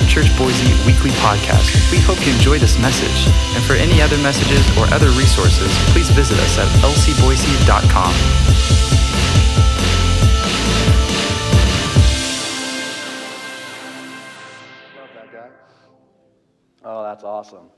Church 0.00 0.36
Boise 0.36 0.72
weekly 0.86 1.10
podcast. 1.22 1.90
We 1.90 1.98
hope 1.98 2.24
you 2.26 2.32
enjoy 2.32 2.58
this 2.58 2.78
message. 2.78 3.32
And 3.54 3.64
for 3.64 3.74
any 3.74 4.02
other 4.02 4.18
messages 4.18 4.66
or 4.76 4.86
other 4.92 5.10
resources, 5.10 5.70
please 5.92 6.10
visit 6.10 6.38
us 6.38 6.58
at 6.58 6.68
lcboise.com. 6.82 8.12
Love 14.96 15.08
that 15.14 15.32
guy. 15.32 15.48
Oh, 16.84 17.02
that's 17.02 17.24
awesome. 17.24 17.70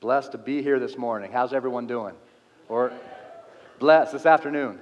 Blessed 0.00 0.32
to 0.32 0.38
be 0.38 0.62
here 0.62 0.78
this 0.78 0.96
morning. 0.98 1.30
How's 1.32 1.52
everyone 1.52 1.86
doing? 1.86 2.14
Or 2.68 2.92
blessed 3.78 4.12
this 4.12 4.26
afternoon. 4.26 4.78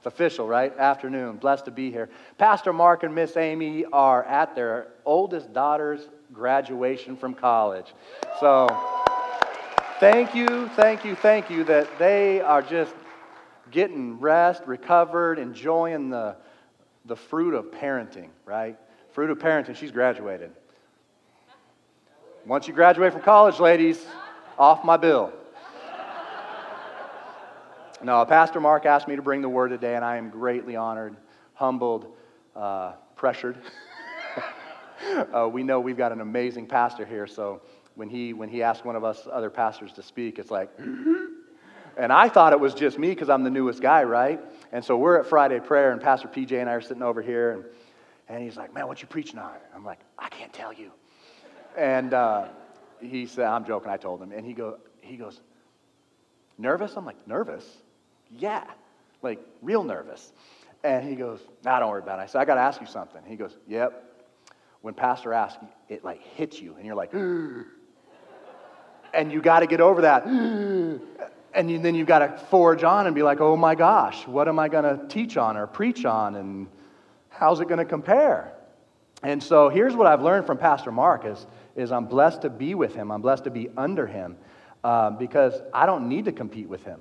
It's 0.00 0.06
official, 0.06 0.48
right? 0.48 0.74
Afternoon. 0.78 1.36
Blessed 1.36 1.66
to 1.66 1.70
be 1.70 1.90
here. 1.90 2.08
Pastor 2.38 2.72
Mark 2.72 3.02
and 3.02 3.14
Miss 3.14 3.36
Amy 3.36 3.84
are 3.92 4.24
at 4.24 4.54
their 4.54 4.86
oldest 5.04 5.52
daughter's 5.52 6.08
graduation 6.32 7.18
from 7.18 7.34
college. 7.34 7.92
So, 8.40 8.66
thank 9.98 10.34
you, 10.34 10.68
thank 10.68 11.04
you, 11.04 11.14
thank 11.16 11.50
you 11.50 11.64
that 11.64 11.86
they 11.98 12.40
are 12.40 12.62
just 12.62 12.94
getting 13.70 14.18
rest, 14.18 14.62
recovered, 14.64 15.38
enjoying 15.38 16.08
the, 16.08 16.34
the 17.04 17.16
fruit 17.16 17.52
of 17.52 17.66
parenting, 17.66 18.30
right? 18.46 18.78
Fruit 19.12 19.28
of 19.28 19.38
parenting. 19.38 19.76
She's 19.76 19.92
graduated. 19.92 20.50
Once 22.46 22.66
you 22.66 22.72
graduate 22.72 23.12
from 23.12 23.20
college, 23.20 23.60
ladies, 23.60 24.02
off 24.58 24.82
my 24.82 24.96
bill. 24.96 25.30
No, 28.02 28.24
Pastor 28.24 28.60
Mark 28.60 28.86
asked 28.86 29.08
me 29.08 29.16
to 29.16 29.22
bring 29.22 29.42
the 29.42 29.48
word 29.48 29.68
today, 29.68 29.94
and 29.94 30.02
I 30.02 30.16
am 30.16 30.30
greatly 30.30 30.74
honored, 30.74 31.16
humbled, 31.52 32.16
uh, 32.56 32.92
pressured. 33.14 33.58
uh, 35.34 35.46
we 35.46 35.62
know 35.62 35.80
we've 35.80 35.98
got 35.98 36.10
an 36.10 36.22
amazing 36.22 36.66
pastor 36.66 37.04
here, 37.04 37.26
so 37.26 37.60
when 37.96 38.08
he, 38.08 38.32
when 38.32 38.48
he 38.48 38.62
asked 38.62 38.86
one 38.86 38.96
of 38.96 39.04
us 39.04 39.28
other 39.30 39.50
pastors 39.50 39.92
to 39.92 40.02
speak, 40.02 40.38
it's 40.38 40.50
like, 40.50 40.70
and 41.98 42.10
I 42.10 42.30
thought 42.30 42.54
it 42.54 42.60
was 42.60 42.72
just 42.72 42.98
me 42.98 43.10
because 43.10 43.28
I'm 43.28 43.44
the 43.44 43.50
newest 43.50 43.82
guy, 43.82 44.02
right? 44.04 44.40
And 44.72 44.82
so 44.82 44.96
we're 44.96 45.20
at 45.20 45.26
Friday 45.26 45.60
prayer, 45.60 45.92
and 45.92 46.00
Pastor 46.00 46.28
PJ 46.28 46.58
and 46.58 46.70
I 46.70 46.74
are 46.74 46.80
sitting 46.80 47.02
over 47.02 47.20
here, 47.20 47.52
and, 47.52 47.64
and 48.30 48.42
he's 48.42 48.56
like, 48.56 48.72
Man, 48.72 48.88
what 48.88 49.02
you 49.02 49.08
preaching 49.08 49.38
on? 49.38 49.52
I'm 49.74 49.84
like, 49.84 50.00
I 50.18 50.30
can't 50.30 50.54
tell 50.54 50.72
you. 50.72 50.90
And 51.76 52.14
uh, 52.14 52.48
he 53.02 53.26
said, 53.26 53.44
I'm 53.44 53.66
joking, 53.66 53.90
I 53.90 53.98
told 53.98 54.22
him. 54.22 54.32
And 54.32 54.46
he, 54.46 54.54
go, 54.54 54.78
he 55.02 55.16
goes, 55.18 55.38
Nervous? 56.56 56.96
I'm 56.96 57.04
like, 57.04 57.28
Nervous? 57.28 57.66
Yeah, 58.38 58.64
like 59.22 59.40
real 59.62 59.84
nervous. 59.84 60.32
And 60.82 61.06
he 61.06 61.14
goes, 61.14 61.40
Nah, 61.64 61.80
don't 61.80 61.90
worry 61.90 62.00
about 62.00 62.18
it. 62.18 62.22
I 62.22 62.26
said, 62.26 62.40
I 62.40 62.44
got 62.44 62.54
to 62.54 62.62
ask 62.62 62.80
you 62.80 62.86
something. 62.86 63.22
He 63.26 63.36
goes, 63.36 63.56
Yep. 63.68 64.06
When 64.82 64.94
Pastor 64.94 65.34
asks, 65.34 65.62
it 65.88 66.04
like 66.04 66.22
hits 66.22 66.60
you, 66.60 66.74
and 66.76 66.86
you're 66.86 66.94
like, 66.94 67.12
and 69.14 69.32
you 69.32 69.42
got 69.42 69.60
to 69.60 69.66
get 69.66 69.80
over 69.80 70.02
that. 70.02 70.26
and 71.54 71.70
you, 71.70 71.78
then 71.78 71.94
you've 71.94 72.06
got 72.06 72.20
to 72.20 72.38
forge 72.46 72.84
on 72.84 73.06
and 73.06 73.14
be 73.14 73.22
like, 73.22 73.40
oh 73.40 73.56
my 73.56 73.74
gosh, 73.74 74.26
what 74.26 74.48
am 74.48 74.58
I 74.58 74.68
going 74.68 74.84
to 74.84 75.06
teach 75.08 75.36
on 75.36 75.56
or 75.56 75.66
preach 75.66 76.04
on? 76.04 76.36
And 76.36 76.68
how's 77.28 77.60
it 77.60 77.68
going 77.68 77.78
to 77.78 77.84
compare? 77.84 78.52
And 79.22 79.42
so 79.42 79.68
here's 79.68 79.94
what 79.94 80.06
I've 80.06 80.22
learned 80.22 80.46
from 80.46 80.58
Pastor 80.58 80.90
Mark 80.90 81.26
is, 81.26 81.46
is 81.76 81.92
I'm 81.92 82.06
blessed 82.06 82.42
to 82.42 82.50
be 82.50 82.74
with 82.74 82.94
him. 82.94 83.10
I'm 83.10 83.20
blessed 83.20 83.44
to 83.44 83.50
be 83.50 83.68
under 83.76 84.06
him 84.06 84.36
uh, 84.82 85.10
because 85.10 85.60
I 85.74 85.86
don't 85.86 86.08
need 86.08 86.24
to 86.26 86.32
compete 86.32 86.68
with 86.68 86.84
him. 86.84 87.00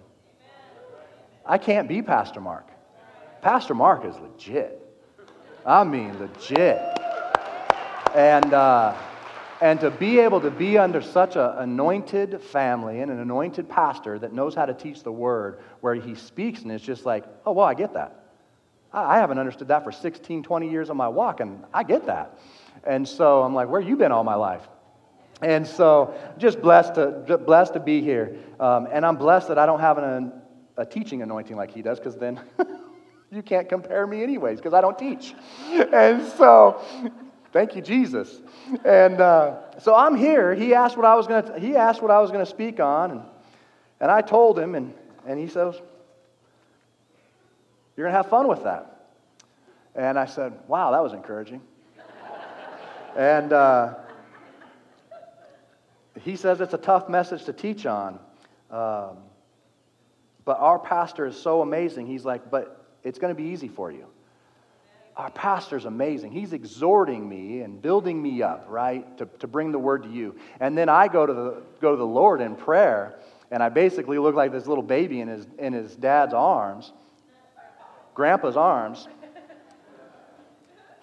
I 1.49 1.57
can't 1.57 1.89
be 1.89 2.03
Pastor 2.03 2.39
Mark. 2.39 2.67
Pastor 3.41 3.73
Mark 3.73 4.05
is 4.05 4.15
legit. 4.19 4.79
I 5.65 5.83
mean, 5.83 6.17
legit. 6.19 6.79
And, 8.13 8.53
uh, 8.53 8.95
and 9.59 9.79
to 9.79 9.89
be 9.89 10.19
able 10.19 10.41
to 10.41 10.51
be 10.51 10.77
under 10.77 11.01
such 11.01 11.35
an 11.35 11.49
anointed 11.57 12.39
family 12.39 13.01
and 13.01 13.09
an 13.09 13.19
anointed 13.19 13.67
pastor 13.67 14.19
that 14.19 14.31
knows 14.31 14.53
how 14.53 14.67
to 14.67 14.75
teach 14.75 15.01
the 15.01 15.11
word, 15.11 15.59
where 15.81 15.95
he 15.95 16.13
speaks 16.13 16.61
and 16.61 16.71
it's 16.71 16.83
just 16.83 17.03
like, 17.03 17.25
oh, 17.47 17.53
well, 17.53 17.65
I 17.65 17.73
get 17.73 17.95
that. 17.95 18.25
I 18.93 19.17
haven't 19.17 19.39
understood 19.39 19.69
that 19.69 19.83
for 19.83 19.91
16, 19.91 20.43
20 20.43 20.69
years 20.69 20.91
of 20.91 20.95
my 20.97 21.07
walk, 21.07 21.39
and 21.39 21.63
I 21.73 21.81
get 21.81 22.05
that. 22.05 22.39
And 22.83 23.07
so 23.07 23.41
I'm 23.41 23.55
like, 23.55 23.69
where 23.69 23.81
you 23.81 23.97
been 23.97 24.11
all 24.11 24.23
my 24.23 24.35
life? 24.35 24.67
And 25.41 25.65
so 25.65 26.13
just 26.37 26.61
blessed 26.61 26.95
to, 26.95 27.39
blessed 27.43 27.73
to 27.73 27.79
be 27.79 28.01
here. 28.01 28.37
Um, 28.59 28.87
and 28.91 29.03
I'm 29.03 29.15
blessed 29.15 29.47
that 29.47 29.57
I 29.57 29.65
don't 29.65 29.79
have 29.79 29.97
an, 29.97 30.31
a 30.79 30.85
teaching 30.85 31.21
anointing 31.21 31.57
like 31.57 31.71
he 31.71 31.81
does, 31.81 31.99
because 31.99 32.15
then 32.15 32.39
you 33.31 33.43
can't 33.43 33.67
compare 33.67 34.07
me 34.07 34.23
anyways, 34.23 34.57
because 34.57 34.73
I 34.73 34.79
don't 34.79 34.97
teach. 34.97 35.35
And 35.93 36.25
so 36.29 36.81
thank 37.51 37.75
you, 37.75 37.81
Jesus. 37.81 38.41
And 38.85 39.19
uh, 39.19 39.77
so 39.79 39.93
I'm 39.93 40.15
here. 40.15 40.55
He 40.55 40.73
asked 40.73 40.95
what 40.95 41.05
I 41.05 41.15
was 41.15 41.27
going 41.27 41.43
to, 41.43 41.59
he 41.59 41.75
asked 41.75 42.01
what 42.01 42.11
I 42.11 42.21
was 42.21 42.31
going 42.31 42.43
to 42.43 42.49
speak 42.49 42.79
on, 42.79 43.11
and, 43.11 43.21
and 43.99 44.09
I 44.09 44.21
told 44.21 44.57
him, 44.57 44.73
and, 44.73 44.93
and 45.27 45.37
he 45.37 45.47
says, 45.47 45.75
you're 47.97 48.05
going 48.05 48.13
to 48.13 48.17
have 48.17 48.29
fun 48.29 48.47
with 48.47 48.63
that. 48.63 49.11
And 49.93 50.17
I 50.17 50.25
said, 50.25 50.53
Wow, 50.69 50.91
that 50.91 51.03
was 51.03 51.11
encouraging. 51.11 51.61
and 53.17 53.51
uh, 53.51 53.95
he 56.21 56.37
says 56.37 56.61
it's 56.61 56.73
a 56.73 56.77
tough 56.77 57.09
message 57.09 57.43
to 57.43 57.51
teach 57.51 57.85
on. 57.85 58.17
Um, 58.71 59.17
but 60.49 60.59
our 60.59 60.79
pastor 60.79 61.27
is 61.27 61.39
so 61.39 61.61
amazing. 61.61 62.07
He's 62.07 62.25
like, 62.25 62.49
But 62.49 62.83
it's 63.03 63.19
going 63.19 63.29
to 63.29 63.39
be 63.39 63.49
easy 63.49 63.67
for 63.67 63.91
you. 63.91 64.07
Our 65.15 65.29
pastor's 65.29 65.85
amazing. 65.85 66.31
He's 66.31 66.53
exhorting 66.53 67.29
me 67.29 67.61
and 67.61 67.79
building 67.79 68.19
me 68.19 68.41
up, 68.41 68.65
right, 68.67 69.15
to, 69.19 69.27
to 69.41 69.45
bring 69.45 69.71
the 69.71 69.77
word 69.77 70.01
to 70.01 70.09
you. 70.09 70.39
And 70.59 70.75
then 70.75 70.89
I 70.89 71.07
go 71.07 71.27
to, 71.27 71.33
the, 71.33 71.61
go 71.79 71.91
to 71.91 71.97
the 71.97 72.03
Lord 72.03 72.41
in 72.41 72.55
prayer, 72.55 73.19
and 73.51 73.61
I 73.61 73.69
basically 73.69 74.17
look 74.17 74.33
like 74.33 74.51
this 74.51 74.65
little 74.65 74.83
baby 74.83 75.21
in 75.21 75.27
his, 75.27 75.45
in 75.59 75.71
his 75.71 75.95
dad's 75.95 76.33
arms 76.33 76.93
grandpa's 78.15 78.57
arms. 78.57 79.07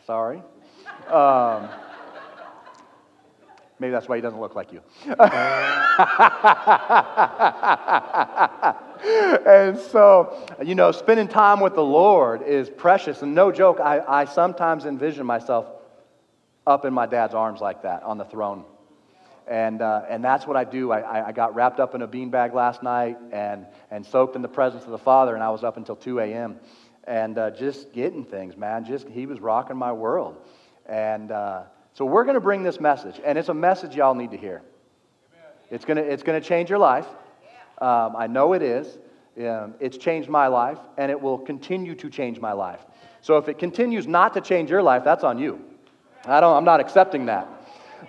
Sorry. 0.08 0.42
Um, 1.08 1.68
maybe 3.78 3.92
that's 3.92 4.08
why 4.08 4.16
he 4.16 4.22
doesn't 4.22 4.40
look 4.40 4.54
like 4.54 4.72
you. 4.72 4.80
and 9.46 9.78
so, 9.78 10.46
you 10.64 10.74
know, 10.74 10.92
spending 10.92 11.28
time 11.28 11.60
with 11.60 11.74
the 11.74 11.84
Lord 11.84 12.42
is 12.42 12.70
precious. 12.70 13.22
And 13.22 13.34
no 13.34 13.52
joke, 13.52 13.80
I, 13.80 14.00
I 14.00 14.24
sometimes 14.24 14.84
envision 14.84 15.26
myself 15.26 15.66
up 16.66 16.84
in 16.84 16.92
my 16.92 17.06
dad's 17.06 17.34
arms 17.34 17.60
like 17.60 17.82
that 17.82 18.02
on 18.02 18.18
the 18.18 18.24
throne. 18.24 18.64
And, 19.46 19.80
uh, 19.80 20.02
and 20.08 20.24
that's 20.24 20.46
what 20.46 20.56
I 20.56 20.64
do. 20.64 20.90
I, 20.90 21.28
I 21.28 21.32
got 21.32 21.54
wrapped 21.54 21.78
up 21.78 21.94
in 21.94 22.02
a 22.02 22.08
beanbag 22.08 22.52
last 22.52 22.82
night 22.82 23.16
and, 23.30 23.66
and 23.92 24.04
soaked 24.04 24.34
in 24.34 24.42
the 24.42 24.48
presence 24.48 24.84
of 24.84 24.90
the 24.90 24.98
Father, 24.98 25.34
and 25.34 25.44
I 25.44 25.50
was 25.50 25.62
up 25.62 25.76
until 25.76 25.94
2 25.94 26.18
a.m 26.18 26.58
and 27.06 27.38
uh, 27.38 27.50
just 27.50 27.92
getting 27.92 28.24
things, 28.24 28.56
man. 28.56 28.84
Just 28.84 29.08
he 29.08 29.26
was 29.26 29.40
rocking 29.40 29.76
my 29.76 29.92
world, 29.92 30.36
and 30.86 31.30
uh, 31.30 31.62
so 31.96 32.04
we're 32.04 32.24
going 32.24 32.34
to 32.34 32.42
bring 32.42 32.62
this 32.62 32.78
message, 32.78 33.22
and 33.24 33.38
it's 33.38 33.48
a 33.48 33.54
message 33.54 33.96
y'all 33.96 34.14
need 34.14 34.32
to 34.32 34.36
hear. 34.36 34.60
It's 35.70 35.86
gonna 35.86 36.02
it's 36.02 36.22
gonna 36.22 36.42
change 36.42 36.68
your 36.68 36.78
life. 36.78 37.06
Um, 37.78 38.14
I 38.14 38.26
know 38.26 38.52
it 38.52 38.60
is. 38.60 38.98
Um, 39.38 39.72
it's 39.80 39.96
changed 39.96 40.28
my 40.28 40.46
life, 40.48 40.78
and 40.98 41.10
it 41.10 41.18
will 41.18 41.38
continue 41.38 41.94
to 41.94 42.10
change 42.10 42.38
my 42.38 42.52
life. 42.52 42.80
So 43.22 43.38
if 43.38 43.48
it 43.48 43.58
continues 43.58 44.06
not 44.06 44.34
to 44.34 44.42
change 44.42 44.70
your 44.70 44.82
life, 44.82 45.04
that's 45.04 45.24
on 45.24 45.38
you. 45.38 45.64
I 46.26 46.40
don't. 46.40 46.54
I'm 46.54 46.66
not 46.66 46.80
accepting 46.80 47.24
that. 47.26 47.48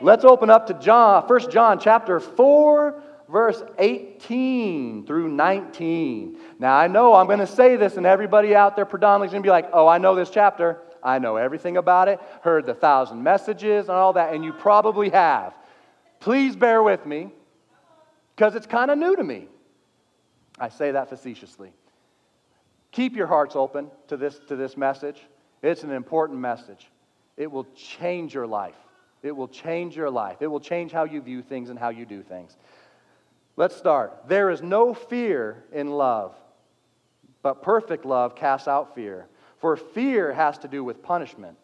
Let's 0.02 0.26
open 0.26 0.50
up 0.50 0.68
to 0.68 0.74
John, 0.74 1.24
1 1.24 1.50
John 1.50 1.80
chapter 1.80 2.20
4, 2.20 3.02
verse 3.30 3.62
18 3.78 5.06
through 5.06 5.30
19. 5.30 6.38
Now, 6.60 6.76
I 6.76 6.88
know 6.88 7.14
I'm 7.14 7.28
going 7.28 7.40
to 7.40 7.48
say 7.48 7.76
this, 7.76 7.98
and 7.98 8.06
everybody 8.06 8.56
out 8.56 8.76
there 8.76 8.86
predominantly 8.86 9.28
is 9.28 9.32
going 9.32 9.44
to 9.44 9.48
be 9.48 9.52
like, 9.52 9.70
oh, 9.74 9.88
I 9.88 9.98
know 9.98 10.16
this 10.16 10.30
chapter. 10.30 10.80
I 11.04 11.20
know 11.20 11.36
everything 11.36 11.78
about 11.78 12.08
it, 12.08 12.20
heard 12.42 12.66
the 12.66 12.74
thousand 12.74 13.22
messages 13.22 13.88
and 13.88 13.98
all 13.98 14.14
that, 14.14 14.34
and 14.34 14.44
you 14.44 14.52
probably 14.52 15.10
have. 15.10 15.54
Please 16.20 16.56
bear 16.56 16.82
with 16.82 17.06
me 17.06 17.32
because 18.36 18.56
it's 18.56 18.66
kind 18.66 18.90
of 18.92 18.98
new 18.98 19.16
to 19.16 19.24
me. 19.24 19.48
I 20.60 20.70
say 20.70 20.92
that 20.92 21.10
facetiously. 21.10 21.72
Keep 22.92 23.16
your 23.16 23.28
hearts 23.28 23.56
open 23.56 23.92
to 24.08 24.18
this, 24.18 24.40
to 24.48 24.56
this 24.56 24.76
message. 24.76 25.22
It's 25.62 25.84
an 25.84 25.92
important 25.92 26.40
message. 26.40 26.90
It 27.36 27.52
will 27.52 27.68
change 27.76 28.34
your 28.34 28.48
life. 28.48 28.76
It 29.22 29.36
will 29.36 29.48
change 29.48 29.96
your 29.96 30.10
life. 30.10 30.38
It 30.42 30.48
will 30.48 30.60
change 30.60 30.92
how 30.92 31.04
you 31.04 31.22
view 31.22 31.42
things 31.42 31.70
and 31.70 31.78
how 31.78 31.90
you 31.90 32.06
do 32.06 32.24
things. 32.24 32.58
Let's 33.58 33.76
start. 33.76 34.28
There 34.28 34.52
is 34.52 34.62
no 34.62 34.94
fear 34.94 35.66
in 35.74 35.90
love, 35.90 36.36
but 37.42 37.64
perfect 37.64 38.06
love 38.06 38.36
casts 38.36 38.68
out 38.68 38.94
fear. 38.94 39.28
For 39.58 39.76
fear 39.76 40.32
has 40.32 40.60
to 40.60 40.68
do 40.68 40.84
with 40.84 41.02
punishment. 41.02 41.58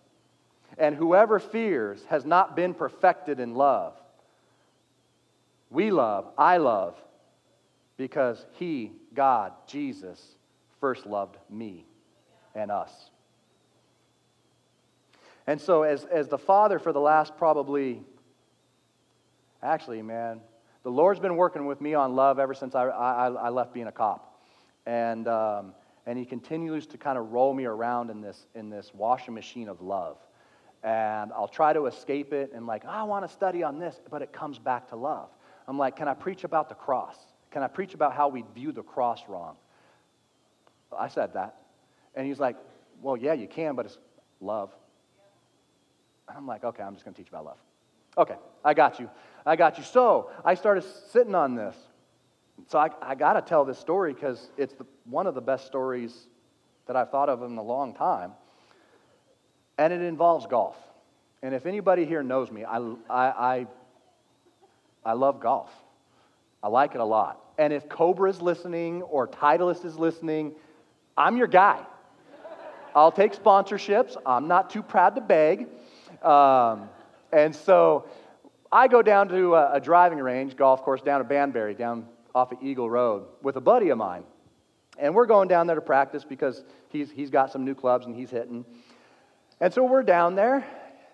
And 0.79 0.95
whoever 0.95 1.37
fears 1.37 2.03
has 2.05 2.25
not 2.25 2.55
been 2.55 2.73
perfected 2.73 3.39
in 3.39 3.53
love. 3.53 3.93
We 5.69 5.91
love, 5.91 6.31
I 6.35 6.57
love, 6.57 6.95
because 7.95 8.43
He, 8.53 8.91
God, 9.13 9.53
Jesus, 9.67 10.19
first 10.79 11.05
loved 11.05 11.37
me 11.47 11.85
and 12.55 12.71
us. 12.71 12.91
And 15.45 15.61
so, 15.61 15.83
as, 15.83 16.05
as 16.05 16.27
the 16.27 16.37
father 16.39 16.79
for 16.79 16.91
the 16.91 16.99
last 16.99 17.37
probably, 17.37 18.01
actually, 19.61 20.01
man, 20.01 20.39
the 20.83 20.91
Lord's 20.91 21.19
been 21.19 21.35
working 21.35 21.65
with 21.65 21.81
me 21.81 21.93
on 21.93 22.15
love 22.15 22.39
ever 22.39 22.53
since 22.53 22.75
I, 22.75 22.83
I, 22.83 23.27
I 23.29 23.49
left 23.49 23.73
being 23.73 23.87
a 23.87 23.91
cop. 23.91 24.41
And, 24.85 25.27
um, 25.27 25.73
and 26.05 26.19
He 26.19 26.25
continues 26.25 26.85
to 26.87 26.97
kind 26.97 27.17
of 27.17 27.31
roll 27.31 27.53
me 27.53 27.65
around 27.65 28.09
in 28.09 28.21
this, 28.21 28.45
in 28.53 28.69
this 28.69 28.91
washing 28.93 29.33
machine 29.33 29.69
of 29.69 29.81
love. 29.81 30.17
And 30.83 31.31
I'll 31.31 31.47
try 31.47 31.71
to 31.71 31.85
escape 31.85 32.33
it 32.33 32.51
and, 32.53 32.67
like, 32.67 32.83
oh, 32.85 32.89
I 32.89 33.03
want 33.03 33.25
to 33.25 33.33
study 33.33 33.63
on 33.63 33.79
this, 33.79 34.01
but 34.11 34.21
it 34.21 34.33
comes 34.33 34.59
back 34.59 34.89
to 34.89 34.97
love. 34.97 35.29
I'm 35.65 35.77
like, 35.77 35.95
can 35.95 36.09
I 36.09 36.13
preach 36.13 36.43
about 36.43 36.67
the 36.67 36.75
cross? 36.75 37.15
Can 37.51 37.63
I 37.63 37.67
preach 37.67 37.93
about 37.93 38.13
how 38.13 38.27
we 38.27 38.43
view 38.53 38.73
the 38.73 38.83
cross 38.83 39.21
wrong? 39.29 39.55
I 40.97 41.07
said 41.07 41.33
that. 41.35 41.55
And 42.15 42.27
he's 42.27 42.39
like, 42.39 42.57
well, 43.01 43.15
yeah, 43.15 43.33
you 43.33 43.47
can, 43.47 43.75
but 43.75 43.85
it's 43.85 43.97
love. 44.41 44.71
I'm 46.27 46.45
like, 46.45 46.63
okay, 46.63 46.83
I'm 46.83 46.93
just 46.93 47.05
going 47.05 47.13
to 47.13 47.21
teach 47.21 47.29
about 47.29 47.45
love. 47.45 47.57
Okay, 48.17 48.35
I 48.63 48.73
got 48.73 48.99
you. 48.99 49.09
I 49.45 49.55
got 49.55 49.77
you. 49.77 49.83
So 49.83 50.29
I 50.43 50.55
started 50.55 50.83
sitting 51.11 51.35
on 51.35 51.55
this. 51.55 51.75
So 52.67 52.79
I, 52.79 52.89
I 53.01 53.15
got 53.15 53.33
to 53.33 53.41
tell 53.41 53.65
this 53.65 53.77
story 53.77 54.13
because 54.13 54.49
it's 54.57 54.73
the, 54.73 54.85
one 55.05 55.27
of 55.27 55.35
the 55.35 55.41
best 55.41 55.65
stories 55.65 56.27
that 56.87 56.95
I've 56.95 57.09
thought 57.09 57.29
of 57.29 57.43
in 57.43 57.57
a 57.57 57.63
long 57.63 57.93
time. 57.93 58.31
And 59.77 59.91
it 59.91 60.01
involves 60.01 60.45
golf. 60.45 60.77
And 61.41 61.53
if 61.53 61.65
anybody 61.65 62.05
here 62.05 62.23
knows 62.23 62.51
me, 62.51 62.63
I, 62.63 62.77
I, 63.09 63.27
I, 63.27 63.67
I 65.03 65.13
love 65.13 65.39
golf. 65.39 65.71
I 66.61 66.69
like 66.69 66.95
it 66.95 67.01
a 67.01 67.05
lot. 67.05 67.41
And 67.57 67.73
if 67.73 67.89
Cobra 67.89 68.29
is 68.29 68.41
listening 68.41 69.01
or 69.01 69.27
Titleist 69.27 69.83
is 69.83 69.97
listening, 69.97 70.53
I'm 71.17 71.37
your 71.37 71.47
guy. 71.47 71.85
I'll 72.95 73.11
take 73.11 73.35
sponsorships. 73.35 74.15
I'm 74.25 74.47
not 74.47 74.69
too 74.69 74.83
proud 74.83 75.15
to 75.15 75.21
beg. 75.21 75.67
Um, 76.23 76.89
and 77.31 77.53
so 77.55 78.05
I 78.73 78.87
go 78.87 79.03
down 79.03 79.29
to 79.29 79.53
a, 79.53 79.73
a, 79.73 79.79
driving 79.79 80.17
range, 80.17 80.55
golf 80.55 80.81
course 80.81 81.03
down 81.03 81.21
at 81.21 81.29
Banbury, 81.29 81.75
down 81.75 82.07
off 82.33 82.51
of 82.51 82.57
Eagle 82.63 82.89
Road, 82.89 83.27
with 83.43 83.55
a 83.55 83.61
buddy 83.61 83.89
of 83.89 83.99
mine. 83.99 84.23
And 84.97 85.13
we're 85.13 85.27
going 85.27 85.47
down 85.47 85.67
there 85.67 85.75
to 85.75 85.81
practice 85.81 86.25
because 86.25 86.63
he's, 86.89 87.11
he's 87.11 87.29
got 87.29 87.51
some 87.51 87.65
new 87.65 87.75
clubs 87.75 88.07
and 88.07 88.15
he's 88.15 88.31
hitting. 88.31 88.65
And 89.59 89.71
so 89.71 89.83
we're 89.83 90.01
down 90.01 90.33
there, 90.33 90.65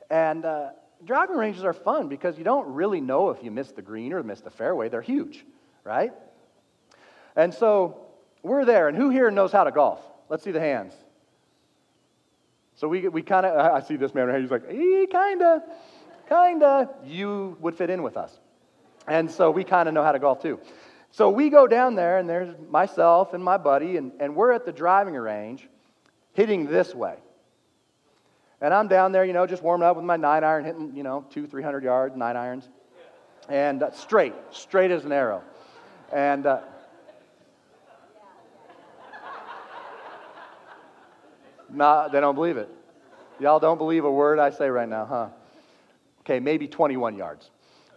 and 0.09 0.45
uh, 0.45 0.69
driving 1.03 1.35
ranges 1.35 1.65
are 1.65 1.73
fun 1.73 2.07
because 2.07 2.37
you 2.37 2.45
don't 2.45 2.65
really 2.73 3.01
know 3.01 3.29
if 3.29 3.43
you 3.43 3.51
missed 3.51 3.75
the 3.75 3.81
green 3.81 4.13
or 4.13 4.23
missed 4.23 4.45
the 4.45 4.49
fairway. 4.49 4.87
They're 4.87 5.01
huge, 5.01 5.45
right? 5.83 6.13
And 7.35 7.53
so 7.53 8.07
we're 8.41 8.63
there, 8.63 8.87
and 8.87 8.95
who 8.95 9.09
here 9.09 9.29
knows 9.31 9.51
how 9.51 9.65
to 9.65 9.71
golf? 9.71 9.99
Let's 10.29 10.45
see 10.45 10.51
the 10.51 10.61
hands. 10.61 10.93
So 12.75 12.87
we, 12.87 13.05
we 13.09 13.21
kind 13.21 13.45
of, 13.45 13.59
I 13.59 13.85
see 13.85 13.97
this 13.97 14.13
man 14.13 14.27
right 14.27 14.35
here, 14.35 14.41
he's 14.41 14.49
like, 14.49 14.63
eh, 14.69 15.05
kind 15.11 15.41
of, 15.41 15.61
kind 16.29 16.63
of. 16.63 16.89
You 17.03 17.57
would 17.59 17.75
fit 17.75 17.89
in 17.89 18.03
with 18.03 18.15
us. 18.15 18.39
And 19.07 19.29
so 19.29 19.51
we 19.51 19.63
kind 19.63 19.89
of 19.89 19.95
know 19.95 20.03
how 20.03 20.11
to 20.11 20.19
golf 20.19 20.41
too. 20.41 20.59
So 21.11 21.29
we 21.31 21.49
go 21.49 21.65
down 21.67 21.95
there, 21.95 22.19
and 22.19 22.29
there's 22.29 22.55
myself 22.69 23.33
and 23.33 23.43
my 23.43 23.57
buddy, 23.57 23.97
and, 23.97 24.11
and 24.19 24.35
we're 24.35 24.51
at 24.51 24.65
the 24.65 24.71
driving 24.71 25.15
range 25.15 25.67
hitting 26.33 26.67
this 26.67 26.93
way. 26.93 27.15
And 28.61 28.73
I'm 28.73 28.87
down 28.87 29.11
there, 29.11 29.25
you 29.25 29.33
know, 29.33 29.47
just 29.47 29.63
warming 29.63 29.87
up 29.87 29.95
with 29.95 30.05
my 30.05 30.17
nine 30.17 30.43
iron, 30.43 30.65
hitting, 30.65 30.95
you 30.95 31.01
know, 31.01 31.25
two, 31.31 31.47
300 31.47 31.83
yards, 31.83 32.15
nine 32.15 32.37
irons. 32.37 32.69
And 33.47 33.81
uh, 33.81 33.91
straight, 33.91 34.35
straight 34.51 34.91
as 34.91 35.05
an 35.05 35.11
arrow. 35.11 35.41
And, 36.13 36.45
uh, 36.45 36.59
Nah, 41.71 42.09
they 42.09 42.19
don't 42.19 42.35
believe 42.35 42.57
it. 42.57 42.69
Y'all 43.39 43.59
don't 43.59 43.77
believe 43.77 44.03
a 44.03 44.11
word 44.11 44.39
I 44.39 44.49
say 44.49 44.69
right 44.69 44.89
now, 44.89 45.05
huh? 45.05 45.29
Okay, 46.29 46.39
maybe 46.39 46.67
21 46.67 47.15
yards. 47.15 47.49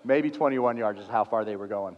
Maybe 0.07 0.31
21 0.31 0.79
yards 0.79 0.99
is 1.03 1.07
how 1.07 1.23
far 1.23 1.45
they 1.45 1.55
were 1.55 1.67
going. 1.67 1.97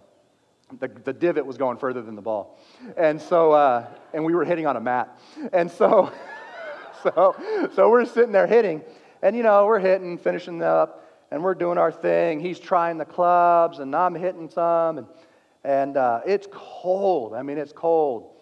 The, 0.81 0.89
the 0.89 1.13
divot 1.13 1.47
was 1.47 1.57
going 1.57 1.79
further 1.79 2.03
than 2.03 2.17
the 2.17 2.23
ball. 2.23 2.59
And 2.97 3.23
so, 3.23 3.53
uh, 3.53 3.87
and 4.13 4.25
we 4.25 4.35
were 4.35 4.45
hitting 4.45 4.67
on 4.67 4.77
a 4.77 4.81
mat. 4.81 5.17
And 5.53 5.71
so, 5.71 6.13
so, 7.05 7.37
so 7.77 7.89
we're 7.89 8.05
sitting 8.05 8.33
there 8.33 8.49
hitting. 8.49 8.83
And, 9.23 9.37
you 9.37 9.45
know, 9.45 9.65
we're 9.65 9.79
hitting, 9.79 10.19
finishing 10.19 10.61
up, 10.61 11.09
and 11.31 11.41
we're 11.41 11.55
doing 11.55 11.79
our 11.79 11.93
thing. 11.93 12.41
He's 12.41 12.59
trying 12.59 12.99
the 12.99 13.05
clubs, 13.05 13.79
and 13.79 13.95
I'm 13.95 14.17
hitting 14.17 14.51
some. 14.51 14.99
And, 14.99 15.07
and 15.63 15.97
uh, 15.97 16.23
it's 16.27 16.49
cold. 16.51 17.35
I 17.35 17.43
mean, 17.43 17.59
it's 17.59 17.73
cold. 17.73 18.33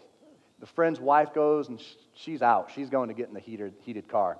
The 0.61 0.67
friend's 0.67 0.99
wife 0.99 1.35
goes 1.35 1.69
and 1.69 1.79
she's 2.15 2.41
out. 2.41 2.71
She's 2.75 2.89
going 2.89 3.09
to 3.09 3.15
get 3.15 3.29
in 3.29 3.35
the 3.35 3.41
heated, 3.41 3.75
heated 3.83 4.09
car. 4.09 4.39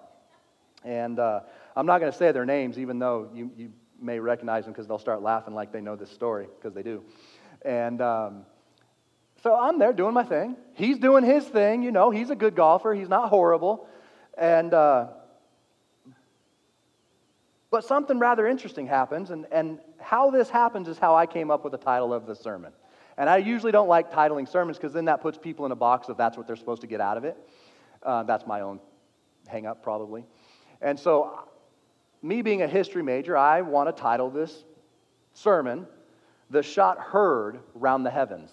And 0.85 1.19
uh, 1.19 1.41
I'm 1.77 1.87
not 1.87 2.01
going 2.01 2.13
to 2.13 2.17
say 2.17 2.33
their 2.33 2.45
names, 2.45 2.79
even 2.79 2.99
though 2.99 3.29
you, 3.35 3.51
you 3.57 3.73
may 4.01 4.19
recognize 4.19 4.65
them 4.65 4.73
because 4.73 4.87
they'll 4.87 4.99
start 4.99 5.23
laughing 5.23 5.55
like 5.55 5.73
they 5.73 5.81
know 5.81 5.97
this 5.97 6.11
story, 6.11 6.49
because 6.59 6.75
they 6.75 6.83
do. 6.83 7.03
And 7.65 8.01
um, 8.03 8.45
so 9.43 9.59
I'm 9.59 9.79
there 9.79 9.93
doing 9.93 10.15
my 10.15 10.25
thing. 10.25 10.57
He's 10.75 10.99
doing 10.99 11.25
his 11.25 11.45
thing. 11.45 11.83
You 11.83 11.91
know, 11.91 12.11
he's 12.11 12.31
a 12.31 12.37
good 12.37 12.55
golfer, 12.55 12.95
he's 12.95 13.09
not 13.09 13.29
horrible. 13.29 13.87
And, 14.37 14.73
uh, 14.75 15.09
but 17.71 17.85
something 17.85 18.19
rather 18.19 18.47
interesting 18.47 18.87
happens, 18.87 19.31
and, 19.31 19.47
and 19.51 19.79
how 19.99 20.31
this 20.31 20.51
happens 20.51 20.89
is 20.89 20.99
how 20.99 21.15
I 21.15 21.27
came 21.27 21.51
up 21.51 21.65
with 21.65 21.73
the 21.73 21.79
title 21.79 22.13
of 22.13 22.27
the 22.27 22.35
sermon. 22.35 22.73
And 23.17 23.31
I 23.31 23.39
usually 23.39 23.73
don't 23.73 23.89
like 23.89 24.11
titling 24.13 24.49
sermons 24.49 24.79
because 24.79 24.93
then 24.93 25.07
that 25.07 25.21
puts 25.21 25.39
people 25.39 25.67
in 25.67 25.73
a 25.73 25.77
box 25.77 26.09
if 26.09 26.17
that's 26.17 26.37
what 26.37 26.47
they're 26.47 26.57
supposed 26.57 26.81
to 26.83 26.87
get 26.87 27.01
out 27.01 27.17
of 27.17 27.25
it. 27.25 27.37
Uh, 28.03 28.23
that's 28.25 28.47
my 28.47 28.63
own 28.63 28.81
hang 29.47 29.67
up, 29.67 29.83
probably. 29.83 30.25
And 30.81 30.99
so, 30.99 31.47
me 32.23 32.43
being 32.43 32.63
a 32.63 32.69
history 32.69 33.03
major, 33.03 33.37
I 33.37 33.61
want 33.61 33.95
to 33.95 34.01
title 34.01 34.31
this 34.31 34.65
sermon, 35.35 35.87
The 36.51 36.63
Shot 36.63 36.99
Heard 36.99 37.61
Round 37.75 38.07
the 38.07 38.11
Heavens. 38.11 38.51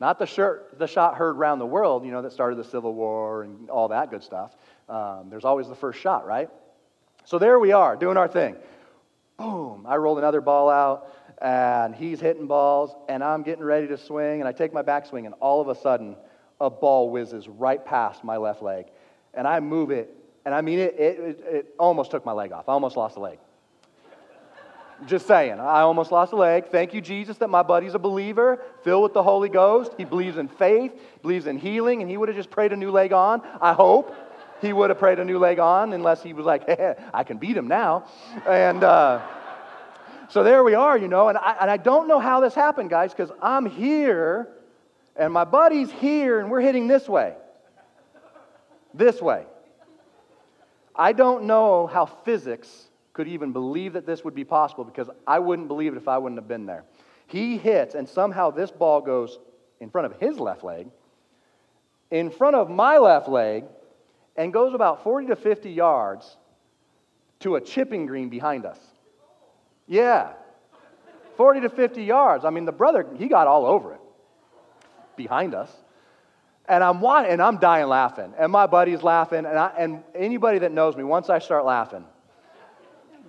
Not 0.00 0.18
the, 0.18 0.26
shirt, 0.26 0.78
the 0.78 0.86
shot 0.86 1.16
heard 1.16 1.36
round 1.36 1.60
the 1.60 1.66
world, 1.66 2.06
you 2.06 2.10
know, 2.10 2.22
that 2.22 2.32
started 2.32 2.56
the 2.56 2.64
Civil 2.64 2.94
War 2.94 3.42
and 3.42 3.68
all 3.68 3.88
that 3.88 4.10
good 4.10 4.22
stuff. 4.22 4.56
Um, 4.88 5.28
there's 5.28 5.44
always 5.44 5.68
the 5.68 5.74
first 5.74 6.00
shot, 6.00 6.26
right? 6.26 6.48
So 7.26 7.38
there 7.38 7.58
we 7.58 7.72
are, 7.72 7.96
doing 7.96 8.16
our 8.16 8.26
thing. 8.26 8.56
Boom, 9.36 9.84
I 9.86 9.96
rolled 9.96 10.16
another 10.16 10.40
ball 10.40 10.70
out, 10.70 11.14
and 11.42 11.94
he's 11.94 12.18
hitting 12.18 12.46
balls, 12.46 12.94
and 13.10 13.22
I'm 13.22 13.42
getting 13.42 13.62
ready 13.62 13.88
to 13.88 13.98
swing, 13.98 14.40
and 14.40 14.48
I 14.48 14.52
take 14.52 14.72
my 14.72 14.82
backswing, 14.82 15.26
and 15.26 15.34
all 15.38 15.60
of 15.60 15.68
a 15.68 15.74
sudden, 15.74 16.16
a 16.62 16.70
ball 16.70 17.10
whizzes 17.10 17.46
right 17.46 17.84
past 17.84 18.24
my 18.24 18.38
left 18.38 18.62
leg. 18.62 18.86
And 19.34 19.46
I 19.46 19.60
move 19.60 19.90
it, 19.90 20.14
and 20.44 20.54
I 20.54 20.60
mean, 20.60 20.78
it, 20.78 20.94
it, 20.98 21.40
it 21.44 21.74
almost 21.78 22.10
took 22.10 22.24
my 22.24 22.32
leg 22.32 22.52
off. 22.52 22.68
I 22.68 22.72
almost 22.72 22.96
lost 22.96 23.16
a 23.16 23.20
leg. 23.20 23.38
Just 25.06 25.26
saying, 25.26 25.58
I 25.58 25.80
almost 25.80 26.12
lost 26.12 26.32
a 26.32 26.36
leg. 26.36 26.66
Thank 26.66 26.92
you, 26.92 27.00
Jesus, 27.00 27.38
that 27.38 27.48
my 27.48 27.62
buddy's 27.62 27.94
a 27.94 27.98
believer, 27.98 28.62
filled 28.84 29.02
with 29.02 29.14
the 29.14 29.22
Holy 29.22 29.48
Ghost. 29.48 29.92
He 29.96 30.04
believes 30.04 30.36
in 30.36 30.48
faith, 30.48 30.92
believes 31.22 31.46
in 31.46 31.56
healing, 31.56 32.02
and 32.02 32.10
he 32.10 32.18
would 32.18 32.28
have 32.28 32.36
just 32.36 32.50
prayed 32.50 32.72
a 32.72 32.76
new 32.76 32.90
leg 32.90 33.12
on. 33.12 33.40
I 33.62 33.72
hope 33.72 34.14
he 34.60 34.74
would 34.74 34.90
have 34.90 34.98
prayed 34.98 35.18
a 35.18 35.24
new 35.24 35.38
leg 35.38 35.58
on, 35.58 35.94
unless 35.94 36.22
he 36.22 36.34
was 36.34 36.44
like, 36.44 36.66
hey, 36.66 36.94
I 37.14 37.24
can 37.24 37.38
beat 37.38 37.56
him 37.56 37.66
now. 37.66 38.04
And 38.46 38.84
uh, 38.84 39.22
so 40.28 40.44
there 40.44 40.62
we 40.62 40.74
are, 40.74 40.98
you 40.98 41.08
know. 41.08 41.28
And 41.28 41.38
I, 41.38 41.56
and 41.62 41.70
I 41.70 41.78
don't 41.78 42.06
know 42.06 42.20
how 42.20 42.40
this 42.40 42.54
happened, 42.54 42.90
guys, 42.90 43.12
because 43.14 43.30
I'm 43.40 43.64
here 43.64 44.48
and 45.16 45.32
my 45.32 45.44
buddy's 45.44 45.90
here, 45.90 46.40
and 46.40 46.50
we're 46.50 46.60
hitting 46.60 46.86
this 46.86 47.08
way. 47.08 47.34
This 48.94 49.20
way. 49.20 49.44
I 51.00 51.14
don't 51.14 51.44
know 51.44 51.86
how 51.86 52.04
physics 52.04 52.88
could 53.14 53.26
even 53.26 53.52
believe 53.52 53.94
that 53.94 54.04
this 54.04 54.22
would 54.22 54.34
be 54.34 54.44
possible 54.44 54.84
because 54.84 55.08
I 55.26 55.38
wouldn't 55.38 55.66
believe 55.66 55.94
it 55.94 55.96
if 55.96 56.08
I 56.08 56.18
wouldn't 56.18 56.38
have 56.38 56.46
been 56.46 56.66
there. 56.66 56.84
He 57.26 57.56
hits, 57.56 57.94
and 57.94 58.06
somehow 58.06 58.50
this 58.50 58.70
ball 58.70 59.00
goes 59.00 59.38
in 59.80 59.88
front 59.88 60.12
of 60.12 60.20
his 60.20 60.38
left 60.38 60.62
leg, 60.62 60.88
in 62.10 62.30
front 62.30 62.54
of 62.54 62.68
my 62.68 62.98
left 62.98 63.30
leg, 63.30 63.64
and 64.36 64.52
goes 64.52 64.74
about 64.74 65.02
40 65.02 65.28
to 65.28 65.36
50 65.36 65.70
yards 65.70 66.36
to 67.38 67.56
a 67.56 67.62
chipping 67.62 68.04
green 68.04 68.28
behind 68.28 68.66
us. 68.66 68.78
Yeah. 69.86 70.34
40 71.38 71.62
to 71.62 71.70
50 71.70 72.04
yards. 72.04 72.44
I 72.44 72.50
mean, 72.50 72.66
the 72.66 72.72
brother, 72.72 73.06
he 73.16 73.26
got 73.26 73.46
all 73.46 73.64
over 73.64 73.94
it 73.94 74.00
behind 75.16 75.54
us. 75.54 75.74
And 76.68 76.84
I'm, 76.84 77.02
and 77.04 77.42
I'm 77.42 77.58
dying 77.58 77.88
laughing. 77.88 78.32
And 78.38 78.52
my 78.52 78.66
buddy's 78.66 79.02
laughing. 79.02 79.38
And, 79.44 79.58
I, 79.58 79.72
and 79.76 80.04
anybody 80.14 80.58
that 80.60 80.72
knows 80.72 80.96
me, 80.96 81.02
once 81.02 81.28
I 81.28 81.38
start 81.40 81.64
laughing, 81.64 82.04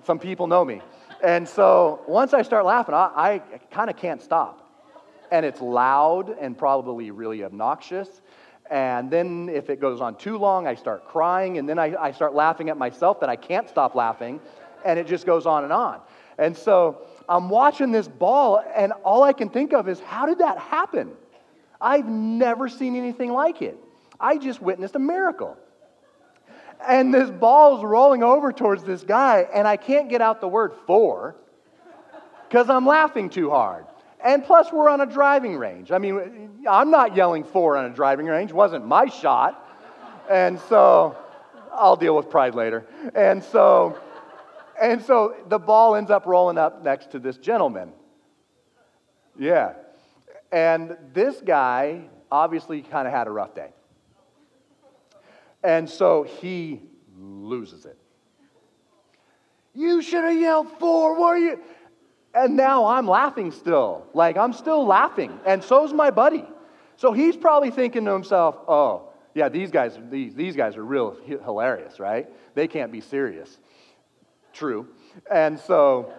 some 0.05 0.19
people 0.19 0.47
know 0.47 0.63
me. 0.63 0.81
And 1.23 1.47
so 1.47 2.01
once 2.07 2.33
I 2.33 2.41
start 2.41 2.65
laughing, 2.65 2.93
I, 2.93 3.05
I 3.15 3.41
kind 3.71 3.89
of 3.89 3.95
can't 3.95 4.21
stop. 4.21 4.67
And 5.31 5.45
it's 5.45 5.61
loud 5.61 6.35
and 6.39 6.57
probably 6.57 7.11
really 7.11 7.43
obnoxious. 7.43 8.21
And 8.69 9.09
then 9.11 9.49
if 9.49 9.69
it 9.69 9.79
goes 9.79 10.01
on 10.01 10.15
too 10.15 10.37
long, 10.37 10.67
I 10.67 10.75
start 10.75 11.05
crying. 11.05 11.57
And 11.57 11.67
then 11.67 11.79
I, 11.79 11.95
I 11.99 12.11
start 12.11 12.33
laughing 12.33 12.69
at 12.69 12.77
myself 12.77 13.19
that 13.21 13.29
I 13.29 13.35
can't 13.35 13.67
stop 13.67 13.95
laughing. 13.95 14.39
And 14.85 14.99
it 14.99 15.07
just 15.07 15.25
goes 15.25 15.45
on 15.45 15.63
and 15.63 15.73
on. 15.73 15.99
And 16.37 16.55
so 16.57 17.05
I'm 17.29 17.49
watching 17.49 17.91
this 17.91 18.07
ball, 18.07 18.63
and 18.75 18.93
all 19.03 19.23
I 19.23 19.33
can 19.33 19.49
think 19.49 19.73
of 19.73 19.87
is, 19.87 19.99
how 19.99 20.25
did 20.25 20.39
that 20.39 20.57
happen? 20.57 21.11
I've 21.81 22.07
never 22.07 22.69
seen 22.69 22.95
anything 22.95 23.31
like 23.31 23.61
it. 23.61 23.77
I 24.19 24.37
just 24.37 24.61
witnessed 24.61 24.95
a 24.95 24.99
miracle. 24.99 25.57
And 26.87 27.13
this 27.13 27.29
ball's 27.29 27.83
rolling 27.83 28.23
over 28.23 28.51
towards 28.51 28.83
this 28.83 29.03
guy, 29.03 29.47
and 29.53 29.67
I 29.67 29.77
can't 29.77 30.09
get 30.09 30.21
out 30.21 30.41
the 30.41 30.47
word 30.47 30.73
for 30.85 31.35
because 32.47 32.69
I'm 32.69 32.85
laughing 32.85 33.29
too 33.29 33.49
hard. 33.49 33.85
And 34.23 34.43
plus, 34.43 34.71
we're 34.71 34.89
on 34.89 35.01
a 35.01 35.05
driving 35.05 35.57
range. 35.57 35.91
I 35.91 35.97
mean, 35.97 36.65
I'm 36.69 36.91
not 36.91 37.15
yelling 37.15 37.43
for 37.43 37.77
on 37.77 37.85
a 37.85 37.89
driving 37.89 38.27
range. 38.27 38.51
Wasn't 38.51 38.85
my 38.85 39.07
shot. 39.07 39.57
And 40.29 40.59
so, 40.69 41.15
I'll 41.73 41.95
deal 41.95 42.15
with 42.15 42.29
pride 42.29 42.53
later. 42.53 42.85
And 43.15 43.43
so, 43.43 43.97
and 44.79 45.01
so 45.01 45.35
the 45.47 45.57
ball 45.57 45.95
ends 45.95 46.11
up 46.11 46.25
rolling 46.25 46.57
up 46.57 46.83
next 46.83 47.11
to 47.11 47.19
this 47.19 47.37
gentleman. 47.37 47.93
Yeah. 49.37 49.73
And 50.51 50.97
this 51.13 51.41
guy 51.41 52.09
obviously 52.31 52.81
kind 52.81 53.07
of 53.07 53.13
had 53.13 53.27
a 53.27 53.31
rough 53.31 53.55
day. 53.55 53.69
And 55.63 55.89
so 55.89 56.23
he 56.23 56.81
loses 57.17 57.85
it. 57.85 57.97
You 59.73 60.01
should 60.01 60.23
have 60.23 60.37
yelled 60.37 60.69
for, 60.79 61.19
were 61.19 61.37
you? 61.37 61.59
And 62.33 62.55
now 62.55 62.85
I'm 62.85 63.07
laughing 63.07 63.51
still. 63.51 64.05
Like, 64.13 64.37
I'm 64.37 64.53
still 64.53 64.85
laughing. 64.85 65.39
And 65.45 65.63
so's 65.63 65.93
my 65.93 66.11
buddy. 66.11 66.45
So 66.97 67.13
he's 67.13 67.35
probably 67.35 67.71
thinking 67.71 68.05
to 68.05 68.11
himself, 68.11 68.57
oh, 68.67 69.09
yeah, 69.33 69.49
these 69.49 69.71
guys, 69.71 69.97
these, 70.09 70.35
these 70.35 70.55
guys 70.55 70.75
are 70.75 70.83
real 70.83 71.17
hilarious, 71.25 71.99
right? 71.99 72.27
They 72.53 72.67
can't 72.67 72.91
be 72.91 73.01
serious. 73.01 73.59
True. 74.53 74.87
And 75.31 75.57
so 75.59 76.13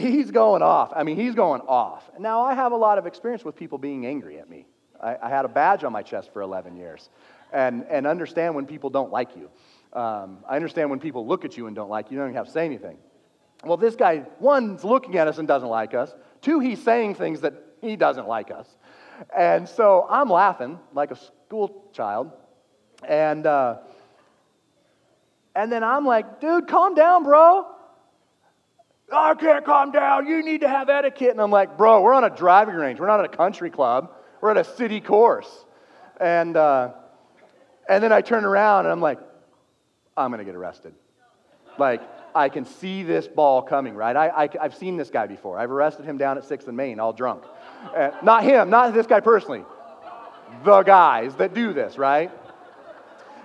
he's 0.00 0.30
going 0.30 0.62
off. 0.62 0.92
I 0.94 1.02
mean, 1.02 1.16
he's 1.16 1.34
going 1.34 1.60
off. 1.62 2.10
Now, 2.18 2.42
I 2.42 2.54
have 2.54 2.72
a 2.72 2.76
lot 2.76 2.98
of 2.98 3.06
experience 3.06 3.44
with 3.44 3.56
people 3.56 3.78
being 3.78 4.06
angry 4.06 4.38
at 4.38 4.48
me. 4.48 4.66
I, 5.00 5.16
I 5.22 5.28
had 5.28 5.44
a 5.44 5.48
badge 5.48 5.84
on 5.84 5.92
my 5.92 6.02
chest 6.02 6.32
for 6.32 6.42
11 6.42 6.76
years 6.76 7.10
and, 7.52 7.84
and 7.90 8.06
understand 8.06 8.54
when 8.54 8.66
people 8.66 8.90
don't 8.90 9.12
like 9.12 9.36
you. 9.36 9.50
Um, 9.98 10.38
I 10.48 10.56
understand 10.56 10.90
when 10.90 11.00
people 11.00 11.26
look 11.26 11.44
at 11.44 11.56
you 11.56 11.66
and 11.66 11.76
don't 11.76 11.90
like 11.90 12.10
you, 12.10 12.16
you 12.16 12.18
don't 12.18 12.28
even 12.28 12.36
have 12.36 12.46
to 12.46 12.52
say 12.52 12.64
anything. 12.64 12.98
Well, 13.64 13.76
this 13.76 13.96
guy, 13.96 14.24
one's 14.38 14.84
looking 14.84 15.16
at 15.16 15.28
us 15.28 15.38
and 15.38 15.48
doesn't 15.48 15.68
like 15.68 15.94
us. 15.94 16.14
Two, 16.42 16.60
he's 16.60 16.82
saying 16.82 17.14
things 17.14 17.40
that 17.40 17.54
he 17.80 17.96
doesn't 17.96 18.28
like 18.28 18.50
us. 18.50 18.66
And 19.36 19.68
so 19.68 20.06
I'm 20.08 20.28
laughing 20.28 20.78
like 20.92 21.10
a 21.10 21.16
school 21.16 21.88
child. 21.92 22.32
And, 23.06 23.46
uh, 23.46 23.78
and 25.54 25.72
then 25.72 25.82
I'm 25.82 26.04
like, 26.04 26.40
dude, 26.40 26.68
calm 26.68 26.94
down, 26.94 27.24
bro. 27.24 27.66
I 29.12 29.34
can't 29.34 29.64
calm 29.64 29.92
down. 29.92 30.26
You 30.26 30.42
need 30.44 30.62
to 30.62 30.68
have 30.68 30.88
etiquette. 30.88 31.30
And 31.30 31.40
I'm 31.40 31.50
like, 31.50 31.76
bro, 31.76 32.02
we're 32.02 32.14
on 32.14 32.24
a 32.24 32.30
driving 32.30 32.74
range. 32.74 32.98
We're 32.98 33.06
not 33.06 33.20
at 33.20 33.26
a 33.26 33.36
country 33.36 33.70
club. 33.70 34.12
We're 34.40 34.50
at 34.50 34.56
a 34.56 34.64
city 34.64 35.00
course. 35.00 35.48
And, 36.20 36.56
uh, 36.56 36.92
and 37.88 38.02
then 38.02 38.12
I 38.12 38.20
turn 38.20 38.44
around 38.44 38.86
and 38.86 38.92
I'm 38.92 39.00
like, 39.00 39.20
I'm 40.16 40.30
going 40.30 40.38
to 40.38 40.44
get 40.44 40.56
arrested. 40.56 40.94
Like, 41.78 42.02
I 42.34 42.48
can 42.48 42.64
see 42.64 43.02
this 43.02 43.28
ball 43.28 43.62
coming, 43.62 43.94
right? 43.94 44.16
I, 44.16 44.44
I, 44.44 44.62
have 44.62 44.74
seen 44.74 44.96
this 44.96 45.10
guy 45.10 45.26
before. 45.26 45.58
I've 45.58 45.70
arrested 45.70 46.04
him 46.04 46.18
down 46.18 46.36
at 46.36 46.44
6th 46.44 46.66
and 46.66 46.76
Main, 46.76 47.00
all 47.00 47.12
drunk. 47.12 47.44
Uh, 47.94 48.10
not 48.22 48.44
him, 48.44 48.70
not 48.70 48.92
this 48.92 49.06
guy 49.06 49.20
personally. 49.20 49.64
The 50.64 50.82
guys 50.82 51.34
that 51.36 51.54
do 51.54 51.72
this, 51.72 51.96
right? 51.96 52.30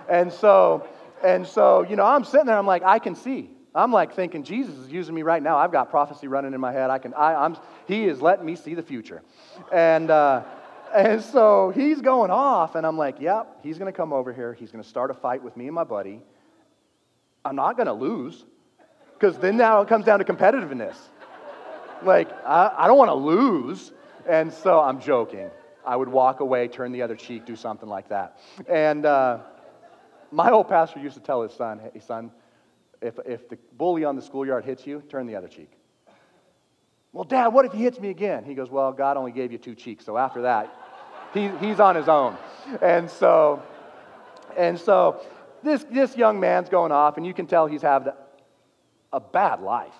And 0.09 0.31
so, 0.31 0.87
and 1.23 1.45
so, 1.45 1.83
you 1.83 1.95
know, 1.95 2.05
I'm 2.05 2.23
sitting 2.23 2.47
there, 2.47 2.57
I'm 2.57 2.67
like, 2.67 2.83
I 2.83 2.99
can 2.99 3.15
see. 3.15 3.49
I'm 3.73 3.91
like 3.91 4.13
thinking, 4.13 4.43
Jesus 4.43 4.75
is 4.75 4.91
using 4.91 5.15
me 5.15 5.21
right 5.21 5.41
now. 5.41 5.57
I've 5.57 5.71
got 5.71 5.89
prophecy 5.89 6.27
running 6.27 6.53
in 6.53 6.59
my 6.59 6.73
head. 6.73 6.89
I 6.89 6.97
can, 6.97 7.13
I, 7.13 7.45
am 7.45 7.55
he 7.87 8.03
is 8.03 8.21
letting 8.21 8.45
me 8.45 8.55
see 8.55 8.73
the 8.73 8.83
future. 8.83 9.21
And, 9.71 10.11
uh, 10.11 10.43
and 10.93 11.21
so 11.21 11.71
he's 11.73 12.01
going 12.01 12.31
off, 12.31 12.75
and 12.75 12.85
I'm 12.85 12.97
like, 12.97 13.21
yep, 13.21 13.59
he's 13.63 13.77
going 13.77 13.91
to 13.91 13.95
come 13.95 14.11
over 14.11 14.33
here. 14.33 14.53
He's 14.53 14.71
going 14.71 14.83
to 14.83 14.89
start 14.89 15.09
a 15.09 15.13
fight 15.13 15.41
with 15.41 15.55
me 15.55 15.67
and 15.67 15.75
my 15.75 15.85
buddy. 15.85 16.21
I'm 17.45 17.55
not 17.55 17.77
going 17.77 17.87
to 17.87 17.93
lose. 17.93 18.43
Because 19.13 19.37
then 19.37 19.55
now 19.55 19.81
it 19.81 19.87
comes 19.87 20.03
down 20.03 20.19
to 20.19 20.25
competitiveness. 20.25 20.95
Like, 22.03 22.29
I, 22.45 22.73
I 22.77 22.87
don't 22.87 22.97
want 22.97 23.09
to 23.09 23.15
lose. 23.15 23.93
And 24.27 24.51
so 24.51 24.79
I'm 24.79 24.99
joking. 24.99 25.49
I 25.85 25.95
would 25.95 26.09
walk 26.09 26.41
away, 26.41 26.67
turn 26.67 26.91
the 26.91 27.03
other 27.03 27.15
cheek, 27.15 27.45
do 27.45 27.55
something 27.55 27.87
like 27.87 28.09
that. 28.09 28.37
And 28.67 29.05
uh, 29.05 29.39
my 30.31 30.51
old 30.51 30.67
pastor 30.67 30.99
used 30.99 31.15
to 31.15 31.21
tell 31.21 31.41
his 31.41 31.53
son, 31.53 31.79
hey, 31.79 31.99
son, 31.99 32.31
if, 33.01 33.19
if 33.25 33.49
the 33.49 33.57
bully 33.77 34.03
on 34.03 34.15
the 34.15 34.21
schoolyard 34.21 34.65
hits 34.65 34.85
you, 34.85 35.01
turn 35.09 35.27
the 35.27 35.35
other 35.35 35.47
cheek. 35.47 35.71
Well, 37.13 37.23
Dad, 37.25 37.47
what 37.47 37.65
if 37.65 37.73
he 37.73 37.83
hits 37.83 37.99
me 37.99 38.09
again? 38.09 38.45
He 38.45 38.53
goes, 38.53 38.69
Well, 38.69 38.91
God 38.93 39.17
only 39.17 39.31
gave 39.31 39.51
you 39.51 39.57
two 39.57 39.75
cheeks. 39.75 40.05
So 40.05 40.17
after 40.17 40.43
that, 40.43 40.73
he, 41.33 41.49
he's 41.59 41.79
on 41.79 41.95
his 41.95 42.07
own. 42.07 42.37
And 42.81 43.09
so, 43.09 43.61
and 44.55 44.79
so 44.79 45.21
this, 45.63 45.83
this 45.85 46.15
young 46.15 46.39
man's 46.39 46.69
going 46.69 46.91
off, 46.91 47.17
and 47.17 47.25
you 47.25 47.33
can 47.33 47.47
tell 47.47 47.67
he's 47.67 47.81
having 47.81 48.13
a 49.13 49.19
bad 49.19 49.61
life, 49.61 49.93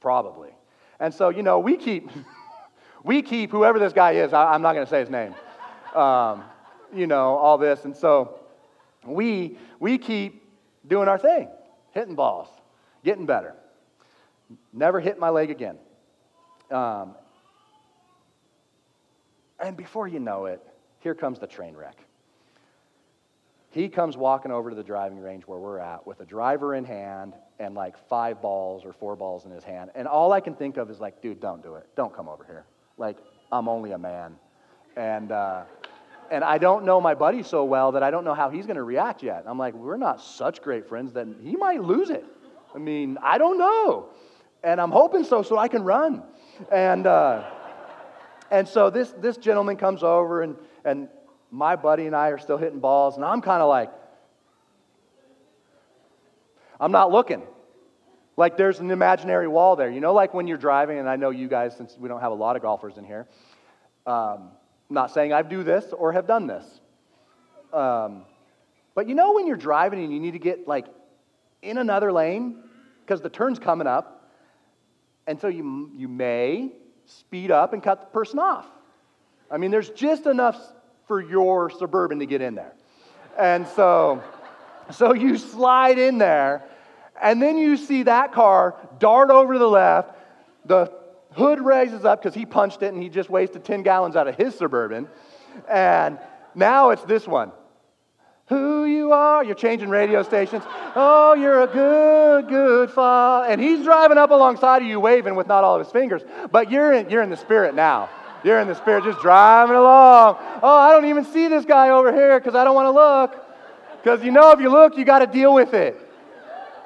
probably. 0.00 0.50
And 1.00 1.12
so, 1.12 1.28
you 1.28 1.42
know, 1.42 1.58
we 1.58 1.76
keep, 1.76 2.10
we 3.04 3.22
keep 3.22 3.50
whoever 3.50 3.78
this 3.78 3.92
guy 3.92 4.12
is, 4.12 4.32
I, 4.32 4.54
am 4.54 4.62
not 4.62 4.74
going 4.74 4.86
to 4.86 4.90
say 4.90 5.00
his 5.00 5.10
name, 5.10 5.34
um, 5.94 6.44
you 6.94 7.06
know, 7.06 7.36
all 7.36 7.58
this. 7.58 7.84
And 7.84 7.96
so 7.96 8.40
we, 9.06 9.58
we 9.80 9.98
keep 9.98 10.42
doing 10.86 11.08
our 11.08 11.18
thing, 11.18 11.48
hitting 11.94 12.14
balls, 12.14 12.48
getting 13.04 13.24
better. 13.24 13.54
Never 14.72 15.00
hit 15.00 15.18
my 15.18 15.30
leg 15.30 15.50
again. 15.50 15.78
Um, 16.70 17.14
and 19.58 19.76
before 19.76 20.08
you 20.08 20.18
know 20.18 20.46
it, 20.46 20.60
here 21.00 21.14
comes 21.14 21.38
the 21.38 21.46
train 21.46 21.74
wreck. 21.74 21.96
He 23.70 23.88
comes 23.88 24.16
walking 24.16 24.52
over 24.52 24.70
to 24.70 24.76
the 24.76 24.84
driving 24.84 25.18
range 25.18 25.44
where 25.44 25.58
we're 25.58 25.78
at 25.78 26.06
with 26.06 26.20
a 26.20 26.24
driver 26.24 26.74
in 26.74 26.84
hand 26.84 27.34
and 27.58 27.74
like 27.74 27.96
five 28.08 28.40
balls 28.40 28.84
or 28.84 28.92
four 28.92 29.16
balls 29.16 29.46
in 29.46 29.50
his 29.50 29.64
hand. 29.64 29.90
And 29.94 30.06
all 30.06 30.32
I 30.32 30.40
can 30.40 30.54
think 30.54 30.76
of 30.76 30.90
is 30.90 31.00
like, 31.00 31.20
dude, 31.20 31.40
don't 31.40 31.62
do 31.62 31.74
it. 31.74 31.86
Don't 31.96 32.14
come 32.14 32.28
over 32.28 32.44
here. 32.44 32.66
Like, 32.98 33.16
I'm 33.50 33.68
only 33.68 33.92
a 33.92 33.98
man. 33.98 34.36
And, 34.96 35.32
uh, 35.32 35.64
and 36.30 36.44
I 36.44 36.58
don't 36.58 36.84
know 36.84 37.00
my 37.00 37.14
buddy 37.14 37.42
so 37.42 37.64
well 37.64 37.92
that 37.92 38.02
I 38.02 38.10
don't 38.10 38.24
know 38.24 38.34
how 38.34 38.50
he's 38.50 38.66
going 38.66 38.76
to 38.76 38.82
react 38.82 39.22
yet. 39.22 39.44
I'm 39.46 39.58
like, 39.58 39.74
we're 39.74 39.96
not 39.96 40.20
such 40.20 40.62
great 40.62 40.88
friends 40.88 41.12
that 41.14 41.26
he 41.42 41.56
might 41.56 41.82
lose 41.82 42.10
it. 42.10 42.24
I 42.74 42.78
mean, 42.78 43.18
I 43.22 43.38
don't 43.38 43.58
know. 43.58 44.08
And 44.62 44.80
I'm 44.80 44.90
hoping 44.90 45.24
so, 45.24 45.42
so 45.42 45.58
I 45.58 45.68
can 45.68 45.84
run. 45.84 46.22
And, 46.72 47.06
uh, 47.06 47.44
and 48.50 48.66
so 48.66 48.90
this, 48.90 49.12
this 49.18 49.36
gentleman 49.36 49.76
comes 49.76 50.02
over, 50.02 50.42
and, 50.42 50.56
and 50.84 51.08
my 51.50 51.76
buddy 51.76 52.06
and 52.06 52.16
I 52.16 52.28
are 52.28 52.38
still 52.38 52.56
hitting 52.56 52.80
balls, 52.80 53.16
and 53.16 53.24
I'm 53.24 53.40
kind 53.40 53.62
of 53.62 53.68
like, 53.68 53.90
I'm 56.80 56.92
not 56.92 57.12
looking. 57.12 57.42
Like 58.36 58.56
there's 58.56 58.80
an 58.80 58.90
imaginary 58.90 59.46
wall 59.46 59.76
there. 59.76 59.90
You 59.90 60.00
know, 60.00 60.12
like 60.12 60.34
when 60.34 60.48
you're 60.48 60.58
driving, 60.58 60.98
and 60.98 61.08
I 61.08 61.16
know 61.16 61.30
you 61.30 61.46
guys, 61.46 61.76
since 61.76 61.96
we 61.98 62.08
don't 62.08 62.20
have 62.20 62.32
a 62.32 62.34
lot 62.34 62.56
of 62.56 62.62
golfers 62.62 62.98
in 62.98 63.04
here, 63.04 63.28
um, 64.06 64.50
not 64.94 65.10
saying 65.10 65.32
I 65.32 65.42
do 65.42 65.62
this 65.62 65.92
or 65.92 66.12
have 66.12 66.26
done 66.26 66.46
this. 66.46 66.64
Um, 67.72 68.22
but 68.94 69.08
you 69.08 69.14
know 69.14 69.34
when 69.34 69.46
you're 69.46 69.56
driving 69.56 70.02
and 70.02 70.12
you 70.12 70.20
need 70.20 70.32
to 70.32 70.38
get 70.38 70.68
like 70.68 70.86
in 71.62 71.78
another 71.78 72.12
lane 72.12 72.62
because 73.04 73.20
the 73.20 73.28
turn's 73.28 73.58
coming 73.58 73.86
up, 73.86 74.30
and 75.26 75.40
so 75.40 75.48
you, 75.48 75.90
you 75.94 76.08
may 76.08 76.70
speed 77.06 77.50
up 77.50 77.72
and 77.72 77.82
cut 77.82 78.00
the 78.00 78.06
person 78.06 78.38
off. 78.38 78.66
I 79.50 79.58
mean, 79.58 79.70
there's 79.70 79.90
just 79.90 80.26
enough 80.26 80.56
for 81.06 81.20
your 81.20 81.70
suburban 81.70 82.18
to 82.20 82.26
get 82.26 82.40
in 82.40 82.54
there. 82.54 82.72
And 83.38 83.66
so, 83.68 84.22
so 84.90 85.12
you 85.12 85.36
slide 85.36 85.98
in 85.98 86.18
there, 86.18 86.64
and 87.20 87.42
then 87.42 87.58
you 87.58 87.76
see 87.76 88.04
that 88.04 88.32
car 88.32 88.76
dart 88.98 89.30
over 89.30 89.54
to 89.54 89.58
the 89.58 89.68
left. 89.68 90.14
The 90.64 90.92
hood 91.34 91.60
raises 91.60 92.04
up 92.04 92.22
because 92.22 92.34
he 92.34 92.46
punched 92.46 92.82
it 92.82 92.92
and 92.92 93.02
he 93.02 93.08
just 93.08 93.30
wasted 93.30 93.64
10 93.64 93.82
gallons 93.82 94.16
out 94.16 94.28
of 94.28 94.36
his 94.36 94.54
suburban. 94.54 95.08
And 95.68 96.18
now 96.54 96.90
it's 96.90 97.02
this 97.04 97.26
one. 97.26 97.52
Who 98.48 98.84
you 98.84 99.12
are, 99.12 99.42
you're 99.42 99.54
changing 99.54 99.88
radio 99.88 100.22
stations. 100.22 100.62
Oh, 100.94 101.34
you're 101.34 101.62
a 101.62 101.66
good, 101.66 102.48
good 102.48 102.90
father. 102.90 103.50
And 103.50 103.58
he's 103.60 103.82
driving 103.84 104.18
up 104.18 104.30
alongside 104.30 104.82
of 104.82 104.88
you, 104.88 105.00
waving 105.00 105.34
with 105.34 105.46
not 105.46 105.64
all 105.64 105.76
of 105.76 105.84
his 105.84 105.90
fingers. 105.90 106.22
But 106.52 106.70
you're 106.70 106.92
in, 106.92 107.08
you're 107.08 107.22
in 107.22 107.30
the 107.30 107.38
spirit 107.38 107.74
now. 107.74 108.10
You're 108.44 108.60
in 108.60 108.68
the 108.68 108.74
spirit, 108.74 109.04
just 109.04 109.20
driving 109.20 109.76
along. 109.76 110.36
Oh, 110.62 110.76
I 110.76 110.92
don't 110.92 111.06
even 111.06 111.24
see 111.24 111.48
this 111.48 111.64
guy 111.64 111.88
over 111.88 112.12
here 112.12 112.38
because 112.38 112.54
I 112.54 112.64
don't 112.64 112.74
want 112.74 112.86
to 112.86 112.90
look. 112.90 113.46
Because 114.02 114.22
you 114.22 114.30
know, 114.30 114.50
if 114.50 114.60
you 114.60 114.68
look, 114.68 114.98
you 114.98 115.06
got 115.06 115.20
to 115.20 115.26
deal 115.26 115.54
with 115.54 115.72
it. 115.72 115.98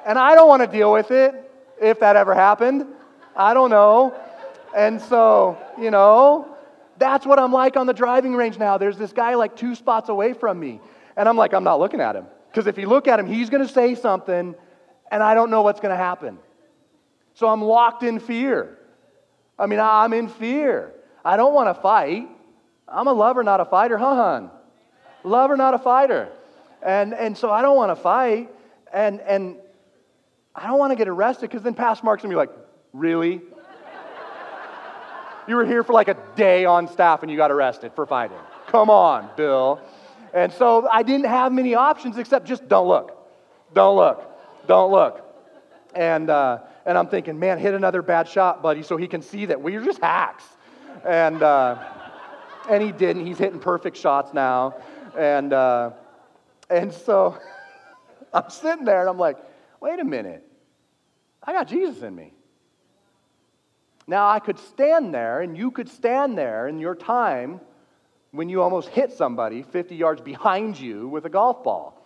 And 0.05 0.17
I 0.17 0.35
don't 0.35 0.47
want 0.47 0.61
to 0.61 0.67
deal 0.67 0.93
with 0.93 1.11
it 1.11 1.35
if 1.81 1.99
that 1.99 2.15
ever 2.15 2.33
happened. 2.33 2.85
I 3.35 3.53
don't 3.53 3.69
know. 3.69 4.17
And 4.75 5.01
so, 5.01 5.57
you 5.79 5.91
know, 5.91 6.55
that's 6.97 7.25
what 7.25 7.39
I'm 7.39 7.51
like 7.51 7.77
on 7.77 7.87
the 7.87 7.93
driving 7.93 8.35
range 8.35 8.57
now. 8.57 8.77
There's 8.77 8.97
this 8.97 9.13
guy 9.13 9.35
like 9.35 9.55
two 9.55 9.75
spots 9.75 10.09
away 10.09 10.33
from 10.33 10.59
me. 10.59 10.79
And 11.15 11.27
I'm 11.27 11.37
like, 11.37 11.53
I'm 11.53 11.63
not 11.63 11.79
looking 11.79 12.01
at 12.01 12.15
him. 12.15 12.25
Because 12.49 12.67
if 12.67 12.77
you 12.77 12.87
look 12.87 13.07
at 13.07 13.19
him, 13.19 13.27
he's 13.27 13.49
going 13.49 13.65
to 13.65 13.71
say 13.71 13.95
something, 13.95 14.55
and 15.11 15.23
I 15.23 15.33
don't 15.33 15.51
know 15.51 15.61
what's 15.61 15.79
going 15.79 15.91
to 15.91 15.97
happen. 15.97 16.39
So 17.35 17.47
I'm 17.47 17.61
locked 17.61 18.03
in 18.03 18.19
fear. 18.19 18.77
I 19.57 19.65
mean, 19.65 19.79
I'm 19.79 20.13
in 20.13 20.27
fear. 20.27 20.93
I 21.23 21.37
don't 21.37 21.53
want 21.53 21.75
to 21.75 21.81
fight. 21.81 22.27
I'm 22.87 23.07
a 23.07 23.13
lover, 23.13 23.43
not 23.43 23.59
a 23.59 23.65
fighter, 23.65 23.97
huh, 23.97 24.15
hon? 24.15 24.51
Lover, 25.23 25.55
not 25.57 25.73
a 25.73 25.77
fighter. 25.77 26.29
And, 26.81 27.13
and 27.13 27.37
so 27.37 27.51
I 27.51 27.61
don't 27.61 27.75
want 27.75 27.91
to 27.91 28.01
fight. 28.01 28.49
And, 28.91 29.19
and 29.21 29.57
I 30.55 30.67
don't 30.67 30.79
want 30.79 30.91
to 30.91 30.95
get 30.95 31.07
arrested 31.07 31.49
because 31.49 31.61
then 31.61 31.75
Pastor 31.75 32.05
Mark's 32.05 32.23
going 32.23 32.31
to 32.31 32.33
be 32.33 32.37
like, 32.37 32.51
really? 32.93 33.41
You 35.49 35.55
were 35.55 35.65
here 35.65 35.83
for 35.83 35.93
like 35.93 36.07
a 36.07 36.17
day 36.35 36.65
on 36.65 36.87
staff 36.87 37.23
and 37.23 37.31
you 37.31 37.37
got 37.37 37.51
arrested 37.51 37.93
for 37.93 38.05
fighting. 38.05 38.37
Come 38.67 38.89
on, 38.89 39.29
Bill. 39.35 39.81
And 40.33 40.53
so 40.53 40.87
I 40.87 41.03
didn't 41.03 41.25
have 41.25 41.51
many 41.51 41.75
options 41.75 42.17
except 42.17 42.47
just 42.47 42.67
don't 42.67 42.87
look. 42.87 43.17
Don't 43.73 43.95
look. 43.95 44.67
Don't 44.67 44.91
look. 44.91 45.25
And, 45.95 46.29
uh, 46.29 46.59
and 46.85 46.97
I'm 46.97 47.07
thinking, 47.07 47.39
man, 47.39 47.57
hit 47.57 47.73
another 47.73 48.01
bad 48.01 48.27
shot, 48.27 48.61
buddy, 48.61 48.83
so 48.83 48.95
he 48.95 49.07
can 49.07 49.21
see 49.21 49.45
that 49.47 49.59
we're 49.59 49.83
just 49.83 49.99
hacks. 49.99 50.43
And, 51.03 51.41
uh, 51.41 51.83
and 52.69 52.83
he 52.83 52.91
didn't. 52.91 53.25
He's 53.25 53.39
hitting 53.39 53.59
perfect 53.59 53.97
shots 53.97 54.33
now. 54.33 54.75
And, 55.17 55.51
uh, 55.51 55.91
and 56.69 56.93
so 56.93 57.37
I'm 58.33 58.49
sitting 58.49 58.85
there 58.85 59.01
and 59.01 59.09
I'm 59.09 59.17
like, 59.17 59.37
wait 59.81 59.99
a 59.99 60.05
minute. 60.05 60.45
I 61.43 61.53
got 61.53 61.67
Jesus 61.67 62.03
in 62.03 62.15
me. 62.15 62.33
Now, 64.09 64.27
I 64.27 64.39
could 64.39 64.57
stand 64.57 65.13
there, 65.13 65.41
and 65.41 65.55
you 65.55 65.69
could 65.69 65.87
stand 65.87 66.35
there 66.35 66.67
in 66.67 66.79
your 66.79 66.95
time 66.95 67.61
when 68.31 68.49
you 68.49 68.63
almost 68.63 68.89
hit 68.89 69.11
somebody 69.11 69.61
50 69.61 69.95
yards 69.95 70.19
behind 70.19 70.79
you 70.79 71.07
with 71.07 71.25
a 71.25 71.29
golf 71.29 71.63
ball. 71.63 72.03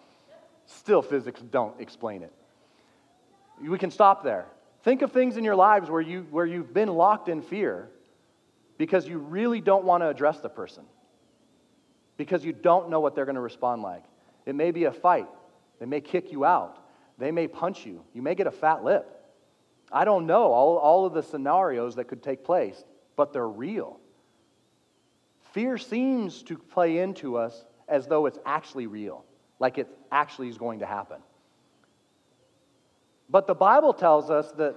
Still, 0.65 1.01
physics 1.01 1.41
don't 1.50 1.79
explain 1.79 2.22
it. 2.22 2.33
We 3.62 3.77
can 3.77 3.89
stop 3.89 4.22
there. 4.22 4.48
Think 4.83 5.01
of 5.01 5.13
things 5.13 5.38
in 5.38 5.45
your 5.45 5.55
lives 5.55 5.89
where, 5.89 6.01
you, 6.01 6.27
where 6.29 6.45
you've 6.45 6.74
been 6.74 6.89
locked 6.89 7.29
in 7.29 7.41
fear 7.41 7.88
because 8.77 9.07
you 9.07 9.19
really 9.19 9.62
don't 9.62 9.86
want 9.86 10.03
to 10.03 10.10
address 10.10 10.41
the 10.41 10.50
person, 10.50 10.83
because 12.17 12.43
you 12.43 12.51
don't 12.51 12.89
know 12.89 13.00
what 13.00 13.15
they're 13.15 13.24
going 13.24 13.36
to 13.36 13.41
respond 13.41 13.81
like. 13.81 14.03
It 14.45 14.55
may 14.55 14.72
be 14.72 14.83
a 14.83 14.91
fight, 14.91 15.29
they 15.79 15.86
may 15.86 16.01
kick 16.01 16.33
you 16.33 16.43
out, 16.43 16.79
they 17.17 17.31
may 17.31 17.48
punch 17.48 17.86
you, 17.86 18.03
you 18.13 18.22
may 18.22 18.36
get 18.36 18.45
a 18.45 18.51
fat 18.51 18.83
lip. 18.83 19.23
I 19.93 20.05
don't 20.05 20.25
know 20.25 20.51
all, 20.51 20.77
all 20.77 21.05
of 21.05 21.13
the 21.13 21.21
scenarios 21.21 21.95
that 21.95 22.05
could 22.05 22.23
take 22.23 22.43
place, 22.43 22.83
but 23.15 23.31
they're 23.31 23.47
real. 23.47 24.00
Fear 25.53 25.77
seems 25.77 26.41
to 26.43 26.57
play 26.57 26.97
into 26.97 27.38
us 27.38 27.63
as 27.88 28.07
though 28.07 28.25
it's 28.25 28.39
actually 28.43 28.88
real, 28.88 29.23
like 29.59 29.77
it 29.77 29.88
actually 30.12 30.50
is 30.50 30.57
going 30.57 30.79
to 30.79 30.88
happen. 30.88 31.17
But 33.29 33.45
the 33.45 33.53
Bible 33.53 33.93
tells 33.93 34.31
us 34.31 34.51
that 34.53 34.75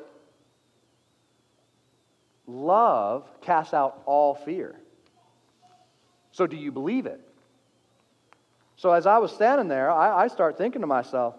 love 2.47 3.27
casts 3.41 3.73
out 3.73 4.03
all 4.05 4.35
fear. 4.35 4.79
So, 6.31 6.47
do 6.47 6.57
you 6.57 6.71
believe 6.71 7.07
it? 7.07 7.21
So, 8.77 8.93
as 8.93 9.07
I 9.07 9.17
was 9.17 9.33
standing 9.33 9.69
there, 9.69 9.91
I, 9.91 10.25
I 10.25 10.29
start 10.29 10.59
thinking 10.59 10.83
to 10.83 10.87
myself, 10.87 11.35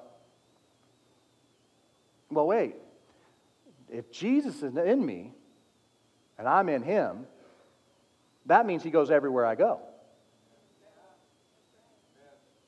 well, 2.31 2.47
wait. 2.47 2.75
If 3.89 4.11
Jesus 4.11 4.61
is 4.63 4.75
in 4.75 5.05
me 5.05 5.31
and 6.37 6.47
I'm 6.47 6.69
in 6.69 6.83
him, 6.83 7.25
that 8.45 8.65
means 8.65 8.83
he 8.83 8.89
goes 8.89 9.11
everywhere 9.11 9.45
I 9.45 9.55
go. 9.55 9.79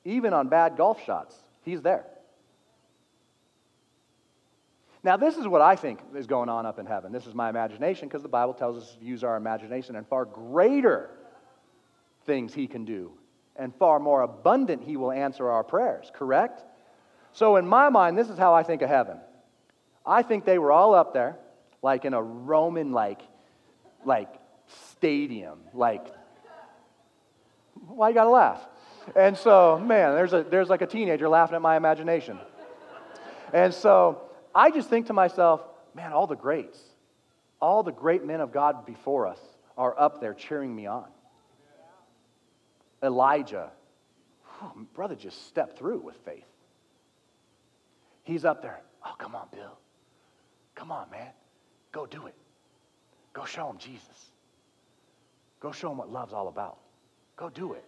Even 0.04 0.32
on 0.32 0.48
bad 0.48 0.76
golf 0.76 1.04
shots, 1.04 1.36
he's 1.62 1.82
there. 1.82 2.06
Now, 5.02 5.16
this 5.16 5.36
is 5.36 5.48
what 5.48 5.62
I 5.62 5.76
think 5.76 6.00
is 6.14 6.26
going 6.26 6.50
on 6.50 6.66
up 6.66 6.78
in 6.78 6.84
heaven. 6.84 7.10
This 7.10 7.26
is 7.26 7.34
my 7.34 7.48
imagination 7.48 8.08
because 8.08 8.22
the 8.22 8.28
Bible 8.28 8.52
tells 8.52 8.82
us 8.82 8.96
to 8.96 9.04
use 9.04 9.24
our 9.24 9.36
imagination 9.36 9.96
and 9.96 10.06
far 10.06 10.26
greater 10.26 11.10
things 12.26 12.52
he 12.52 12.66
can 12.66 12.84
do 12.84 13.12
and 13.56 13.74
far 13.74 13.98
more 13.98 14.22
abundant 14.22 14.82
he 14.84 14.96
will 14.96 15.12
answer 15.12 15.48
our 15.48 15.64
prayers, 15.64 16.10
correct? 16.12 16.62
So, 17.32 17.56
in 17.56 17.66
my 17.66 17.88
mind, 17.88 18.18
this 18.18 18.28
is 18.28 18.38
how 18.38 18.52
I 18.54 18.62
think 18.62 18.82
of 18.82 18.90
heaven. 18.90 19.18
I 20.04 20.22
think 20.22 20.44
they 20.44 20.58
were 20.58 20.72
all 20.72 20.94
up 20.94 21.12
there, 21.12 21.36
like 21.82 22.04
in 22.04 22.14
a 22.14 22.22
Roman, 22.22 22.92
like, 22.92 23.20
like 24.04 24.28
stadium, 24.92 25.58
like. 25.74 26.06
Why 27.86 28.08
you 28.08 28.14
gotta 28.14 28.30
laugh? 28.30 28.60
And 29.16 29.36
so, 29.36 29.78
man, 29.78 30.14
there's 30.14 30.32
a 30.32 30.42
there's 30.42 30.68
like 30.68 30.82
a 30.82 30.86
teenager 30.86 31.28
laughing 31.28 31.56
at 31.56 31.62
my 31.62 31.76
imagination. 31.76 32.38
And 33.52 33.74
so 33.74 34.22
I 34.54 34.70
just 34.70 34.88
think 34.88 35.06
to 35.06 35.12
myself, 35.12 35.62
man, 35.94 36.12
all 36.12 36.26
the 36.26 36.36
greats, 36.36 36.78
all 37.60 37.82
the 37.82 37.92
great 37.92 38.24
men 38.24 38.40
of 38.40 38.52
God 38.52 38.86
before 38.86 39.26
us 39.26 39.40
are 39.76 39.98
up 39.98 40.20
there 40.20 40.34
cheering 40.34 40.74
me 40.74 40.86
on. 40.86 41.06
Elijah, 43.02 43.70
brother 44.94 45.14
just 45.14 45.46
stepped 45.48 45.78
through 45.78 45.98
with 45.98 46.16
faith. 46.24 46.44
He's 48.22 48.44
up 48.44 48.62
there. 48.62 48.80
Oh, 49.04 49.14
come 49.18 49.34
on, 49.34 49.48
Bill. 49.50 49.79
Come 50.80 50.92
on, 50.92 51.10
man. 51.10 51.28
Go 51.92 52.06
do 52.06 52.26
it. 52.26 52.34
Go 53.34 53.44
show 53.44 53.68
him 53.68 53.76
Jesus. 53.76 54.30
Go 55.60 55.72
show 55.72 55.90
him 55.90 55.98
what 55.98 56.10
love's 56.10 56.32
all 56.32 56.48
about. 56.48 56.78
Go 57.36 57.50
do 57.50 57.74
it. 57.74 57.84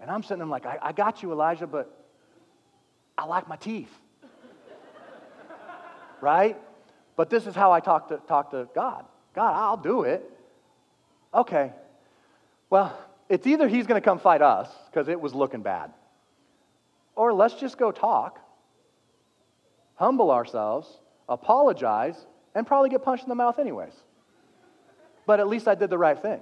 And 0.00 0.10
I'm 0.10 0.24
sitting 0.24 0.38
there 0.38 0.48
like, 0.48 0.66
I, 0.66 0.78
I 0.82 0.92
got 0.92 1.22
you, 1.22 1.30
Elijah, 1.30 1.68
but 1.68 2.04
I 3.16 3.24
like 3.24 3.48
my 3.48 3.54
teeth 3.54 3.92
right? 6.20 6.56
But 7.14 7.30
this 7.30 7.46
is 7.46 7.54
how 7.54 7.70
I 7.70 7.78
talk 7.78 8.08
to, 8.08 8.16
talk 8.26 8.50
to 8.50 8.68
God 8.74 9.04
God, 9.32 9.54
I'll 9.54 9.76
do 9.76 10.02
it. 10.02 10.28
Okay. 11.32 11.70
Well, 12.70 12.98
it's 13.28 13.46
either 13.46 13.68
he's 13.68 13.86
going 13.86 14.00
to 14.00 14.04
come 14.04 14.18
fight 14.18 14.42
us 14.42 14.68
because 14.90 15.06
it 15.06 15.20
was 15.20 15.32
looking 15.32 15.62
bad, 15.62 15.92
or 17.14 17.32
let's 17.32 17.54
just 17.54 17.78
go 17.78 17.92
talk, 17.92 18.40
humble 19.94 20.32
ourselves, 20.32 20.88
apologize, 21.28 22.26
and 22.54 22.66
probably 22.66 22.88
get 22.90 23.02
punched 23.02 23.24
in 23.24 23.28
the 23.28 23.34
mouth 23.34 23.58
anyways. 23.58 23.92
But 25.26 25.40
at 25.40 25.48
least 25.48 25.68
I 25.68 25.74
did 25.74 25.90
the 25.90 25.98
right 25.98 26.20
thing. 26.20 26.40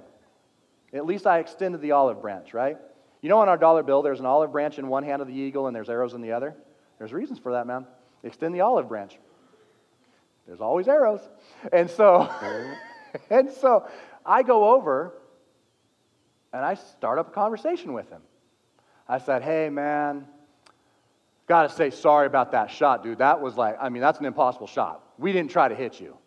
At 0.93 1.05
least 1.05 1.27
I 1.27 1.39
extended 1.39 1.81
the 1.81 1.91
olive 1.91 2.21
branch, 2.21 2.53
right? 2.53 2.77
You 3.21 3.29
know, 3.29 3.39
on 3.39 3.49
our 3.49 3.57
dollar 3.57 3.83
bill, 3.83 4.01
there's 4.01 4.19
an 4.19 4.25
olive 4.25 4.51
branch 4.51 4.79
in 4.79 4.87
one 4.87 5.03
hand 5.03 5.21
of 5.21 5.27
the 5.27 5.33
eagle 5.33 5.67
and 5.67 5.75
there's 5.75 5.89
arrows 5.89 6.13
in 6.13 6.21
the 6.21 6.31
other. 6.31 6.55
There's 6.97 7.11
reasons 7.11 7.39
for 7.39 7.51
that, 7.51 7.67
man. 7.67 7.85
Extend 8.23 8.55
the 8.55 8.61
olive 8.61 8.87
branch. 8.87 9.17
There's 10.47 10.61
always 10.61 10.87
arrows. 10.87 11.19
And 11.73 11.89
so, 11.89 12.29
and 13.29 13.51
so 13.51 13.87
I 14.25 14.43
go 14.43 14.75
over 14.75 15.13
and 16.53 16.63
I 16.63 16.75
start 16.75 17.19
up 17.19 17.27
a 17.27 17.31
conversation 17.31 17.93
with 17.93 18.09
him. 18.09 18.21
I 19.07 19.17
said, 19.19 19.41
hey, 19.41 19.69
man, 19.69 20.27
got 21.47 21.69
to 21.69 21.75
say 21.75 21.89
sorry 21.89 22.27
about 22.27 22.51
that 22.51 22.69
shot, 22.69 23.03
dude. 23.03 23.19
That 23.19 23.41
was 23.41 23.55
like, 23.55 23.77
I 23.81 23.89
mean, 23.89 24.01
that's 24.01 24.19
an 24.19 24.25
impossible 24.25 24.67
shot. 24.67 25.03
We 25.17 25.31
didn't 25.31 25.51
try 25.51 25.67
to 25.67 25.75
hit 25.75 25.99
you. 25.99 26.17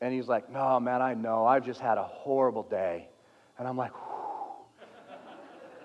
And 0.00 0.14
he's 0.14 0.28
like, 0.28 0.50
no, 0.50 0.78
man, 0.80 1.02
I 1.02 1.14
know. 1.14 1.44
I've 1.44 1.64
just 1.64 1.80
had 1.80 1.98
a 1.98 2.04
horrible 2.04 2.62
day. 2.62 3.08
And 3.58 3.66
I'm 3.66 3.76
like, 3.76 3.92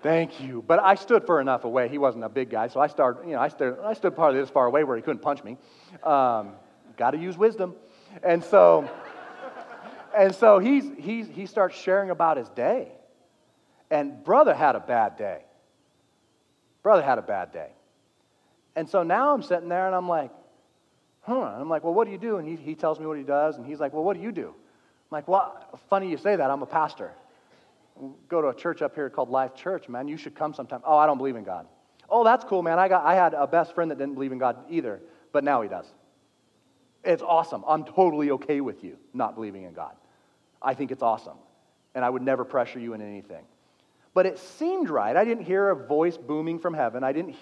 thank 0.02 0.40
you. 0.40 0.62
But 0.66 0.80
I 0.80 0.94
stood 0.94 1.26
far 1.26 1.40
enough 1.40 1.64
away. 1.64 1.88
He 1.88 1.98
wasn't 1.98 2.24
a 2.24 2.28
big 2.28 2.50
guy, 2.50 2.68
so 2.68 2.80
I 2.80 2.86
started, 2.86 3.26
you 3.26 3.34
know, 3.34 3.40
I 3.40 3.48
stood, 3.48 3.78
I 3.82 3.94
stood 3.94 4.14
part 4.14 4.34
of 4.34 4.40
this 4.40 4.50
far 4.50 4.66
away 4.66 4.84
where 4.84 4.96
he 4.96 5.02
couldn't 5.02 5.22
punch 5.22 5.42
me. 5.42 5.56
Um, 6.02 6.52
Got 6.96 7.12
to 7.12 7.18
use 7.18 7.36
wisdom. 7.36 7.74
And 8.22 8.42
so, 8.44 8.88
and 10.16 10.34
so 10.34 10.58
he's, 10.58 10.84
he's, 10.98 11.28
he 11.28 11.46
starts 11.46 11.76
sharing 11.76 12.10
about 12.10 12.36
his 12.36 12.48
day. 12.50 12.92
And 13.90 14.22
brother 14.24 14.54
had 14.54 14.76
a 14.76 14.80
bad 14.80 15.16
day. 15.16 15.42
Brother 16.82 17.02
had 17.02 17.18
a 17.18 17.22
bad 17.22 17.52
day. 17.52 17.70
And 18.76 18.88
so 18.88 19.02
now 19.02 19.32
I'm 19.32 19.42
sitting 19.42 19.68
there 19.68 19.86
and 19.86 19.94
I'm 19.94 20.08
like, 20.08 20.30
huh. 21.22 21.40
I'm 21.40 21.68
like, 21.68 21.84
well, 21.84 21.94
what 21.94 22.06
do 22.06 22.12
you 22.12 22.18
do? 22.18 22.36
And 22.38 22.48
he, 22.48 22.56
he 22.56 22.74
tells 22.74 22.98
me 22.98 23.06
what 23.06 23.16
he 23.16 23.22
does. 23.22 23.56
And 23.56 23.66
he's 23.66 23.80
like, 23.80 23.92
well, 23.92 24.04
what 24.04 24.16
do 24.16 24.22
you 24.22 24.32
do? 24.32 24.48
I'm 24.48 25.10
like, 25.10 25.28
well, 25.28 25.78
funny 25.88 26.10
you 26.10 26.16
say 26.16 26.36
that. 26.36 26.50
I'm 26.50 26.62
a 26.62 26.66
pastor. 26.66 27.12
Go 28.28 28.42
to 28.42 28.48
a 28.48 28.54
church 28.54 28.82
up 28.82 28.94
here 28.94 29.08
called 29.08 29.30
Life 29.30 29.54
Church, 29.54 29.88
man. 29.88 30.08
You 30.08 30.16
should 30.16 30.34
come 30.34 30.52
sometime. 30.52 30.80
Oh, 30.84 30.96
I 30.96 31.06
don't 31.06 31.18
believe 31.18 31.36
in 31.36 31.44
God. 31.44 31.66
Oh, 32.10 32.24
that's 32.24 32.44
cool, 32.44 32.62
man. 32.62 32.78
I, 32.78 32.88
got, 32.88 33.04
I 33.04 33.14
had 33.14 33.34
a 33.34 33.46
best 33.46 33.74
friend 33.74 33.90
that 33.90 33.98
didn't 33.98 34.14
believe 34.14 34.32
in 34.32 34.38
God 34.38 34.56
either, 34.68 35.00
but 35.32 35.44
now 35.44 35.62
he 35.62 35.68
does. 35.68 35.86
It's 37.04 37.22
awesome. 37.22 37.64
I'm 37.66 37.84
totally 37.84 38.30
okay 38.32 38.60
with 38.60 38.82
you 38.82 38.96
not 39.12 39.34
believing 39.34 39.64
in 39.64 39.72
God. 39.72 39.94
I 40.60 40.74
think 40.74 40.90
it's 40.90 41.02
awesome. 41.02 41.36
And 41.94 42.04
I 42.04 42.10
would 42.10 42.22
never 42.22 42.44
pressure 42.44 42.80
you 42.80 42.94
in 42.94 43.00
anything. 43.00 43.44
But 44.14 44.26
it 44.26 44.38
seemed 44.38 44.88
right. 44.88 45.16
I 45.16 45.24
didn't 45.24 45.44
hear 45.44 45.70
a 45.70 45.76
voice 45.76 46.16
booming 46.16 46.58
from 46.58 46.74
heaven. 46.74 47.04
I 47.04 47.12
didn't, 47.12 47.36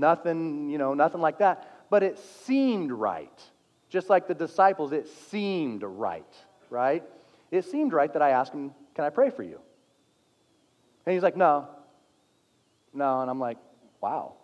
nothing, 0.00 0.68
you 0.68 0.78
know, 0.78 0.94
nothing 0.94 1.20
like 1.20 1.38
that. 1.38 1.86
But 1.90 2.02
it 2.02 2.18
seemed 2.18 2.90
right. 2.90 3.40
Just 3.88 4.08
like 4.08 4.26
the 4.26 4.34
disciples, 4.34 4.92
it 4.92 5.08
seemed 5.30 5.82
right, 5.82 6.32
right? 6.70 7.02
It 7.50 7.64
seemed 7.64 7.92
right 7.92 8.12
that 8.12 8.22
I 8.22 8.30
asked 8.30 8.52
him, 8.52 8.72
Can 8.94 9.04
I 9.04 9.10
pray 9.10 9.30
for 9.30 9.42
you? 9.42 9.60
And 11.06 11.14
he's 11.14 11.22
like, 11.22 11.36
No. 11.36 11.68
No. 12.94 13.20
And 13.20 13.30
I'm 13.30 13.40
like, 13.40 13.58
Wow. 14.00 14.34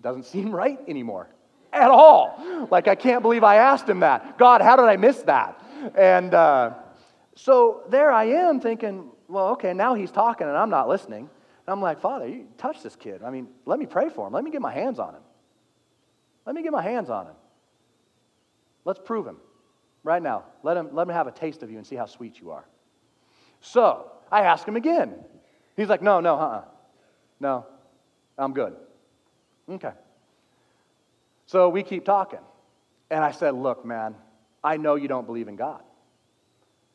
Doesn't 0.00 0.24
seem 0.26 0.54
right 0.54 0.78
anymore 0.86 1.28
at 1.72 1.90
all. 1.90 2.68
Like, 2.70 2.88
I 2.88 2.94
can't 2.94 3.22
believe 3.22 3.44
I 3.44 3.56
asked 3.56 3.88
him 3.88 4.00
that. 4.00 4.38
God, 4.38 4.62
how 4.62 4.76
did 4.76 4.86
I 4.86 4.96
miss 4.96 5.18
that? 5.22 5.62
And 5.94 6.34
uh, 6.34 6.74
so 7.34 7.82
there 7.90 8.10
I 8.10 8.24
am 8.24 8.60
thinking, 8.60 9.10
well, 9.28 9.48
okay, 9.50 9.72
now 9.72 9.94
he's 9.94 10.10
talking 10.10 10.46
and 10.46 10.56
I'm 10.56 10.70
not 10.70 10.88
listening. 10.88 11.28
And 11.66 11.72
I'm 11.72 11.80
like, 11.80 12.00
Father, 12.00 12.28
you 12.28 12.46
touch 12.58 12.82
this 12.82 12.94
kid. 12.94 13.22
I 13.24 13.30
mean, 13.30 13.48
let 13.64 13.78
me 13.78 13.86
pray 13.86 14.08
for 14.08 14.26
him. 14.26 14.32
Let 14.32 14.44
me 14.44 14.50
get 14.50 14.62
my 14.62 14.72
hands 14.72 14.98
on 14.98 15.14
him. 15.14 15.22
Let 16.44 16.54
me 16.54 16.62
get 16.62 16.72
my 16.72 16.82
hands 16.82 17.10
on 17.10 17.26
him. 17.26 17.34
Let's 18.84 19.00
prove 19.04 19.26
him 19.26 19.38
right 20.04 20.22
now. 20.22 20.44
Let 20.62 20.76
him, 20.76 20.90
let 20.92 21.08
him 21.08 21.14
have 21.14 21.26
a 21.26 21.32
taste 21.32 21.64
of 21.64 21.70
you 21.70 21.78
and 21.78 21.86
see 21.86 21.96
how 21.96 22.06
sweet 22.06 22.38
you 22.40 22.52
are. 22.52 22.64
So 23.60 24.12
I 24.30 24.42
ask 24.42 24.66
him 24.66 24.76
again. 24.76 25.14
He's 25.76 25.88
like, 25.88 26.02
No, 26.02 26.20
no, 26.20 26.36
uh 26.36 26.38
uh 26.38 26.64
No, 27.40 27.66
I'm 28.38 28.54
good. 28.54 28.76
Okay. 29.68 29.92
So 31.46 31.68
we 31.68 31.82
keep 31.82 32.04
talking. 32.04 32.40
And 33.10 33.24
I 33.24 33.32
said, 33.32 33.54
Look, 33.54 33.84
man, 33.84 34.14
I 34.62 34.76
know 34.76 34.94
you 34.94 35.08
don't 35.08 35.26
believe 35.26 35.48
in 35.48 35.56
God. 35.56 35.82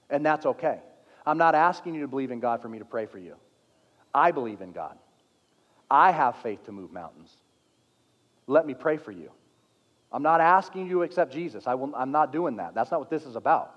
And 0.09 0.25
that's 0.25 0.45
okay. 0.45 0.79
I'm 1.25 1.37
not 1.37 1.55
asking 1.55 1.95
you 1.95 2.01
to 2.01 2.07
believe 2.07 2.31
in 2.31 2.39
God 2.39 2.61
for 2.61 2.69
me 2.69 2.79
to 2.79 2.85
pray 2.85 3.05
for 3.05 3.19
you. 3.19 3.35
I 4.13 4.31
believe 4.31 4.61
in 4.61 4.71
God. 4.71 4.97
I 5.89 6.11
have 6.11 6.37
faith 6.37 6.65
to 6.65 6.71
move 6.71 6.91
mountains. 6.91 7.31
Let 8.47 8.65
me 8.65 8.73
pray 8.73 8.97
for 8.97 9.11
you. 9.11 9.31
I'm 10.11 10.23
not 10.23 10.41
asking 10.41 10.87
you 10.87 10.93
to 10.93 11.03
accept 11.03 11.33
Jesus. 11.33 11.67
I 11.67 11.75
will, 11.75 11.93
I'm 11.95 12.11
not 12.11 12.31
doing 12.31 12.57
that. 12.57 12.73
That's 12.73 12.91
not 12.91 12.99
what 12.99 13.09
this 13.09 13.25
is 13.25 13.35
about. 13.35 13.73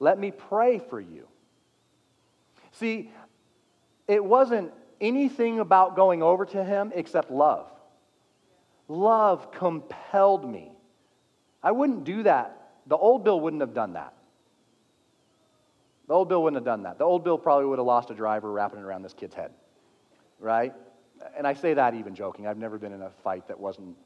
Let 0.00 0.18
me 0.18 0.30
pray 0.30 0.78
for 0.78 1.00
you. 1.00 1.26
See, 2.72 3.10
it 4.06 4.24
wasn't 4.24 4.72
anything 5.00 5.60
about 5.60 5.96
going 5.96 6.22
over 6.22 6.44
to 6.46 6.64
him 6.64 6.92
except 6.94 7.30
love. 7.30 7.70
Love 8.88 9.50
compelled 9.52 10.48
me. 10.50 10.72
I 11.62 11.72
wouldn't 11.72 12.04
do 12.04 12.22
that. 12.24 12.68
The 12.86 12.96
old 12.96 13.24
Bill 13.24 13.40
wouldn't 13.40 13.62
have 13.62 13.74
done 13.74 13.94
that. 13.94 14.12
The 16.06 16.14
old 16.14 16.28
Bill 16.28 16.42
wouldn't 16.42 16.58
have 16.58 16.64
done 16.64 16.84
that. 16.84 16.98
The 16.98 17.04
old 17.04 17.24
Bill 17.24 17.38
probably 17.38 17.66
would 17.66 17.78
have 17.78 17.86
lost 17.86 18.10
a 18.10 18.14
driver 18.14 18.52
wrapping 18.52 18.78
it 18.78 18.82
around 18.82 19.02
this 19.02 19.14
kid's 19.14 19.34
head, 19.34 19.50
right? 20.38 20.72
And 21.36 21.46
I 21.46 21.54
say 21.54 21.74
that 21.74 21.94
even 21.94 22.14
joking. 22.14 22.46
I've 22.46 22.58
never 22.58 22.78
been 22.78 22.92
in 22.92 23.02
a 23.02 23.10
fight 23.24 23.48
that 23.48 23.58
wasn't, 23.58 23.96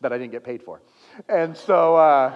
that 0.00 0.12
I 0.12 0.18
didn't 0.18 0.32
get 0.32 0.44
paid 0.44 0.62
for. 0.62 0.82
And 1.28 1.56
so, 1.56 1.96
uh, 1.96 2.34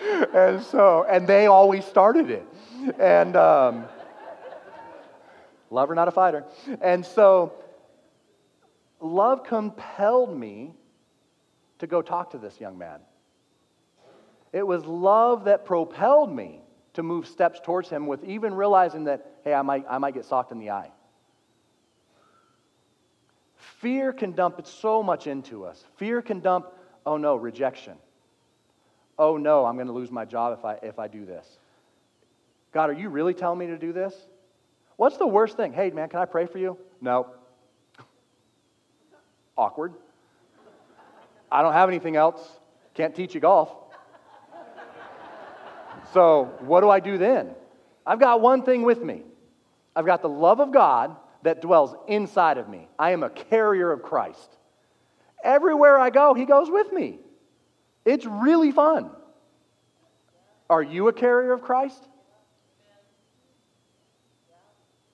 and 0.34 0.62
so, 0.62 1.06
and 1.08 1.26
they 1.26 1.46
always 1.46 1.84
started 1.84 2.30
it. 2.30 2.46
And, 2.98 3.36
um, 3.36 3.86
lover, 5.70 5.94
not 5.94 6.08
a 6.08 6.12
fighter. 6.12 6.44
And 6.80 7.04
so, 7.04 7.52
love 9.00 9.44
compelled 9.44 10.36
me 10.36 10.74
to 11.78 11.86
go 11.86 12.02
talk 12.02 12.30
to 12.30 12.38
this 12.38 12.60
young 12.60 12.78
man. 12.78 13.00
It 14.52 14.66
was 14.66 14.84
love 14.84 15.44
that 15.44 15.64
propelled 15.66 16.34
me 16.34 16.60
to 16.96 17.02
move 17.02 17.26
steps 17.26 17.60
towards 17.62 17.88
him 17.88 18.06
with 18.06 18.24
even 18.24 18.54
realizing 18.54 19.04
that, 19.04 19.26
hey, 19.44 19.52
I 19.54 19.62
might, 19.62 19.84
I 19.88 19.98
might 19.98 20.14
get 20.14 20.24
socked 20.24 20.50
in 20.50 20.58
the 20.58 20.70
eye. 20.70 20.90
Fear 23.80 24.14
can 24.14 24.32
dump 24.32 24.66
so 24.66 25.02
much 25.02 25.26
into 25.26 25.64
us. 25.64 25.84
Fear 25.96 26.22
can 26.22 26.40
dump, 26.40 26.68
oh 27.04 27.18
no, 27.18 27.36
rejection. 27.36 27.98
Oh 29.18 29.36
no, 29.36 29.66
I'm 29.66 29.74
going 29.74 29.88
to 29.88 29.92
lose 29.92 30.10
my 30.10 30.24
job 30.24 30.58
if 30.58 30.64
I, 30.64 30.78
if 30.82 30.98
I 30.98 31.06
do 31.06 31.26
this. 31.26 31.46
God, 32.72 32.88
are 32.88 32.94
you 32.94 33.10
really 33.10 33.34
telling 33.34 33.58
me 33.58 33.66
to 33.66 33.78
do 33.78 33.92
this? 33.92 34.14
What's 34.96 35.18
the 35.18 35.26
worst 35.26 35.56
thing? 35.56 35.74
Hey, 35.74 35.90
man, 35.90 36.08
can 36.08 36.20
I 36.20 36.24
pray 36.24 36.46
for 36.46 36.58
you? 36.58 36.78
No. 37.02 37.26
Awkward. 39.58 39.92
I 41.52 41.60
don't 41.60 41.74
have 41.74 41.90
anything 41.90 42.16
else. 42.16 42.40
Can't 42.94 43.14
teach 43.14 43.34
you 43.34 43.40
golf. 43.40 43.70
So, 46.16 46.54
what 46.60 46.80
do 46.80 46.88
I 46.88 47.00
do 47.00 47.18
then? 47.18 47.50
I've 48.06 48.18
got 48.18 48.40
one 48.40 48.62
thing 48.62 48.84
with 48.84 49.04
me 49.04 49.20
I've 49.94 50.06
got 50.06 50.22
the 50.22 50.30
love 50.30 50.60
of 50.60 50.72
God 50.72 51.14
that 51.42 51.60
dwells 51.60 51.94
inside 52.08 52.56
of 52.56 52.70
me. 52.70 52.88
I 52.98 53.10
am 53.10 53.22
a 53.22 53.28
carrier 53.28 53.92
of 53.92 54.02
Christ. 54.02 54.56
Everywhere 55.44 55.98
I 55.98 56.08
go, 56.08 56.32
He 56.32 56.46
goes 56.46 56.70
with 56.70 56.90
me. 56.90 57.18
It's 58.06 58.24
really 58.24 58.72
fun. 58.72 59.10
Are 60.70 60.82
you 60.82 61.08
a 61.08 61.12
carrier 61.12 61.52
of 61.52 61.60
Christ? 61.60 62.02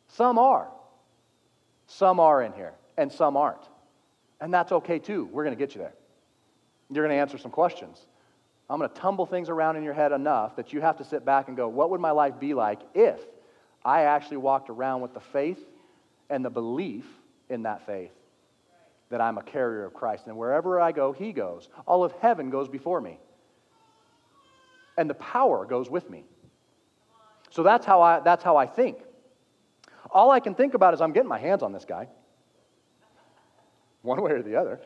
Some 0.07 0.39
are. 0.39 0.69
Some 1.89 2.21
are 2.21 2.43
in 2.43 2.53
here, 2.53 2.75
and 2.97 3.11
some 3.11 3.37
aren't. 3.37 3.69
And 4.41 4.55
that's 4.55 4.71
okay 4.71 5.01
too. 5.01 5.25
We're 5.33 5.43
going 5.43 5.57
to 5.57 5.59
get 5.59 5.75
you 5.75 5.81
there. 5.81 5.95
You're 6.91 7.05
going 7.05 7.17
to 7.17 7.21
answer 7.21 7.39
some 7.39 7.51
questions. 7.51 8.07
I'm 8.73 8.79
going 8.79 8.89
to 8.89 8.97
tumble 8.99 9.27
things 9.27 9.51
around 9.51 9.77
in 9.77 9.83
your 9.83 9.93
head 9.93 10.13
enough 10.13 10.57
that 10.57 10.73
you 10.73 10.81
have 10.81 10.97
to 10.97 11.05
sit 11.05 11.27
back 11.27 11.49
and 11.49 11.57
go, 11.59 11.69
what 11.69 11.91
would 11.91 12.01
my 12.01 12.11
life 12.11 12.41
be 12.41 12.55
like 12.55 12.81
if 12.95 13.21
I 13.85 14.05
actually 14.05 14.39
walked 14.39 14.71
around 14.71 15.03
with 15.03 15.13
the 15.13 15.21
faith 15.21 15.63
and 16.31 16.43
the 16.43 16.49
belief 16.49 17.05
in 17.51 17.65
that 17.65 17.85
faith 17.85 18.13
that 19.11 19.21
I'm 19.21 19.37
a 19.37 19.43
carrier 19.43 19.85
of 19.85 19.93
Christ? 19.93 20.27
And 20.27 20.39
wherever 20.39 20.81
I 20.81 20.91
go, 20.91 21.13
He 21.13 21.35
goes. 21.35 21.69
All 21.87 22.03
of 22.03 22.13
heaven 22.13 22.49
goes 22.49 22.67
before 22.67 22.99
me. 23.03 23.21
And 24.97 25.11
the 25.11 25.15
power 25.15 25.67
goes 25.67 25.91
with 25.91 26.09
me. 26.09 26.25
So 27.51 27.63
that's 27.63 27.85
how 27.85 28.01
I, 28.01 28.21
that's 28.21 28.43
how 28.43 28.57
I 28.57 28.65
think. 28.65 28.97
All 30.11 30.31
I 30.31 30.41
can 30.41 30.55
think 30.55 30.73
about 30.73 30.95
is 30.95 31.03
I'm 31.03 31.13
getting 31.13 31.29
my 31.29 31.39
hands 31.39 31.63
on 31.63 31.75
this 31.75 31.85
guy, 31.85 32.09
one 34.01 34.23
way 34.23 34.33
or 34.33 34.43
the 34.43 34.57
other, 34.57 34.81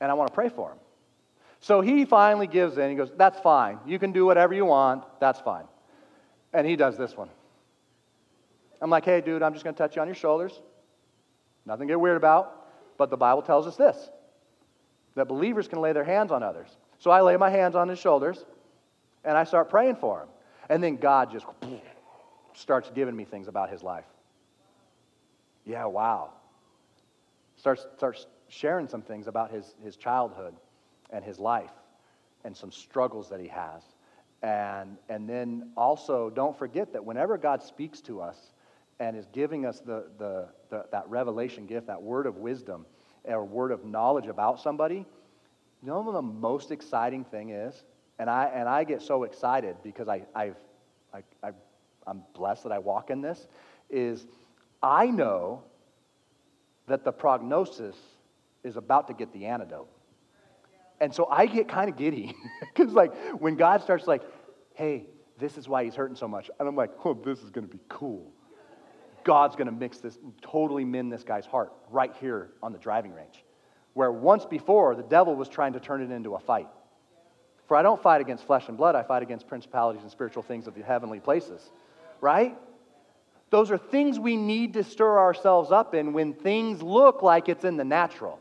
and 0.00 0.10
I 0.10 0.14
want 0.14 0.28
to 0.28 0.34
pray 0.34 0.48
for 0.48 0.70
him. 0.70 0.78
So 1.60 1.80
he 1.80 2.04
finally 2.04 2.46
gives 2.46 2.78
in. 2.78 2.90
He 2.90 2.96
goes, 2.96 3.10
That's 3.16 3.38
fine. 3.40 3.78
You 3.86 3.98
can 3.98 4.12
do 4.12 4.24
whatever 4.26 4.54
you 4.54 4.64
want. 4.64 5.04
That's 5.20 5.40
fine. 5.40 5.64
And 6.52 6.66
he 6.66 6.76
does 6.76 6.96
this 6.96 7.16
one. 7.16 7.28
I'm 8.80 8.90
like, 8.90 9.04
Hey, 9.04 9.20
dude, 9.20 9.42
I'm 9.42 9.52
just 9.52 9.64
going 9.64 9.74
to 9.74 9.78
touch 9.78 9.96
you 9.96 10.02
on 10.02 10.08
your 10.08 10.14
shoulders. 10.14 10.60
Nothing 11.66 11.88
to 11.88 11.92
get 11.92 12.00
weird 12.00 12.16
about. 12.16 12.54
But 12.96 13.10
the 13.10 13.16
Bible 13.16 13.42
tells 13.42 13.66
us 13.66 13.76
this 13.76 14.10
that 15.14 15.26
believers 15.26 15.66
can 15.66 15.80
lay 15.80 15.92
their 15.92 16.04
hands 16.04 16.30
on 16.30 16.44
others. 16.44 16.68
So 16.98 17.10
I 17.10 17.22
lay 17.22 17.36
my 17.36 17.50
hands 17.50 17.74
on 17.74 17.88
his 17.88 17.98
shoulders 17.98 18.44
and 19.24 19.36
I 19.36 19.44
start 19.44 19.68
praying 19.68 19.96
for 19.96 20.22
him. 20.22 20.28
And 20.68 20.82
then 20.82 20.96
God 20.96 21.32
just 21.32 21.44
starts 22.54 22.90
giving 22.94 23.16
me 23.16 23.24
things 23.24 23.48
about 23.48 23.68
his 23.68 23.82
life. 23.82 24.04
Yeah, 25.64 25.86
wow. 25.86 26.34
Starts, 27.56 27.86
starts 27.96 28.26
sharing 28.48 28.86
some 28.86 29.02
things 29.02 29.26
about 29.26 29.50
his, 29.50 29.74
his 29.82 29.96
childhood 29.96 30.54
and 31.10 31.24
his 31.24 31.38
life 31.38 31.70
and 32.44 32.56
some 32.56 32.70
struggles 32.70 33.28
that 33.28 33.40
he 33.40 33.48
has. 33.48 33.82
And, 34.42 34.96
and 35.08 35.28
then 35.28 35.70
also, 35.76 36.30
don't 36.30 36.56
forget 36.56 36.92
that 36.92 37.04
whenever 37.04 37.36
God 37.36 37.62
speaks 37.62 38.00
to 38.02 38.20
us 38.20 38.52
and 39.00 39.16
is 39.16 39.26
giving 39.32 39.66
us 39.66 39.80
the, 39.80 40.06
the, 40.18 40.48
the, 40.70 40.84
that 40.92 41.08
revelation 41.08 41.66
gift, 41.66 41.86
that 41.88 42.02
word 42.02 42.26
of 42.26 42.36
wisdom, 42.36 42.86
or 43.24 43.44
word 43.44 43.72
of 43.72 43.84
knowledge 43.84 44.26
about 44.26 44.60
somebody, 44.60 45.04
you 45.82 45.88
know 45.88 46.10
the 46.12 46.22
most 46.22 46.70
exciting 46.70 47.24
thing 47.24 47.50
is? 47.50 47.84
And 48.18 48.28
I, 48.28 48.50
and 48.52 48.68
I 48.68 48.84
get 48.84 49.02
so 49.02 49.24
excited 49.24 49.76
because 49.82 50.08
I, 50.08 50.22
I've, 50.34 50.56
I, 51.12 51.22
I, 51.42 51.50
I'm 52.06 52.22
blessed 52.34 52.64
that 52.64 52.72
I 52.72 52.78
walk 52.78 53.10
in 53.10 53.20
this, 53.20 53.46
is 53.90 54.26
I 54.82 55.06
know 55.06 55.62
that 56.86 57.04
the 57.04 57.12
prognosis 57.12 57.96
is 58.64 58.76
about 58.76 59.08
to 59.08 59.14
get 59.14 59.32
the 59.32 59.46
antidote. 59.46 59.88
And 61.00 61.14
so 61.14 61.28
I 61.30 61.46
get 61.46 61.68
kind 61.68 61.88
of 61.88 61.96
giddy 61.96 62.34
because, 62.60 62.92
like, 62.92 63.14
when 63.40 63.56
God 63.56 63.82
starts, 63.82 64.06
like, 64.06 64.22
hey, 64.74 65.06
this 65.38 65.56
is 65.56 65.68
why 65.68 65.84
he's 65.84 65.94
hurting 65.94 66.16
so 66.16 66.28
much. 66.28 66.50
And 66.58 66.68
I'm 66.68 66.76
like, 66.76 66.90
oh, 67.04 67.14
this 67.14 67.40
is 67.42 67.50
going 67.50 67.66
to 67.66 67.72
be 67.72 67.80
cool. 67.88 68.32
God's 69.24 69.56
going 69.56 69.66
to 69.66 69.72
mix 69.72 69.98
this, 69.98 70.18
totally 70.42 70.84
mend 70.84 71.12
this 71.12 71.22
guy's 71.22 71.46
heart 71.46 71.72
right 71.90 72.14
here 72.20 72.50
on 72.62 72.72
the 72.72 72.78
driving 72.78 73.12
range. 73.12 73.44
Where 73.94 74.10
once 74.10 74.44
before, 74.44 74.94
the 74.94 75.02
devil 75.02 75.34
was 75.34 75.48
trying 75.48 75.72
to 75.74 75.80
turn 75.80 76.02
it 76.02 76.10
into 76.10 76.34
a 76.34 76.38
fight. 76.38 76.68
For 77.66 77.76
I 77.76 77.82
don't 77.82 78.02
fight 78.02 78.20
against 78.20 78.46
flesh 78.46 78.68
and 78.68 78.76
blood, 78.76 78.94
I 78.94 79.02
fight 79.02 79.22
against 79.22 79.46
principalities 79.46 80.02
and 80.02 80.10
spiritual 80.10 80.42
things 80.42 80.66
of 80.66 80.74
the 80.74 80.82
heavenly 80.82 81.20
places. 81.20 81.70
Right? 82.20 82.56
Those 83.50 83.70
are 83.70 83.78
things 83.78 84.18
we 84.18 84.36
need 84.36 84.74
to 84.74 84.84
stir 84.84 85.18
ourselves 85.18 85.70
up 85.70 85.94
in 85.94 86.12
when 86.12 86.32
things 86.32 86.82
look 86.82 87.22
like 87.22 87.48
it's 87.48 87.64
in 87.64 87.76
the 87.76 87.84
natural, 87.84 88.40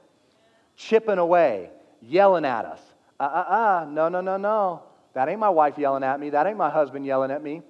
chipping 0.75 1.17
away, 1.17 1.69
yelling 2.07 2.45
at 2.45 2.65
us. 2.65 2.81
Uh 3.19 3.23
uh 3.23 3.27
uh, 3.27 3.85
no, 3.89 4.09
no, 4.09 4.21
no, 4.21 4.37
no. 4.37 4.83
That 5.13 5.29
ain't 5.29 5.39
my 5.39 5.49
wife 5.49 5.77
yelling 5.77 6.03
at 6.03 6.19
me. 6.19 6.29
That 6.29 6.47
ain't 6.47 6.57
my 6.57 6.69
husband 6.69 7.05
yelling 7.05 7.31
at 7.31 7.43
me. 7.43 7.61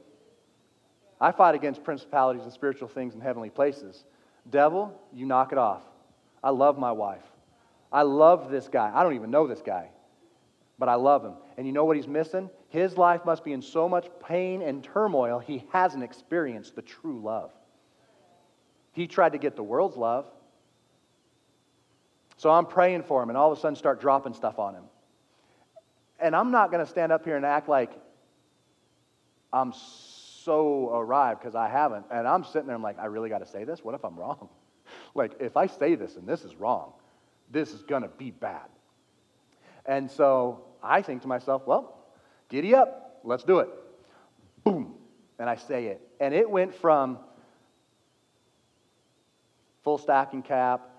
I 1.20 1.32
fight 1.32 1.56
against 1.56 1.84
principalities 1.84 2.44
and 2.44 2.54
spiritual 2.54 2.88
things 2.88 3.16
in 3.16 3.22
heavenly 3.22 3.50
places. 3.50 4.06
Devil, 4.50 4.94
you 5.14 5.26
knock 5.26 5.52
it 5.52 5.58
off. 5.58 5.82
I 6.44 6.52
love 6.52 6.78
my 6.78 6.92
wife. 6.92 7.24
I 7.92 8.04
love 8.04 8.52
this 8.52 8.68
guy. 8.68 8.92
I 8.94 9.04
don't 9.04 9.16
even 9.16 9.32
know 9.32 9.48
this 9.48 9.62
guy, 9.62 9.90
but 10.78 10.90
I 10.90 10.96
love 10.96 11.24
him. 11.24 11.34
And 11.58 11.66
you 11.66 11.74
know 11.74 11.86
what 11.86 11.96
he's 11.96 12.08
missing? 12.08 12.50
His 12.70 12.98
life 12.98 13.26
must 13.26 13.44
be 13.44 13.54
in 13.54 13.62
so 13.62 13.88
much 13.88 14.08
pain 14.26 14.62
and 14.62 14.84
turmoil, 14.84 15.40
he 15.40 15.66
hasn't 15.72 16.04
experienced 16.04 16.76
the 16.76 16.82
true 16.82 17.22
love. 17.22 17.52
He 18.92 19.08
tried 19.08 19.34
to 19.34 19.38
get 19.38 19.56
the 19.56 19.64
world's 19.64 19.96
love. 19.96 20.26
So 22.38 22.52
I'm 22.52 22.66
praying 22.66 23.04
for 23.04 23.22
him, 23.22 23.30
and 23.30 23.38
all 23.38 23.52
of 23.52 23.58
a 23.58 23.62
sudden 23.62 23.76
start 23.76 24.00
dropping 24.00 24.34
stuff 24.34 24.60
on 24.60 24.76
him. 24.76 24.84
And 26.20 26.36
I'm 26.36 26.52
not 26.52 26.72
going 26.72 26.84
to 26.84 26.90
stand 26.90 27.12
up 27.12 27.26
here 27.26 27.36
and 27.36 27.46
act 27.46 27.68
like 27.68 27.92
I'm 29.52 29.74
so 29.74 30.92
arrived 30.96 31.40
because 31.42 31.56
I 31.56 31.68
haven't. 31.68 32.06
And 32.12 32.28
I'm 32.28 32.44
sitting 32.44 32.68
there, 32.68 32.76
I'm 32.76 32.84
like, 32.84 33.00
I 33.00 33.06
really 33.06 33.30
got 33.30 33.40
to 33.40 33.46
say 33.46 33.64
this? 33.64 33.84
What 33.84 33.96
if 33.96 34.06
I'm 34.06 34.18
wrong? 34.18 34.50
like, 35.16 35.34
if 35.40 35.58
I 35.58 35.68
say 35.68 35.96
this 35.96 36.16
and 36.16 36.28
this 36.28 36.44
is 36.44 36.56
wrong, 36.56 36.94
This 37.50 37.74
is 37.74 37.82
going 37.84 38.04
to 38.04 38.10
be 38.10 38.32
bad. 38.32 38.68
And 39.86 40.10
so 40.10 40.66
I 40.84 41.02
think 41.02 41.22
to 41.24 41.28
myself, 41.28 41.66
well, 41.66 41.98
giddy 42.50 42.76
up, 42.76 43.20
let's 43.24 43.44
do 43.44 43.60
it. 43.60 43.70
Boom. 44.64 44.96
And 45.40 45.50
I 45.50 45.56
say 45.56 45.86
it. 45.88 46.02
And 46.20 46.34
it 46.34 46.50
went 46.50 46.74
from 46.76 47.20
full 49.84 49.98
stacking 49.98 50.42
cap, 50.42 50.90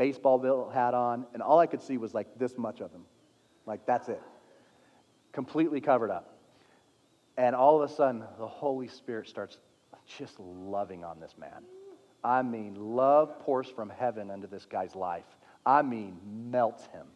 baseball 0.00 0.70
hat 0.72 0.94
on, 0.94 1.26
and 1.34 1.42
all 1.42 1.58
I 1.58 1.66
could 1.66 1.82
see 1.82 1.98
was 1.98 2.14
like 2.14 2.38
this 2.38 2.56
much 2.56 2.80
of 2.80 2.90
him. 2.90 3.02
Like, 3.66 3.84
that's 3.84 4.08
it. 4.08 4.22
Completely 5.30 5.82
covered 5.82 6.10
up. 6.10 6.38
And 7.36 7.54
all 7.54 7.82
of 7.82 7.90
a 7.90 7.94
sudden, 7.94 8.24
the 8.38 8.46
Holy 8.46 8.88
Spirit 8.88 9.28
starts 9.28 9.58
just 10.18 10.40
loving 10.40 11.04
on 11.04 11.20
this 11.20 11.34
man. 11.38 11.64
I 12.24 12.40
mean, 12.40 12.76
love 12.78 13.40
pours 13.40 13.66
from 13.66 13.90
heaven 13.90 14.30
into 14.30 14.46
this 14.46 14.64
guy's 14.64 14.94
life. 14.94 15.26
I 15.66 15.82
mean, 15.82 16.16
melts 16.50 16.86
him. 16.86 17.06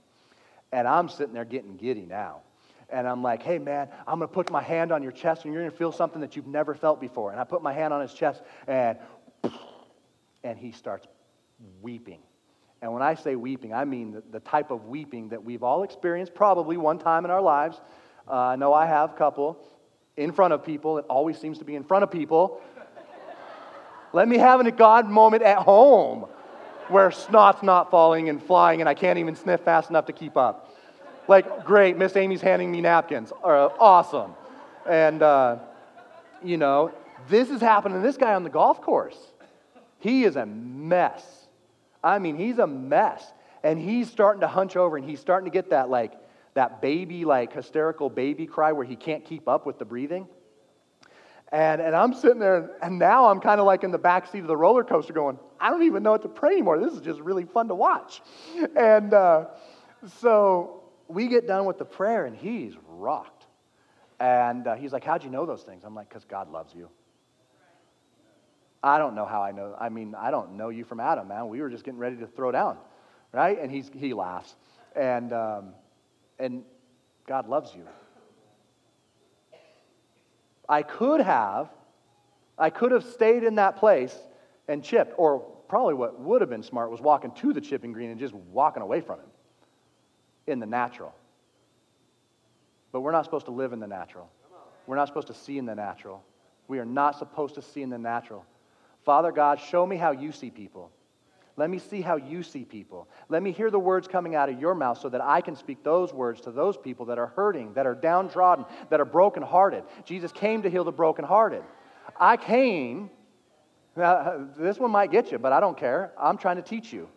And 0.71 0.87
I'm 0.87 1.09
sitting 1.09 1.33
there 1.33 1.47
getting 1.47 1.79
giddy 1.79 2.05
now. 2.05 2.43
And 2.91 3.09
I'm 3.09 3.23
like, 3.23 3.43
hey, 3.43 3.59
man, 3.59 3.89
I'm 4.07 4.19
going 4.19 4.29
to 4.29 4.35
put 4.35 4.51
my 4.51 4.63
hand 4.63 4.93
on 4.93 5.03
your 5.03 5.13
chest 5.13 5.47
and 5.47 5.55
you're 5.55 5.63
going 5.63 5.73
to 5.73 5.77
feel 5.79 5.91
something 5.91 6.21
that 6.21 6.37
you've 6.37 6.47
never 6.47 6.75
felt 6.75 7.01
before. 7.01 7.33
And 7.33 7.41
I 7.41 7.45
put 7.45 7.63
my 7.63 7.73
hand 7.73 7.95
on 7.95 8.03
his 8.03 8.13
chest 8.13 8.43
and, 8.67 8.99
and 10.43 10.59
he 10.59 10.73
starts 10.73 11.07
weeping. 11.81 12.21
And 12.85 12.93
when 12.93 13.01
I 13.01 13.15
say 13.15 13.35
weeping, 13.35 13.73
I 13.73 13.87
mean 13.87 14.13
the, 14.13 14.23
the 14.31 14.41
type 14.41 14.71
of 14.71 14.85
weeping 14.85 15.31
that 15.31 15.43
we've 15.43 15.63
all 15.63 15.85
experienced 15.85 16.35
probably 16.35 16.77
one 16.77 16.99
time 16.99 17.25
in 17.25 17.31
our 17.31 17.41
lives. 17.41 17.81
Uh, 18.29 18.35
I 18.35 18.57
know 18.57 18.75
I 18.75 18.85
have 18.85 19.13
a 19.13 19.15
couple 19.15 19.57
in 20.19 20.33
front 20.33 20.53
of 20.53 20.63
people. 20.63 20.99
It 20.99 21.07
always 21.09 21.39
seems 21.39 21.57
to 21.61 21.65
be 21.65 21.77
in 21.77 21.83
front 21.83 22.03
of 22.03 22.11
people. 22.11 22.61
Let 24.13 24.29
me 24.29 24.37
have 24.37 24.61
a 24.61 24.71
God 24.71 25.09
moment 25.09 25.43
at 25.43 25.57
home 25.57 26.27
where 26.89 27.11
snot's 27.11 27.63
not 27.63 27.91
falling 27.91 28.29
and 28.29 28.43
flying 28.43 28.81
and 28.81 28.89
I 28.89 28.93
can't 28.93 29.19
even 29.19 29.35
sniff 29.35 29.63
fast 29.63 29.89
enough 29.89 30.05
to 30.05 30.13
keep 30.13 30.37
up. 30.37 30.77
Like, 31.27 31.65
great, 31.65 31.97
Miss 31.97 32.15
Amy's 32.17 32.43
handing 32.43 32.71
me 32.71 32.83
napkins. 32.83 33.33
Uh, 33.43 33.71
awesome. 33.79 34.35
And, 34.87 35.23
uh, 35.23 35.57
you 36.43 36.59
know, 36.59 36.93
this 37.31 37.49
is 37.49 37.63
happening 37.63 38.03
this 38.03 38.19
guy 38.19 38.35
on 38.35 38.45
the 38.45 38.51
golf 38.51 38.83
course. 38.83 39.17
He 40.01 40.25
is 40.25 40.37
a 40.37 40.45
mess. 40.45 41.44
I 42.05 42.19
mean, 42.19 42.37
he's 42.37 42.59
a 42.59 42.67
mess. 42.67 43.33
And 43.65 43.81
he's 43.81 44.11
starting 44.11 44.43
to 44.43 44.47
hunch 44.47 44.77
over 44.77 44.97
and 44.97 45.09
he's 45.09 45.21
starting 45.21 45.51
to 45.51 45.51
get 45.51 45.71
that, 45.71 45.89
like, 45.89 46.13
that 46.53 46.83
baby, 46.83 47.25
like, 47.25 47.55
hysterical 47.55 48.11
baby 48.11 48.47
cry 48.47 48.73
where 48.73 48.85
he 48.85 48.95
can't 48.95 49.25
keep 49.25 49.49
up 49.49 49.65
with 49.65 49.79
the 49.79 49.87
breathing. 49.87 50.29
And, 51.51 51.81
and 51.81 51.97
I'm 51.97 52.13
sitting 52.13 52.41
there, 52.41 52.73
and 52.83 52.99
now 52.99 53.27
I'm 53.31 53.41
kind 53.41 53.61
of 53.61 53.67
like 53.67 53.85
in 53.85 53.91
the 53.91 53.99
back 53.99 54.31
seat 54.31 54.41
of 54.41 54.49
the 54.49 54.57
roller 54.57 54.85
coaster 54.85 55.13
going, 55.13 55.39
I 55.61 55.71
don't 55.71 55.85
even 55.85 56.03
know 56.03 56.11
what 56.11 56.23
to 56.23 56.29
pray 56.29 56.53
anymore. 56.53 56.79
This 56.79 56.93
is 56.93 57.01
just 57.01 57.21
really 57.21 57.45
fun 57.45 57.69
to 57.69 57.75
watch. 57.75 58.23
And 58.77 59.15
uh, 59.15 59.47
so 60.21 60.83
we 61.09 61.29
get 61.29 61.47
done 61.47 61.65
with 61.65 61.79
the 61.79 61.85
prayer, 61.85 62.27
and 62.27 62.37
he's 62.37 62.75
rocked. 62.89 63.47
And 64.21 64.67
uh, 64.67 64.75
he's 64.75 64.93
like, 64.93 65.05
How'd 65.05 65.25
you 65.25 65.31
know 65.31 65.47
those 65.47 65.63
things? 65.63 65.85
I'm 65.85 65.95
like, 65.95 66.09
Because 66.09 66.25
God 66.25 66.51
loves 66.51 66.75
you. 66.75 66.89
I 68.85 68.99
don't 68.99 69.15
know 69.15 69.25
how 69.25 69.43
I 69.43 69.51
know. 69.51 69.75
I 69.81 69.89
mean, 69.89 70.15
I 70.15 70.31
don't 70.31 70.59
know 70.59 70.69
you 70.69 70.85
from 70.85 71.01
Adam, 71.01 71.29
man. 71.29 71.49
We 71.49 71.63
were 71.63 71.71
just 71.71 71.85
getting 71.85 71.99
ready 71.99 72.17
to 72.17 72.27
throw 72.27 72.53
down, 72.53 72.77
right? 73.33 73.59
And 73.59 73.73
he's, 73.73 73.91
he 73.97 74.13
laughs. 74.13 74.55
And, 74.95 75.33
um, 75.33 75.71
and 76.39 76.65
God 77.27 77.49
loves 77.49 77.75
you. 77.75 77.87
I 80.69 80.83
could 80.83 81.23
have, 81.23 81.71
I 82.59 82.69
could 82.69 82.93
have 82.93 83.05
stayed 83.05 83.43
in 83.43 83.55
that 83.55 83.77
place 83.79 84.15
and 84.69 84.85
chipped, 84.85 85.15
or 85.17 85.41
probably 85.67 85.95
what 85.95 86.21
would 86.21 86.43
have 86.43 86.51
been 86.51 86.63
smart 86.63 86.91
was 86.91 87.01
walking 87.01 87.33
to 87.33 87.55
the 87.55 87.63
chipping 87.63 87.93
green 87.95 88.11
and 88.11 88.21
just 88.21 88.35
walking 88.35 88.83
away 88.83 89.01
from 89.01 89.19
him 89.19 89.31
in 90.47 90.61
the 90.61 90.67
natural. 90.67 91.15
But 92.93 93.01
we're 93.01 93.13
not 93.13 93.25
supposed 93.25 93.47
to 93.47 93.53
live 93.53 93.73
in 93.73 93.81
the 93.81 93.87
natural. 93.87 94.29
We're 94.87 94.97
not 94.97 95.09
supposed 95.09 95.29
to 95.29 95.35
see 95.35 95.57
in 95.57 95.65
the 95.65 95.75
natural. 95.75 96.23
We 96.69 96.79
are 96.81 96.85
not 96.85 97.19
supposed 97.19 97.55
to 97.55 97.63
see 97.63 97.81
in 97.81 97.89
the 97.89 97.99
natural. 97.99 98.45
Father 99.05 99.33
God, 99.33 99.61
show 99.61 99.87
me 99.87 99.97
how 99.97 100.13
you 100.13 100.33
see 100.33 100.51
people. 100.51 100.91
Let 101.57 101.71
me 101.71 101.79
see 101.79 102.01
how 102.01 102.17
you 102.17 102.43
see 102.43 102.65
people. 102.65 103.09
Let 103.29 103.43
me 103.43 103.53
hear 103.53 103.71
the 103.71 103.79
words 103.79 104.09
coming 104.09 104.35
out 104.35 104.49
of 104.49 104.61
your 104.61 104.75
mouth 104.75 104.99
so 104.99 105.09
that 105.11 105.21
I 105.21 105.41
can 105.41 105.55
speak 105.55 105.85
those 105.85 106.13
words 106.13 106.41
to 106.43 106.51
those 106.51 106.77
people 106.77 107.07
that 107.07 107.19
are 107.19 107.29
hurting, 107.29 107.75
that 107.75 107.87
are 107.87 107.95
downtrodden, 107.95 108.65
that 108.91 109.01
are 109.01 109.05
brokenhearted. 109.05 109.85
Jesus 110.05 110.33
came 110.33 110.63
to 110.63 110.71
heal 110.71 110.83
the 110.83 110.93
brokenhearted. 110.93 111.63
I 112.19 112.37
came, 112.37 113.11
now, 113.95 114.49
this 114.59 114.79
one 114.79 114.91
might 114.91 115.13
get 115.13 115.31
you, 115.31 115.39
but 115.39 115.53
I 115.53 115.61
don't 115.61 115.79
care. 115.79 116.13
I'm 116.19 116.39
trying 116.39 116.57
to 116.57 116.63
teach 116.63 116.93
you. 116.93 117.09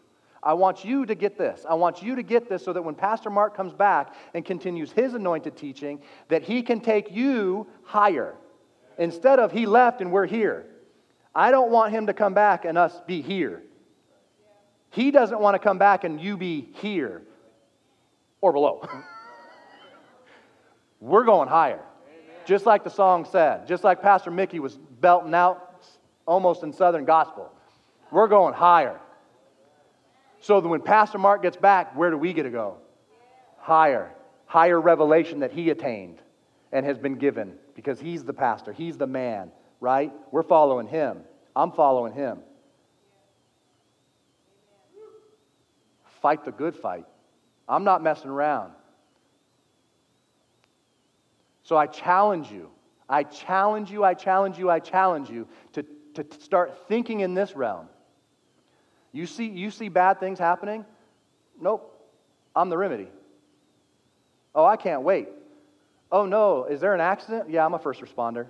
I 0.44 0.54
want 0.54 0.86
you 0.86 1.06
to 1.08 1.16
get 1.16 1.38
this. 1.38 1.66
I 1.68 1.74
want 1.74 2.04
you 2.04 2.16
to 2.16 2.22
get 2.22 2.48
this 2.48 2.64
so 2.64 2.74
that 2.74 2.82
when 2.82 2.94
Pastor 2.94 3.32
Mark 3.32 3.58
comes 3.58 3.74
back 3.74 4.14
and 4.36 4.46
continues 4.46 4.92
his 4.92 5.16
anointed 5.16 5.58
teaching, 5.58 6.00
that 6.28 6.44
he 6.44 6.62
can 6.62 6.80
take 6.80 7.12
you 7.12 7.66
higher. 7.84 8.36
Instead 9.00 9.40
of 9.40 9.52
he 9.52 9.66
left 9.66 10.00
and 10.00 10.12
we're 10.12 10.28
here. 10.28 10.68
I 11.38 11.52
don't 11.52 11.70
want 11.70 11.92
him 11.92 12.08
to 12.08 12.16
come 12.16 12.34
back 12.34 12.66
and 12.66 12.80
us 12.80 13.00
be 13.06 13.22
here. 13.22 13.62
He 14.90 15.12
doesn't 15.12 15.40
want 15.40 15.54
to 15.54 15.60
come 15.60 15.78
back 15.78 16.04
and 16.04 16.20
you 16.20 16.36
be 16.36 16.70
here 16.74 17.22
or 18.42 18.52
below. 18.52 18.90
We're 21.00 21.26
going 21.26 21.48
higher. 21.48 21.82
Just 22.48 22.66
like 22.66 22.84
the 22.84 22.90
song 22.90 23.24
said, 23.24 23.68
just 23.68 23.84
like 23.84 24.02
Pastor 24.02 24.32
Mickey 24.32 24.60
was 24.60 24.80
belting 25.00 25.36
out 25.36 25.84
almost 26.26 26.64
in 26.64 26.74
Southern 26.74 27.06
gospel. 27.06 27.52
We're 28.10 28.30
going 28.30 28.56
higher. 28.56 29.00
So 30.40 30.60
that 30.60 30.68
when 30.68 30.82
Pastor 30.82 31.20
Mark 31.20 31.44
gets 31.44 31.58
back, 31.58 31.96
where 31.96 32.10
do 32.10 32.18
we 32.18 32.34
get 32.34 32.44
to 32.44 32.50
go? 32.50 32.78
Higher. 33.60 34.12
Higher 34.48 34.82
revelation 34.82 35.42
that 35.42 35.52
he 35.52 35.70
attained 35.70 36.18
and 36.72 36.84
has 36.84 36.98
been 36.98 37.20
given 37.20 37.54
because 37.76 38.00
he's 38.00 38.24
the 38.24 38.34
pastor, 38.34 38.74
he's 38.74 38.98
the 38.98 39.06
man, 39.06 39.52
right? 39.80 40.12
We're 40.32 40.44
following 40.44 40.88
him. 40.88 41.22
I'm 41.56 41.72
following 41.72 42.14
him. 42.14 42.40
Fight 46.22 46.46
the 46.46 46.52
good 46.52 46.76
fight. 46.76 47.06
I'm 47.68 47.84
not 47.84 48.02
messing 48.02 48.30
around. 48.30 48.74
So 51.64 51.76
I 51.76 51.88
challenge 51.88 52.52
you. 52.52 52.70
I 53.10 53.24
challenge 53.24 53.90
you, 53.90 54.04
I 54.04 54.14
challenge 54.14 54.58
you, 54.58 54.70
I 54.70 54.80
challenge 54.80 55.30
you 55.30 55.48
to, 55.74 55.84
to 56.16 56.26
start 56.40 56.88
thinking 56.88 57.22
in 57.22 57.34
this 57.34 57.56
realm. 57.56 57.88
You 59.12 59.26
see, 59.26 59.48
you 59.48 59.72
see 59.72 59.90
bad 59.90 60.20
things 60.20 60.40
happening? 60.40 60.86
Nope. 61.60 61.94
I'm 62.56 62.70
the 62.70 62.78
remedy. 62.78 63.08
Oh, 64.54 64.66
I 64.66 64.76
can't 64.76 65.04
wait. 65.04 65.30
Oh, 66.12 66.26
no. 66.26 66.66
Is 66.66 66.82
there 66.82 66.94
an 66.94 67.02
accident? 67.02 67.50
Yeah, 67.50 67.66
I'm 67.66 67.74
a 67.74 67.80
first 67.80 68.02
responder. 68.02 68.48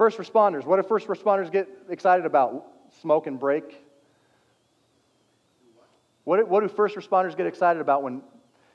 First 0.00 0.16
responders. 0.16 0.64
What 0.64 0.80
do 0.80 0.88
first 0.88 1.08
responders 1.08 1.52
get 1.52 1.68
excited 1.90 2.24
about? 2.24 2.64
Smoke 3.02 3.26
and 3.26 3.38
break 3.38 3.84
what, 6.24 6.48
what 6.48 6.60
do 6.60 6.68
first 6.68 6.96
responders 6.96 7.36
get 7.36 7.46
excited 7.46 7.80
about 7.80 8.02
when 8.02 8.22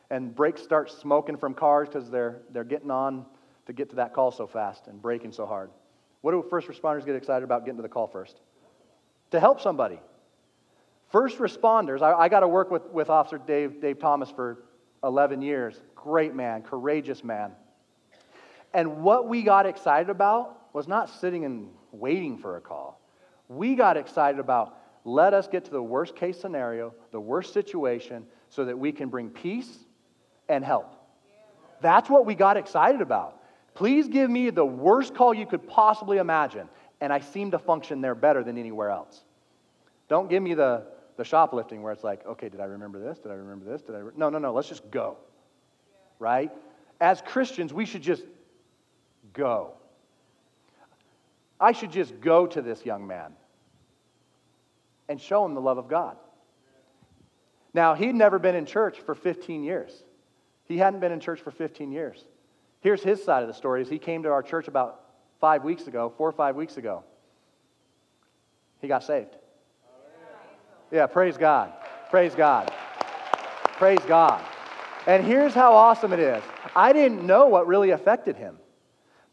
and 0.10 0.36
brakes 0.36 0.62
start 0.62 0.92
smoking 0.92 1.38
from 1.38 1.54
cars 1.54 1.88
because 1.88 2.12
they're, 2.12 2.42
they're 2.52 2.64
getting 2.64 2.92
on 2.92 3.26
to 3.66 3.72
get 3.74 3.90
to 3.92 3.96
that 3.96 4.14
call 4.14 4.30
so 4.30 4.46
fast 4.46 4.88
and 4.88 5.02
braking 5.02 5.32
so 5.32 5.46
hard? 5.46 5.72
What 6.22 6.32
do 6.34 6.46
first 6.50 6.68
responders 6.68 7.06
get 7.06 7.16
excited 7.16 7.44
about 7.44 7.66
getting 7.66 7.78
to 7.78 7.82
the 7.82 7.90
call 7.90 8.08
first? 8.08 8.42
To 9.32 9.40
help 9.40 9.62
somebody. 9.62 10.00
First 11.12 11.38
responders, 11.38 12.02
I, 12.02 12.14
I 12.14 12.30
got 12.30 12.42
to 12.42 12.48
work 12.48 12.70
with, 12.70 12.86
with 12.92 13.10
Officer 13.10 13.38
Dave, 13.38 13.82
Dave 13.82 14.00
Thomas 14.00 14.30
for 14.30 14.60
11 15.04 15.42
years. 15.42 15.82
Great 15.96 16.36
man, 16.36 16.62
courageous 16.62 17.24
man. 17.24 17.54
And 18.74 19.02
what 19.02 19.30
we 19.30 19.44
got 19.44 19.66
excited 19.66 20.10
about 20.10 20.65
was 20.76 20.90
not 20.90 21.10
sitting 21.10 21.46
and 21.46 21.70
waiting 21.94 22.38
for 22.38 22.58
a 22.58 22.62
call. 22.62 23.00
We 23.48 23.76
got 23.76 23.96
excited 23.96 24.42
about 24.42 24.78
let 25.06 25.34
us 25.34 25.48
get 25.48 25.64
to 25.66 25.72
the 25.72 25.82
worst 25.82 26.18
case 26.18 26.38
scenario, 26.38 26.94
the 27.12 27.20
worst 27.20 27.54
situation, 27.54 28.26
so 28.50 28.66
that 28.66 28.78
we 28.78 28.92
can 28.92 29.08
bring 29.08 29.30
peace 29.30 29.86
and 30.50 30.66
help. 30.66 30.94
That's 31.80 32.10
what 32.10 32.26
we 32.26 32.36
got 32.36 32.58
excited 32.58 33.00
about. 33.00 33.42
Please 33.74 34.10
give 34.10 34.30
me 34.30 34.50
the 34.50 34.66
worst 34.66 35.16
call 35.16 35.34
you 35.34 35.46
could 35.46 35.66
possibly 35.66 36.18
imagine, 36.18 36.68
and 37.00 37.14
I 37.14 37.22
seem 37.22 37.52
to 37.52 37.60
function 37.60 38.02
there 38.02 38.16
better 38.16 38.44
than 38.44 38.58
anywhere 38.58 38.90
else. 38.90 39.24
Don't 40.10 40.30
give 40.30 40.44
me 40.44 40.56
the, 40.56 40.88
the 41.16 41.24
shoplifting 41.24 41.84
where 41.84 41.94
it's 41.94 42.04
like, 42.04 42.26
okay, 42.26 42.50
did 42.50 42.60
I 42.60 42.66
remember 42.66 43.00
this? 43.00 43.18
Did 43.20 43.32
I 43.32 43.36
remember 43.36 43.64
this? 43.64 43.82
Did 43.82 43.96
I? 43.96 44.00
Re-? 44.00 44.14
No, 44.18 44.30
no, 44.30 44.40
no. 44.40 44.52
Let's 44.52 44.68
just 44.68 44.92
go. 44.92 45.20
Right? 46.20 46.52
As 47.00 47.22
Christians, 47.22 47.74
we 47.74 47.86
should 47.86 48.02
just 48.02 48.24
go. 49.32 49.76
I 51.60 51.72
should 51.72 51.92
just 51.92 52.20
go 52.20 52.48
to 52.48 52.62
this 52.62 52.86
young 52.86 53.08
man 53.08 53.34
and 55.08 55.20
show 55.20 55.46
him 55.46 55.54
the 55.54 55.62
love 55.62 55.78
of 55.78 55.88
God. 55.88 56.18
Now, 57.74 57.94
he'd 57.94 58.16
never 58.16 58.40
been 58.40 58.56
in 58.56 58.66
church 58.66 59.00
for 59.00 59.16
15 59.16 59.64
years. 59.64 59.92
He 60.66 60.78
hadn't 60.78 61.00
been 61.00 61.12
in 61.12 61.20
church 61.20 61.42
for 61.42 61.52
15 61.52 61.92
years. 61.92 62.24
Here's 62.80 63.04
his 63.04 63.24
side 63.24 63.42
of 63.42 63.48
the 63.48 63.54
story 63.54 63.82
is 63.82 63.90
he 63.90 64.00
came 64.00 64.24
to 64.24 64.30
our 64.30 64.44
church 64.44 64.68
about 64.68 65.02
five 65.40 65.64
weeks 65.64 65.88
ago, 65.88 66.14
four 66.18 66.30
or 66.30 66.32
five 66.32 66.56
weeks 66.56 66.78
ago. 66.78 67.04
He 68.82 68.88
got 68.88 69.04
saved. 69.04 69.36
Yeah, 70.92 71.08
praise 71.08 71.38
God. 71.38 71.74
Praise 72.10 72.36
God. 72.36 72.72
Praise 73.78 74.00
God. 74.08 74.44
And 75.08 75.24
here's 75.26 75.54
how 75.54 75.74
awesome 75.74 76.14
it 76.14 76.20
is 76.20 76.44
I 76.76 76.94
didn't 76.94 77.26
know 77.26 77.48
what 77.48 77.68
really 77.68 77.92
affected 77.92 78.38
him. 78.38 78.58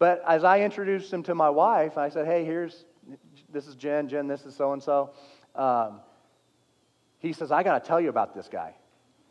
But 0.02 0.20
as 0.26 0.42
I 0.42 0.62
introduced 0.62 1.12
him 1.12 1.22
to 1.22 1.34
my 1.36 1.48
wife, 1.48 1.96
I 1.96 2.08
said, 2.08 2.26
hey, 2.26 2.44
here's, 2.44 2.86
this 3.52 3.68
is 3.68 3.76
Jen, 3.76 4.08
Jen, 4.08 4.26
this 4.26 4.44
is 4.44 4.56
so 4.56 4.72
and 4.72 4.82
so. 4.82 5.12
He 7.20 7.32
says, 7.32 7.52
I 7.52 7.62
got 7.62 7.80
to 7.80 7.86
tell 7.86 8.00
you 8.00 8.08
about 8.08 8.34
this 8.34 8.48
guy. 8.48 8.74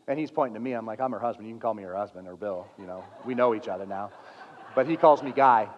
And 0.08 0.18
he's 0.18 0.30
pointing 0.30 0.54
to 0.54 0.60
me. 0.60 0.72
I'm 0.72 0.86
like, 0.86 0.98
I'm 0.98 1.12
her 1.12 1.18
husband. 1.18 1.46
You 1.46 1.52
can 1.52 1.60
call 1.60 1.74
me 1.74 1.82
her 1.82 1.94
husband 1.94 2.26
or 2.26 2.36
Bill. 2.36 2.66
You 2.78 2.86
know, 2.86 3.04
we 3.26 3.34
know 3.34 3.54
each 3.54 3.68
other 3.68 3.84
now. 3.84 4.12
But 4.74 4.86
he 4.86 4.96
calls 4.96 5.22
me 5.22 5.30
Guy. 5.30 5.68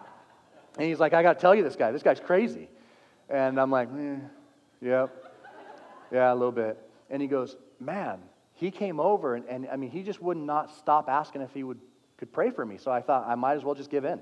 And 0.77 0.87
he's 0.87 1.01
like, 1.01 1.13
I 1.13 1.21
got 1.23 1.33
to 1.33 1.41
tell 1.41 1.53
you 1.53 1.63
this 1.63 1.75
guy. 1.75 1.91
This 1.91 2.01
guy's 2.01 2.21
crazy. 2.21 2.69
And 3.29 3.59
I'm 3.59 3.71
like, 3.71 3.89
eh, 3.99 4.15
yep. 4.79 5.13
Yeah, 6.09 6.31
a 6.31 6.35
little 6.35 6.53
bit. 6.53 6.79
And 7.09 7.21
he 7.21 7.27
goes, 7.27 7.57
man, 7.81 8.21
he 8.53 8.71
came 8.71 9.01
over 9.01 9.35
and, 9.35 9.43
and 9.49 9.67
I 9.69 9.75
mean, 9.75 9.89
he 9.89 10.03
just 10.03 10.21
would 10.21 10.37
not 10.37 10.73
stop 10.73 11.09
asking 11.09 11.41
if 11.41 11.53
he 11.53 11.63
would, 11.65 11.81
could 12.15 12.31
pray 12.31 12.49
for 12.49 12.65
me. 12.65 12.77
So 12.77 12.91
I 12.91 13.01
thought 13.01 13.27
I 13.27 13.35
might 13.35 13.55
as 13.55 13.65
well 13.65 13.75
just 13.75 13.89
give 13.89 14.05
in. 14.05 14.21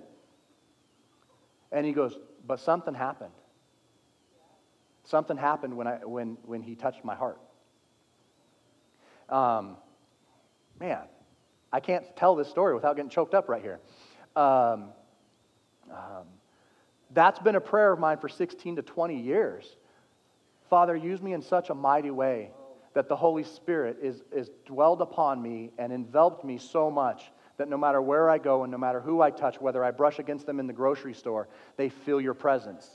And 1.73 1.85
he 1.85 1.91
goes, 1.91 2.17
but 2.45 2.59
something 2.59 2.93
happened. 2.93 3.33
Something 5.03 5.35
happened 5.35 5.75
when, 5.75 5.87
I, 5.87 5.95
when, 6.05 6.37
when 6.45 6.61
he 6.61 6.75
touched 6.75 7.03
my 7.03 7.15
heart. 7.15 7.39
Um, 9.27 9.75
man, 10.79 11.01
I 11.71 11.79
can't 11.79 12.05
tell 12.15 12.35
this 12.35 12.47
story 12.47 12.75
without 12.75 12.95
getting 12.95 13.09
choked 13.09 13.33
up 13.33 13.49
right 13.49 13.61
here. 13.61 13.79
Um, 14.35 14.89
um, 15.91 16.27
that's 17.11 17.39
been 17.39 17.55
a 17.55 17.61
prayer 17.61 17.91
of 17.91 17.99
mine 17.99 18.19
for 18.19 18.29
16 18.29 18.77
to 18.77 18.81
20 18.81 19.19
years. 19.19 19.75
Father, 20.69 20.95
use 20.95 21.21
me 21.21 21.33
in 21.33 21.41
such 21.41 21.69
a 21.69 21.75
mighty 21.75 22.11
way 22.11 22.51
that 22.93 23.09
the 23.09 23.15
Holy 23.15 23.43
Spirit 23.43 23.97
is, 24.01 24.23
is 24.31 24.51
dwelled 24.65 25.01
upon 25.01 25.41
me 25.41 25.71
and 25.77 25.91
enveloped 25.91 26.45
me 26.45 26.59
so 26.59 26.91
much 26.91 27.31
that 27.57 27.69
no 27.69 27.77
matter 27.77 28.01
where 28.01 28.29
I 28.29 28.37
go 28.37 28.63
and 28.63 28.71
no 28.71 28.77
matter 28.77 28.99
who 28.99 29.21
I 29.21 29.29
touch, 29.29 29.61
whether 29.61 29.83
I 29.83 29.91
brush 29.91 30.19
against 30.19 30.45
them 30.45 30.59
in 30.59 30.67
the 30.67 30.73
grocery 30.73 31.13
store, 31.13 31.47
they 31.77 31.89
feel 31.89 32.19
your 32.19 32.33
presence. 32.33 32.89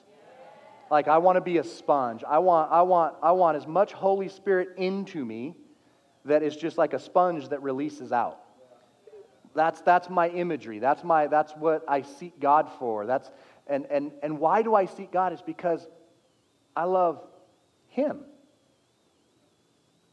Like 0.91 1.07
I 1.07 1.19
want 1.19 1.37
to 1.37 1.41
be 1.41 1.59
a 1.59 1.65
sponge. 1.65 2.25
I 2.27 2.39
want, 2.39 2.73
I 2.73 2.83
want, 2.83 3.15
I 3.23 3.33
want 3.33 3.57
as 3.57 3.67
much 3.67 3.93
Holy 3.93 4.29
Spirit 4.29 4.71
into 4.77 5.25
me 5.25 5.55
that 6.25 6.43
is 6.43 6.57
just 6.57 6.79
like 6.79 6.93
a 6.93 6.99
sponge 6.99 7.49
that 7.49 7.63
releases 7.63 8.13
out. 8.13 8.41
That's, 9.55 9.81
that's 9.81 10.11
my 10.11 10.29
imagery. 10.29 10.79
That's, 10.79 11.03
my, 11.05 11.27
that's 11.27 11.53
what 11.53 11.85
I 11.89 12.03
seek 12.03 12.39
God 12.39 12.71
for. 12.79 13.07
That's, 13.07 13.31
and, 13.67 13.87
and, 13.87 14.13
and 14.23 14.39
why 14.39 14.63
do 14.63 14.75
I 14.75 14.87
seek 14.87 15.11
God? 15.11 15.33
Is 15.33 15.43
because 15.43 15.87
I 16.77 16.85
love 16.85 17.23
Him. 17.89 18.21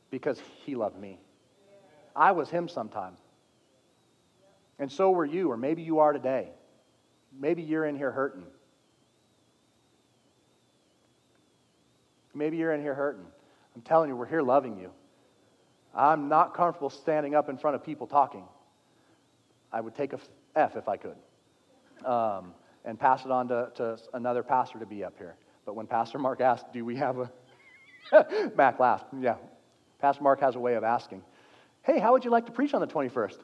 Because 0.09 0.41
He 0.65 0.75
loved 0.75 0.97
me. 0.97 1.19
I 2.15 2.31
was 2.31 2.49
Him 2.49 2.67
sometime. 2.67 3.17
And 4.79 4.91
so 4.91 5.11
were 5.11 5.25
you, 5.25 5.51
or 5.51 5.57
maybe 5.57 5.81
you 5.81 5.99
are 5.99 6.11
today. 6.11 6.49
Maybe 7.37 7.61
you're 7.61 7.85
in 7.85 7.95
here 7.97 8.11
hurting. 8.11 8.43
Maybe 12.33 12.57
you're 12.57 12.73
in 12.73 12.81
here 12.81 12.93
hurting. 12.93 13.25
I'm 13.75 13.81
telling 13.81 14.09
you, 14.09 14.15
we're 14.15 14.25
here 14.25 14.41
loving 14.41 14.77
you. 14.77 14.91
I'm 15.93 16.27
not 16.27 16.53
comfortable 16.53 16.89
standing 16.89 17.35
up 17.35 17.49
in 17.49 17.57
front 17.57 17.75
of 17.75 17.83
people 17.83 18.07
talking. 18.07 18.43
I 19.71 19.79
would 19.81 19.95
take 19.95 20.13
a 20.13 20.19
F 20.55 20.75
if 20.75 20.87
I 20.87 20.97
could 20.97 21.15
um, 22.05 22.53
and 22.83 22.99
pass 22.99 23.25
it 23.25 23.31
on 23.31 23.47
to, 23.47 23.71
to 23.75 23.97
another 24.13 24.43
pastor 24.43 24.79
to 24.79 24.85
be 24.85 25.03
up 25.03 25.17
here. 25.17 25.35
But 25.65 25.75
when 25.75 25.87
Pastor 25.87 26.19
Mark 26.19 26.41
asked, 26.41 26.71
Do 26.73 26.83
we 26.83 26.97
have 26.97 27.17
a. 27.19 27.31
Mac 28.55 28.79
laughed. 28.79 29.07
Yeah. 29.19 29.35
Pastor 29.99 30.23
Mark 30.23 30.39
has 30.41 30.55
a 30.55 30.59
way 30.59 30.75
of 30.75 30.83
asking, 30.83 31.23
Hey, 31.81 31.99
how 31.99 32.11
would 32.13 32.25
you 32.25 32.31
like 32.31 32.45
to 32.45 32.51
preach 32.51 32.73
on 32.73 32.81
the 32.81 32.87
21st? 32.87 33.37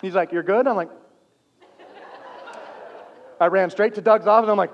He's 0.00 0.14
like, 0.14 0.32
You're 0.32 0.42
good? 0.42 0.66
I'm 0.66 0.76
like, 0.76 0.90
I 3.40 3.46
ran 3.46 3.70
straight 3.70 3.94
to 3.94 4.02
Doug's 4.02 4.26
office. 4.26 4.50
I'm 4.50 4.58
like, 4.58 4.72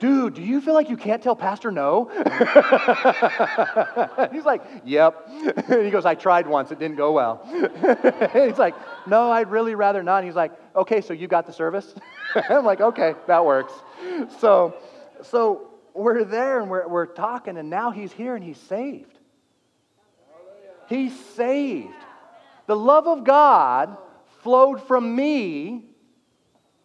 dude, 0.00 0.34
do 0.34 0.42
you 0.42 0.60
feel 0.62 0.72
like 0.72 0.88
you 0.88 0.96
can't 0.96 1.22
tell 1.22 1.36
Pastor 1.36 1.70
no? 1.70 2.08
He's 4.32 4.46
like, 4.46 4.62
yep. 4.84 5.28
And 5.68 5.82
he 5.84 5.90
goes, 5.90 6.06
I 6.06 6.14
tried 6.14 6.46
once, 6.46 6.72
it 6.72 6.78
didn't 6.78 6.96
go 6.96 7.12
well. 7.12 7.46
He's 8.32 8.58
like, 8.58 8.74
no, 9.06 9.30
I'd 9.30 9.50
really 9.50 9.74
rather 9.74 10.02
not. 10.02 10.24
He's 10.24 10.34
like, 10.34 10.52
okay, 10.74 11.02
so 11.02 11.12
you 11.12 11.28
got 11.28 11.46
the 11.46 11.52
service? 11.52 11.94
I'm 12.48 12.64
like, 12.64 12.80
okay, 12.80 13.14
that 13.26 13.44
works. 13.44 13.74
So, 14.40 14.74
so 15.22 15.68
we're 15.92 16.24
there 16.24 16.60
and 16.60 16.70
we're, 16.70 16.88
we're 16.88 17.06
talking, 17.06 17.58
and 17.58 17.68
now 17.68 17.90
he's 17.90 18.12
here 18.12 18.34
and 18.34 18.42
he's 18.42 18.58
saved. 18.58 19.18
He's 20.88 21.12
saved. 21.34 21.92
The 22.66 22.76
love 22.76 23.06
of 23.06 23.24
God 23.24 23.98
flowed 24.42 24.82
from 24.86 25.14
me 25.14 25.90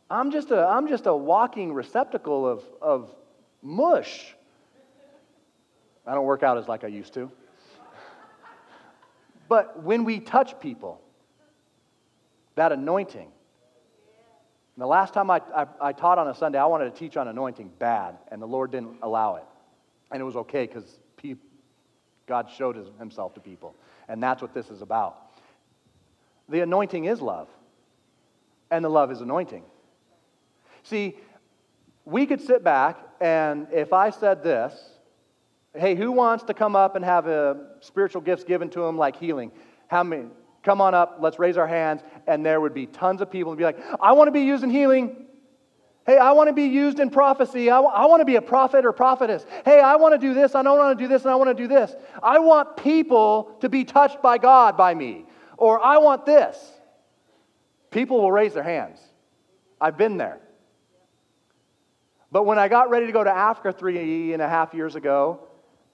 I'm 0.10 0.32
just 0.32 0.52
a, 0.52 0.66
I'm 0.68 0.88
just 0.88 1.08
a 1.08 1.16
walking 1.16 1.74
receptacle 1.74 2.48
of, 2.48 2.64
of 2.82 3.14
mush. 3.62 4.36
I 6.06 6.14
don't 6.14 6.26
work 6.26 6.44
out 6.44 6.58
as 6.58 6.68
like 6.68 6.84
I 6.84 6.88
used 6.88 7.14
to. 7.16 7.32
But 9.48 9.84
when 9.84 10.06
we 10.06 10.20
touch 10.20 10.60
people, 10.60 11.02
that 12.56 12.72
anointing. 12.72 13.28
And 13.28 14.82
the 14.82 14.88
last 14.88 15.14
time 15.14 15.30
I, 15.30 15.40
I, 15.56 15.68
I, 15.80 15.94
taught 15.94 16.18
on 16.18 16.28
a 16.28 16.34
Sunday, 16.34 16.58
I 16.58 16.66
wanted 16.66 16.92
to 16.92 17.00
teach 17.00 17.16
on 17.16 17.28
anointing 17.28 17.72
bad, 17.78 18.18
and 18.32 18.42
the 18.42 18.48
Lord 18.48 18.72
didn't 18.72 18.98
allow 19.04 19.36
it. 19.36 19.44
And 20.12 20.20
it 20.20 20.24
was 20.24 20.36
okay 20.36 20.66
because 20.66 21.00
God 22.26 22.50
showed 22.50 22.76
his, 22.76 22.88
himself 22.98 23.36
to 23.36 23.40
people. 23.40 23.76
And 24.08 24.22
that's 24.22 24.42
what 24.42 24.54
this 24.54 24.70
is 24.72 24.82
about. 24.82 25.25
The 26.50 26.62
anointing 26.62 27.06
is 27.06 27.22
love, 27.22 27.48
and 28.70 28.84
the 28.86 28.90
love 28.90 29.12
is 29.12 29.22
anointing. 29.22 29.64
See, 30.84 31.18
we 32.06 32.26
could 32.26 32.40
sit 32.40 32.64
back 32.64 33.00
and 33.20 33.68
if 33.72 33.94
I 33.94 34.12
said 34.12 34.44
this, 34.44 34.74
hey, 35.74 35.96
who 35.96 36.12
wants 36.12 36.44
to 36.46 36.54
come 36.54 36.76
up 36.76 36.96
and 36.96 37.04
have 37.04 37.28
a 37.28 37.68
spiritual 37.80 38.22
gifts 38.22 38.44
given 38.44 38.70
to 38.72 38.82
them 38.82 38.98
like 38.98 39.16
healing? 39.16 39.52
How 39.88 40.04
many? 40.04 40.28
Come 40.64 40.82
on 40.82 40.94
up, 40.94 41.18
let's 41.20 41.40
raise 41.40 41.58
our 41.58 41.68
hands. 41.68 42.02
And 42.28 42.46
there 42.46 42.60
would 42.62 42.74
be 42.74 42.88
tons 42.88 43.22
of 43.22 43.32
people 43.32 43.52
and 43.52 43.58
be 43.58 43.64
like, 43.64 43.80
I 44.00 44.14
want 44.14 44.28
to 44.28 44.32
be 44.32 44.42
used 44.42 44.64
in 44.64 44.70
healing. 44.70 45.26
Hey, 46.06 46.18
I 46.18 46.34
want 46.34 46.50
to 46.50 46.54
be 46.54 46.66
used 46.66 47.00
in 47.00 47.10
prophecy. 47.10 47.72
I, 47.72 47.78
w- 47.78 47.94
I 47.94 48.06
want 48.06 48.22
to 48.22 48.26
be 48.26 48.36
a 48.36 48.42
prophet 48.42 48.86
or 48.86 48.92
prophetess. 48.92 49.44
Hey, 49.64 49.80
I 49.80 49.96
want 49.96 50.14
to 50.14 50.20
do 50.20 50.36
this. 50.36 50.54
I 50.54 50.62
don't 50.62 50.78
want 50.78 50.98
to 50.98 51.04
do 51.04 51.08
this 51.08 51.24
and 51.24 51.32
I 51.32 51.36
want 51.36 51.56
to 51.56 51.64
do 51.64 51.68
this. 51.68 51.96
I 52.22 52.38
want 52.38 52.78
people 52.78 53.58
to 53.62 53.70
be 53.70 53.84
touched 53.84 54.22
by 54.22 54.38
God 54.38 54.78
by 54.78 54.94
me. 54.94 55.26
Or 55.58 55.84
I 55.84 55.98
want 56.00 56.26
this. 56.26 56.58
People 57.92 58.22
will 58.22 58.32
raise 58.32 58.54
their 58.54 58.64
hands. 58.64 59.00
I've 59.80 59.98
been 59.98 60.18
there. 60.18 60.40
But 62.32 62.44
when 62.44 62.60
I 62.60 62.68
got 62.68 62.90
ready 62.90 63.06
to 63.06 63.12
go 63.12 63.24
to 63.24 63.32
Africa 63.32 63.72
three 63.78 64.34
and 64.34 64.42
a 64.42 64.50
half 64.50 64.74
years 64.74 64.96
ago, 64.96 65.40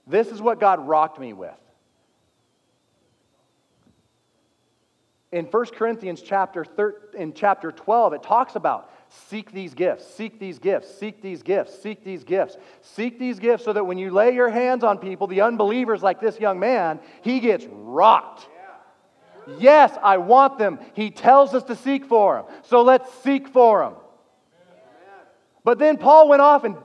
this 0.08 0.30
is 0.30 0.42
what 0.42 0.60
God 0.60 0.88
rocked 0.88 1.20
me 1.20 1.34
with. 1.34 1.52
In 5.32 5.46
1 5.46 5.66
Corinthians 5.68 6.22
chapter, 6.22 6.66
13, 6.66 7.22
in 7.22 7.34
chapter 7.34 7.72
12, 7.72 8.14
it 8.14 8.24
talks 8.24 8.56
about 8.56 8.92
seek 9.30 9.52
these 9.52 9.74
gifts, 9.74 10.06
seek 10.14 10.40
these 10.40 10.60
gifts, 10.60 10.94
seek 10.94 11.22
these 11.22 11.42
gifts, 11.42 11.82
seek 11.82 12.04
these 12.04 12.24
gifts, 12.24 12.58
seek 12.82 13.18
these 13.18 13.40
gifts 13.40 13.64
so 13.64 13.72
that 13.72 13.86
when 13.86 13.98
you 13.98 14.12
lay 14.12 14.34
your 14.34 14.50
hands 14.50 14.84
on 14.84 14.98
people, 14.98 15.28
the 15.28 15.42
unbelievers 15.42 16.04
like 16.04 16.20
this 16.20 16.40
young 16.40 16.60
man, 16.60 17.00
he 17.22 17.40
gets 17.40 17.66
rocked. 17.70 18.50
Yes, 19.58 19.98
I 20.02 20.18
want 20.18 20.58
them. 20.58 20.80
He 20.94 21.10
tells 21.10 21.54
us 21.54 21.64
to 21.64 21.76
seek 21.76 22.06
for 22.06 22.36
them. 22.36 22.46
So 22.64 22.82
let's 22.82 23.12
seek 23.24 23.48
for 23.48 23.84
them. 23.84 23.94
But 25.64 25.80
then 25.80 25.98
Paul 25.98 26.28
went 26.28 26.42
off 26.42 26.64
and 26.64 26.76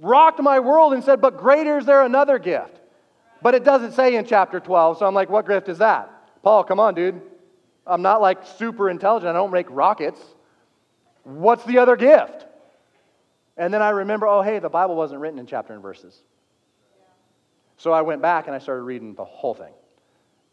rocked 0.00 0.40
my 0.40 0.60
world 0.60 0.92
and 0.92 1.02
said, 1.02 1.20
But 1.20 1.36
greater 1.38 1.78
is 1.78 1.86
there 1.86 2.02
another 2.02 2.38
gift. 2.38 2.80
But 3.42 3.54
it 3.54 3.64
doesn't 3.64 3.92
say 3.92 4.16
in 4.16 4.26
chapter 4.26 4.60
12. 4.60 4.98
So 4.98 5.06
I'm 5.06 5.14
like, 5.14 5.30
What 5.30 5.46
gift 5.46 5.68
is 5.68 5.78
that? 5.78 6.10
Paul, 6.42 6.64
come 6.64 6.80
on, 6.80 6.94
dude. 6.94 7.20
I'm 7.86 8.02
not 8.02 8.20
like 8.20 8.46
super 8.58 8.90
intelligent. 8.90 9.30
I 9.30 9.32
don't 9.32 9.50
make 9.50 9.66
rockets. 9.70 10.20
What's 11.24 11.64
the 11.64 11.78
other 11.78 11.96
gift? 11.96 12.46
And 13.56 13.74
then 13.74 13.82
I 13.82 13.90
remember, 13.90 14.26
oh, 14.26 14.40
hey, 14.40 14.60
the 14.60 14.68
Bible 14.68 14.94
wasn't 14.94 15.20
written 15.20 15.38
in 15.38 15.46
chapter 15.46 15.72
and 15.72 15.82
verses. 15.82 16.16
So 17.76 17.92
I 17.92 18.02
went 18.02 18.22
back 18.22 18.46
and 18.46 18.54
I 18.54 18.60
started 18.60 18.82
reading 18.82 19.14
the 19.14 19.24
whole 19.24 19.54
thing. 19.54 19.72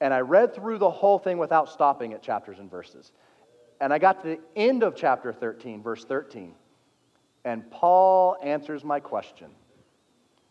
And 0.02 0.14
I 0.14 0.20
read 0.20 0.54
through 0.54 0.78
the 0.78 0.90
whole 0.90 1.20
thing 1.20 1.38
without 1.38 1.70
stopping 1.70 2.14
at 2.14 2.22
chapters 2.22 2.60
and 2.60 2.70
verses. 2.70 3.12
And 3.80 3.94
I 3.94 3.98
got 3.98 4.22
to 4.24 4.28
the 4.30 4.40
end 4.56 4.84
of 4.84 4.96
chapter 4.96 5.32
13, 5.34 5.82
verse 5.82 6.04
13. 6.06 6.54
And 7.44 7.70
Paul 7.72 8.38
answers 8.44 8.84
my 8.84 9.00
question. 9.00 9.52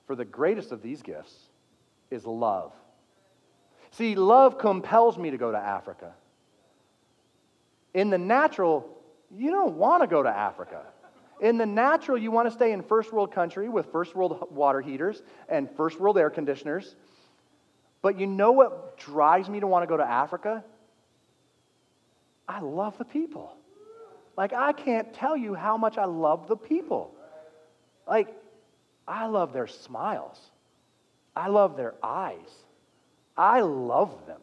For 0.07 0.14
the 0.14 0.24
greatest 0.24 0.72
of 0.72 0.82
these 0.82 1.03
gifts 1.03 1.34
is 2.11 2.26
love. 2.26 2.72
See, 3.90 4.14
love 4.14 4.59
compels 4.59 5.16
me 5.18 5.30
to 5.30 5.38
go 5.38 5.53
to 5.53 5.59
Africa. 5.59 6.12
In 7.95 8.11
the 8.11 8.18
natural, 8.18 8.88
you 9.30 9.51
don't 9.51 9.76
want 9.76 10.03
to 10.03 10.07
go 10.07 10.22
to 10.22 10.28
Africa. 10.28 10.82
In 11.40 11.59
the 11.59 11.66
natural, 11.66 12.18
you 12.18 12.30
want 12.30 12.49
to 12.49 12.55
stay 12.55 12.72
in 12.72 12.82
first 12.82 13.12
world 13.12 13.32
country 13.32 13.68
with 13.68 13.90
first 13.92 14.14
world 14.14 14.49
water 14.51 14.80
heaters 14.80 15.22
and 15.49 15.70
first 15.76 16.01
world 16.01 16.18
air 16.18 16.30
conditioners. 16.30 16.97
But 18.05 18.20
you 18.20 18.26
know 18.26 18.52
what 18.52 18.98
drives 18.98 19.48
me 19.48 19.61
to 19.61 19.66
want 19.66 19.82
to 19.82 19.86
go 19.86 19.96
to 19.96 20.05
Africa? 20.05 20.62
I 22.46 22.61
love 22.61 22.98
the 22.98 23.05
people. 23.07 23.57
Like, 24.36 24.52
I 24.52 24.72
can't 24.74 25.14
tell 25.14 25.34
you 25.34 25.55
how 25.55 25.78
much 25.78 25.96
I 25.96 26.05
love 26.05 26.46
the 26.46 26.55
people. 26.55 27.14
Like, 28.07 28.28
I 29.09 29.24
love 29.24 29.55
their 29.55 29.66
smiles. 29.66 30.38
I 31.34 31.48
love 31.48 31.78
their 31.78 31.94
eyes. 32.02 32.50
I 33.38 33.62
love 33.62 34.26
them. 34.26 34.42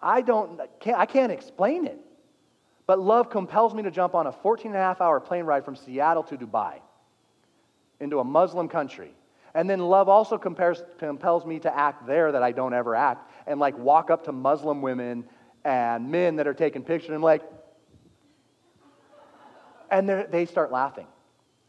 I 0.00 0.22
don't 0.22 0.58
can't, 0.80 0.98
I 0.98 1.04
can't 1.04 1.30
explain 1.30 1.86
it. 1.86 1.98
But 2.86 2.98
love 2.98 3.28
compels 3.28 3.74
me 3.74 3.82
to 3.82 3.90
jump 3.90 4.14
on 4.14 4.26
a 4.26 4.32
14 4.32 4.68
and 4.68 4.74
a 4.74 4.78
half 4.78 5.02
hour 5.02 5.20
plane 5.20 5.44
ride 5.44 5.66
from 5.66 5.76
Seattle 5.76 6.22
to 6.22 6.38
Dubai 6.38 6.78
into 8.00 8.20
a 8.20 8.24
Muslim 8.24 8.68
country. 8.68 9.12
And 9.54 9.68
then 9.68 9.80
love 9.80 10.08
also 10.08 10.38
compares, 10.38 10.82
compels 10.98 11.44
me 11.44 11.58
to 11.60 11.76
act 11.76 12.06
there 12.06 12.32
that 12.32 12.42
I 12.42 12.52
don't 12.52 12.72
ever 12.72 12.94
act 12.94 13.30
and 13.46 13.60
like 13.60 13.76
walk 13.76 14.10
up 14.10 14.24
to 14.24 14.32
Muslim 14.32 14.80
women 14.80 15.24
and 15.64 16.10
men 16.10 16.36
that 16.36 16.46
are 16.46 16.54
taking 16.54 16.82
pictures 16.82 17.08
and 17.08 17.16
I'm 17.16 17.22
like, 17.22 17.42
and 19.90 20.08
they 20.08 20.46
start 20.46 20.72
laughing. 20.72 21.06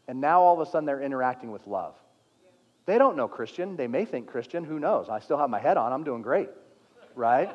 And 0.08 0.20
now 0.20 0.40
all 0.40 0.60
of 0.60 0.66
a 0.66 0.70
sudden 0.70 0.86
they're 0.86 1.02
interacting 1.02 1.50
with 1.52 1.66
love. 1.66 1.94
They 2.86 2.98
don't 2.98 3.16
know 3.16 3.28
Christian. 3.28 3.76
They 3.76 3.86
may 3.86 4.04
think 4.04 4.26
Christian. 4.26 4.64
Who 4.64 4.78
knows? 4.78 5.08
I 5.08 5.20
still 5.20 5.38
have 5.38 5.50
my 5.50 5.60
head 5.60 5.76
on. 5.76 5.92
I'm 5.92 6.04
doing 6.04 6.22
great, 6.22 6.48
right? 7.14 7.54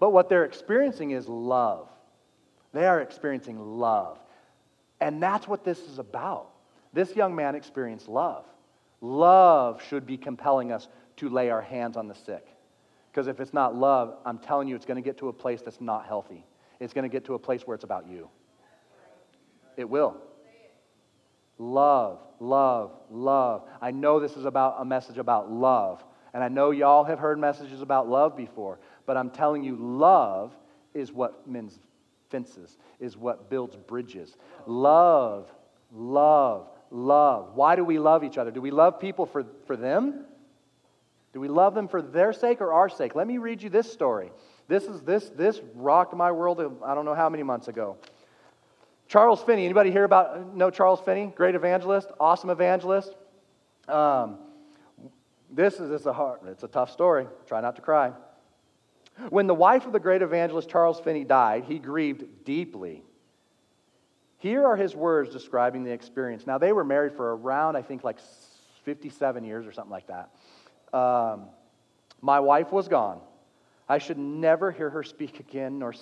but 0.00 0.10
what 0.10 0.28
they're 0.28 0.44
experiencing 0.44 1.12
is 1.12 1.28
love. 1.28 1.88
They 2.72 2.86
are 2.86 3.00
experiencing 3.00 3.78
love. 3.78 4.18
And 5.00 5.22
that's 5.22 5.48
what 5.48 5.64
this 5.64 5.78
is 5.80 5.98
about. 5.98 6.50
This 6.92 7.14
young 7.16 7.34
man 7.34 7.54
experienced 7.54 8.08
love. 8.08 8.44
Love 9.00 9.82
should 9.82 10.06
be 10.06 10.16
compelling 10.16 10.72
us 10.72 10.88
to 11.16 11.28
lay 11.28 11.50
our 11.50 11.62
hands 11.62 11.96
on 11.96 12.08
the 12.08 12.14
sick. 12.14 12.46
Because 13.10 13.26
if 13.26 13.40
it's 13.40 13.52
not 13.52 13.74
love, 13.74 14.16
I'm 14.24 14.38
telling 14.38 14.68
you, 14.68 14.76
it's 14.76 14.86
going 14.86 15.02
to 15.02 15.06
get 15.06 15.18
to 15.18 15.28
a 15.28 15.32
place 15.32 15.62
that's 15.62 15.80
not 15.80 16.06
healthy. 16.06 16.44
It's 16.78 16.92
going 16.92 17.02
to 17.02 17.08
get 17.08 17.24
to 17.26 17.34
a 17.34 17.38
place 17.38 17.62
where 17.62 17.74
it's 17.74 17.84
about 17.84 18.08
you. 18.08 18.28
It 19.76 19.88
will. 19.88 20.16
Love, 21.58 22.20
love, 22.38 22.92
love. 23.10 23.64
I 23.82 23.90
know 23.90 24.20
this 24.20 24.36
is 24.36 24.44
about 24.44 24.76
a 24.78 24.84
message 24.84 25.18
about 25.18 25.50
love. 25.50 26.02
And 26.32 26.42
I 26.42 26.48
know 26.48 26.70
y'all 26.70 27.04
have 27.04 27.18
heard 27.18 27.38
messages 27.38 27.82
about 27.82 28.08
love 28.08 28.36
before. 28.36 28.78
But 29.04 29.16
I'm 29.16 29.30
telling 29.30 29.62
you, 29.64 29.76
love 29.76 30.56
is 30.94 31.12
what 31.12 31.46
mends 31.46 31.78
fences, 32.30 32.78
is 32.98 33.16
what 33.16 33.50
builds 33.50 33.76
bridges. 33.76 34.36
Love, 34.66 35.52
love, 35.92 36.69
love. 36.90 37.54
Why 37.54 37.76
do 37.76 37.84
we 37.84 37.98
love 37.98 38.24
each 38.24 38.38
other? 38.38 38.50
Do 38.50 38.60
we 38.60 38.70
love 38.70 39.00
people 39.00 39.26
for, 39.26 39.44
for 39.66 39.76
them? 39.76 40.24
Do 41.32 41.40
we 41.40 41.48
love 41.48 41.74
them 41.74 41.88
for 41.88 42.02
their 42.02 42.32
sake 42.32 42.60
or 42.60 42.72
our 42.72 42.88
sake? 42.88 43.14
Let 43.14 43.26
me 43.26 43.38
read 43.38 43.62
you 43.62 43.70
this 43.70 43.90
story. 43.92 44.32
This 44.68 44.84
is 44.84 45.00
this 45.02 45.30
this 45.30 45.60
rocked 45.74 46.14
my 46.14 46.32
world 46.32 46.60
I 46.84 46.94
don't 46.94 47.04
know 47.04 47.14
how 47.14 47.28
many 47.28 47.42
months 47.42 47.68
ago. 47.68 47.96
Charles 49.08 49.42
Finney. 49.42 49.64
Anybody 49.64 49.90
hear 49.90 50.04
about 50.04 50.56
know 50.56 50.70
Charles 50.70 51.00
Finney? 51.00 51.32
Great 51.34 51.54
evangelist, 51.54 52.08
awesome 52.18 52.50
evangelist. 52.50 53.14
Um, 53.88 54.38
this 55.50 55.80
is 55.80 55.90
it's 55.90 56.06
a 56.06 56.12
hard, 56.12 56.40
it's 56.46 56.62
a 56.62 56.68
tough 56.68 56.90
story. 56.90 57.26
Try 57.46 57.60
not 57.60 57.76
to 57.76 57.82
cry. 57.82 58.12
When 59.28 59.46
the 59.46 59.54
wife 59.54 59.86
of 59.86 59.92
the 59.92 60.00
great 60.00 60.22
evangelist 60.22 60.68
Charles 60.68 61.00
Finney 61.00 61.24
died, 61.24 61.64
he 61.64 61.78
grieved 61.78 62.44
deeply. 62.44 63.02
Here 64.40 64.64
are 64.66 64.74
his 64.74 64.96
words 64.96 65.30
describing 65.30 65.84
the 65.84 65.92
experience. 65.92 66.46
Now, 66.46 66.56
they 66.56 66.72
were 66.72 66.82
married 66.82 67.12
for 67.12 67.36
around, 67.36 67.76
I 67.76 67.82
think, 67.82 68.04
like 68.04 68.18
57 68.84 69.44
years 69.44 69.66
or 69.66 69.72
something 69.72 69.90
like 69.90 70.06
that. 70.06 70.30
Um, 70.96 71.44
my 72.22 72.40
wife 72.40 72.72
was 72.72 72.88
gone. 72.88 73.20
I 73.86 73.98
should 73.98 74.16
never 74.16 74.70
hear 74.70 74.88
her 74.88 75.02
speak 75.02 75.40
again, 75.40 75.78
nor. 75.78 75.92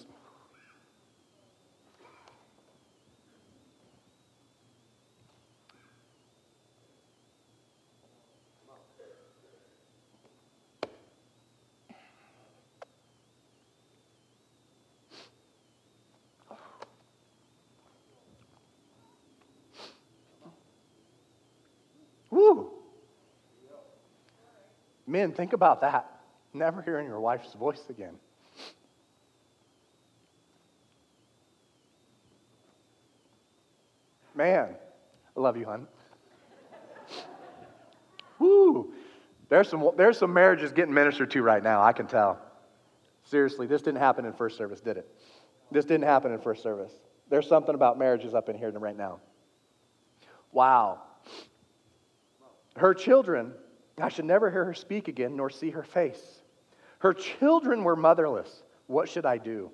Woo! 22.30 22.70
Men, 25.18 25.32
think 25.32 25.52
about 25.52 25.80
that. 25.80 26.20
Never 26.54 26.80
hearing 26.80 27.08
your 27.08 27.18
wife's 27.18 27.52
voice 27.54 27.82
again. 27.90 28.14
Man, 34.36 34.76
I 35.36 35.40
love 35.40 35.56
you, 35.56 35.64
hon. 35.64 35.88
Woo! 38.38 38.92
There's 39.48 39.68
some, 39.68 39.90
there's 39.96 40.16
some 40.16 40.32
marriages 40.32 40.70
getting 40.70 40.94
ministered 40.94 41.32
to 41.32 41.42
right 41.42 41.64
now, 41.64 41.82
I 41.82 41.92
can 41.92 42.06
tell. 42.06 42.38
Seriously, 43.24 43.66
this 43.66 43.82
didn't 43.82 43.98
happen 43.98 44.24
in 44.24 44.32
first 44.32 44.56
service, 44.56 44.80
did 44.80 44.98
it? 44.98 45.12
This 45.72 45.84
didn't 45.84 46.04
happen 46.04 46.30
in 46.30 46.40
first 46.40 46.62
service. 46.62 46.92
There's 47.28 47.48
something 47.48 47.74
about 47.74 47.98
marriages 47.98 48.34
up 48.34 48.48
in 48.48 48.56
here 48.56 48.70
right 48.70 48.96
now. 48.96 49.18
Wow. 50.52 51.02
Her 52.76 52.94
children 52.94 53.52
I 54.00 54.08
should 54.08 54.24
never 54.24 54.50
hear 54.50 54.64
her 54.64 54.74
speak 54.74 55.08
again 55.08 55.36
nor 55.36 55.50
see 55.50 55.70
her 55.70 55.82
face. 55.82 56.42
Her 57.00 57.12
children 57.12 57.84
were 57.84 57.96
motherless. 57.96 58.62
What 58.86 59.08
should 59.08 59.26
I 59.26 59.38
do? 59.38 59.70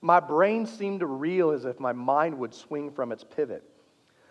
My 0.00 0.20
brain 0.20 0.66
seemed 0.66 1.00
to 1.00 1.06
reel 1.06 1.50
as 1.50 1.64
if 1.64 1.80
my 1.80 1.92
mind 1.92 2.38
would 2.38 2.54
swing 2.54 2.90
from 2.90 3.10
its 3.10 3.24
pivot. 3.24 3.64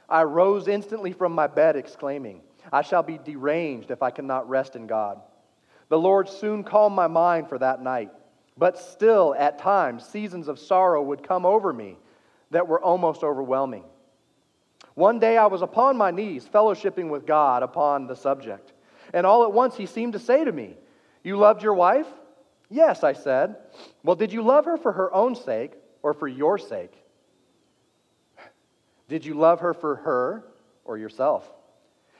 I 0.10 0.24
rose 0.24 0.68
instantly 0.68 1.12
from 1.12 1.34
my 1.34 1.48
bed, 1.48 1.76
exclaiming, 1.76 2.42
I 2.72 2.82
shall 2.82 3.04
be 3.04 3.18
deranged 3.18 3.92
if 3.92 4.02
I 4.02 4.12
cannot 4.12 4.48
rest 4.48 4.76
in 4.76 4.88
God. 4.88 5.22
The 5.90 6.00
Lord 6.00 6.30
soon 6.30 6.64
calmed 6.64 6.96
my 6.96 7.08
mind 7.08 7.50
for 7.50 7.58
that 7.58 7.82
night, 7.82 8.12
but 8.58 8.78
still, 8.78 9.36
at 9.38 9.60
times, 9.60 10.06
seasons 10.06 10.48
of 10.48 10.60
sorrow 10.60 11.02
would 11.02 11.24
come 11.24 11.46
over 11.46 11.74
me 11.74 11.98
that 12.52 12.68
were 12.68 12.82
almost 12.82 13.24
overwhelming. 13.24 13.84
One 14.96 15.20
day 15.20 15.38
I 15.38 15.48
was 15.48 15.62
upon 15.62 15.98
my 15.98 16.12
knees, 16.12 16.48
fellowshipping 16.52 17.10
with 17.10 17.26
God 17.26 17.64
upon 17.64 18.08
the 18.08 18.16
subject. 18.16 18.74
And 19.14 19.26
all 19.26 19.44
at 19.44 19.54
once 19.54 19.76
he 19.76 19.86
seemed 19.86 20.14
to 20.14 20.20
say 20.20 20.44
to 20.44 20.52
me, 20.52 20.76
You 21.24 21.38
loved 21.38 21.64
your 21.64 21.74
wife? 21.74 22.08
Yes, 22.70 23.04
I 23.04 23.14
said. 23.14 23.56
Well, 24.04 24.16
did 24.16 24.34
you 24.34 24.42
love 24.42 24.66
her 24.66 24.78
for 24.78 24.92
her 24.92 25.14
own 25.14 25.36
sake 25.36 25.74
or 26.04 26.14
for 26.14 26.28
your 26.28 26.58
sake? 26.58 26.94
Did 29.08 29.26
you 29.26 29.36
love 29.36 29.62
her 29.62 29.74
for 29.74 29.96
her 29.96 30.44
or 30.84 30.98
yourself? 30.98 31.50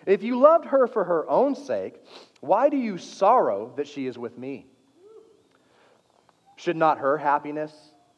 If 0.06 0.24
you 0.24 0.40
loved 0.40 0.66
her 0.66 0.88
for 0.88 1.04
her 1.04 1.30
own 1.30 1.54
sake, 1.54 2.02
why 2.40 2.70
do 2.70 2.78
you 2.78 2.98
sorrow 2.98 3.74
that 3.76 3.88
she 3.88 4.08
is 4.08 4.18
with 4.18 4.38
me? 4.38 4.68
Should 6.56 6.78
not 6.78 7.00
her 7.00 7.18
happiness 7.18 7.74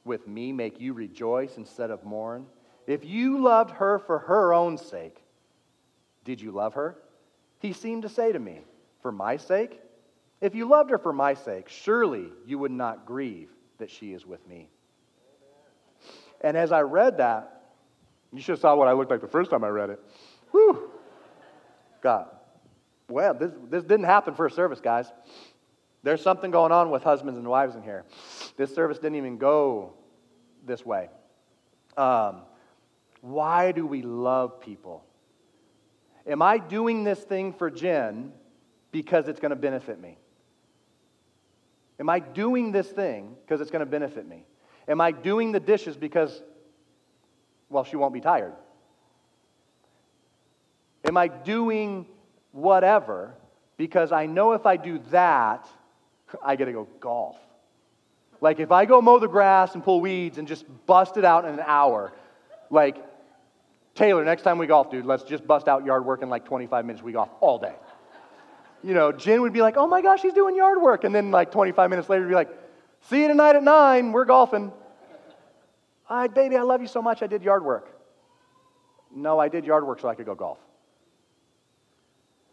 with 0.06 0.28
me 0.28 0.52
make 0.52 0.80
you 0.80 0.94
rejoice 0.94 1.58
instead 1.58 1.90
of 1.90 2.04
mourn? 2.04 2.46
If 2.86 3.04
you 3.04 3.42
loved 3.42 3.72
her 3.72 3.98
for 4.00 4.20
her 4.20 4.54
own 4.54 4.78
sake, 4.78 5.24
did 6.26 6.40
you 6.40 6.52
love 6.52 6.76
her? 6.76 6.96
He 7.60 7.74
seemed 7.74 8.04
to 8.04 8.10
say 8.10 8.32
to 8.32 8.40
me, 8.40 8.62
For 9.02 9.12
my 9.12 9.38
sake? 9.38 9.82
If 10.42 10.56
you 10.56 10.68
loved 10.68 10.90
her 10.90 10.98
for 10.98 11.12
my 11.12 11.34
sake, 11.34 11.68
surely 11.68 12.28
you 12.46 12.58
would 12.60 12.72
not 12.72 13.06
grieve 13.06 13.50
that 13.78 13.90
she 13.90 14.14
is 14.14 14.26
with 14.26 14.46
me. 14.48 14.70
And 16.42 16.56
as 16.56 16.72
I 16.72 16.82
read 16.82 17.18
that, 17.18 17.64
you 18.32 18.40
should 18.40 18.54
have 18.54 18.60
saw 18.60 18.76
what 18.76 18.88
I 18.88 18.94
looked 18.94 19.12
like 19.12 19.22
the 19.22 19.28
first 19.28 19.52
time 19.52 19.64
I 19.64 19.68
read 19.68 19.90
it. 19.90 20.00
Whew. 20.52 20.90
God. 22.02 22.28
Well, 23.10 23.34
this, 23.34 23.52
this 23.70 23.84
didn't 23.84 24.06
happen 24.06 24.34
for 24.34 24.46
a 24.46 24.52
service, 24.52 24.80
guys. 24.80 25.12
There's 26.04 26.22
something 26.22 26.52
going 26.52 26.72
on 26.72 26.92
with 26.92 27.04
husbands 27.04 27.38
and 27.38 27.48
wives 27.48 27.76
in 27.76 27.84
here. 27.84 28.06
This 28.56 28.74
service 28.74 29.00
didn't 29.00 29.18
even 29.18 29.38
go 29.38 29.94
this 30.66 30.86
way. 30.86 31.10
Um, 31.98 32.44
why 33.22 33.74
do 33.74 33.86
we 33.86 34.02
love 34.02 34.62
people? 34.62 35.04
Am 36.28 36.42
I 36.42 36.58
doing 36.58 37.04
this 37.04 37.20
thing 37.20 37.54
for 37.54 37.70
Jen 37.70 38.32
because 38.92 39.28
it's 39.28 39.40
going 39.40 39.52
to 39.52 39.56
benefit 39.56 40.00
me? 40.00 40.18
Am 42.00 42.10
I 42.10 42.20
doing 42.20 42.72
this 42.72 42.88
thing 42.88 43.36
because 43.46 43.62
it's 43.62 43.72
going 43.72 43.82
to 43.82 43.86
benefit 43.86 44.28
me? 44.28 44.46
Am 44.88 45.02
I 45.02 45.12
doing 45.12 45.52
the 45.52 45.60
dishes 45.60 45.98
because, 45.98 46.42
well, 47.70 47.84
she 47.84 47.96
won't 47.96 48.14
be 48.14 48.22
tired? 48.22 48.54
Am 51.06 51.18
I 51.18 51.28
doing 51.28 52.06
whatever 52.52 53.36
because 53.78 54.12
I 54.12 54.26
know 54.26 54.54
if 54.54 54.66
I 54.66 54.78
do 54.78 55.00
that, 55.12 55.68
I 56.44 56.56
get 56.56 56.66
to 56.66 56.74
go 56.74 56.88
golf? 57.00 57.38
Like 58.42 58.60
if 58.60 58.72
I 58.72 58.86
go 58.86 59.02
mow 59.02 59.20
the 59.20 59.28
grass 59.28 59.74
and 59.74 59.84
pull 59.84 60.02
weeds 60.02 60.38
and 60.38 60.48
just 60.48 60.66
bust 60.86 61.18
it 61.18 61.26
out 61.26 61.46
in 61.46 61.54
an 61.54 61.64
hour, 61.66 62.14
like 62.70 62.98
Taylor, 64.00 64.24
next 64.24 64.44
time 64.44 64.58
we 64.58 64.66
golf, 64.66 64.90
dude, 64.90 65.06
let's 65.06 65.24
just 65.24 65.46
bust 65.46 65.68
out 65.68 65.86
yard 65.86 66.06
work 66.06 66.22
in 66.22 66.30
like 66.30 66.46
25 66.46 66.86
minutes. 66.86 67.04
We 67.04 67.12
golf 67.12 67.28
all 67.42 67.60
day. 67.60 67.76
You 68.82 68.94
know, 68.94 69.12
Jen 69.12 69.42
would 69.42 69.52
be 69.52 69.62
like, 69.62 69.76
oh 69.76 69.88
my 69.88 70.02
gosh, 70.02 70.22
he's 70.22 70.32
doing 70.32 70.56
yard 70.56 70.82
work. 70.82 71.04
And 71.04 71.14
then 71.14 71.32
like 71.32 71.52
25 71.52 71.90
minutes 71.90 72.08
later, 72.08 72.26
be 72.26 72.34
like, 72.34 72.48
see 73.10 73.24
you 73.24 73.28
tonight 73.28 73.58
at 73.58 73.64
nine. 73.64 74.14
We're 74.14 74.24
golfing. 74.24 74.72
I, 76.10 76.28
baby, 76.28 76.56
I 76.56 76.62
love 76.62 76.82
you 76.82 76.88
so 76.88 77.02
much. 77.02 77.22
I 77.22 77.28
did 77.28 77.44
yard 77.44 77.66
work. 77.66 77.94
No, 79.14 79.38
I 79.38 79.50
did 79.50 79.66
yard 79.66 79.86
work 79.86 80.00
so 80.00 80.08
I 80.08 80.16
could 80.16 80.26
go 80.26 80.34
golf. 80.34 80.60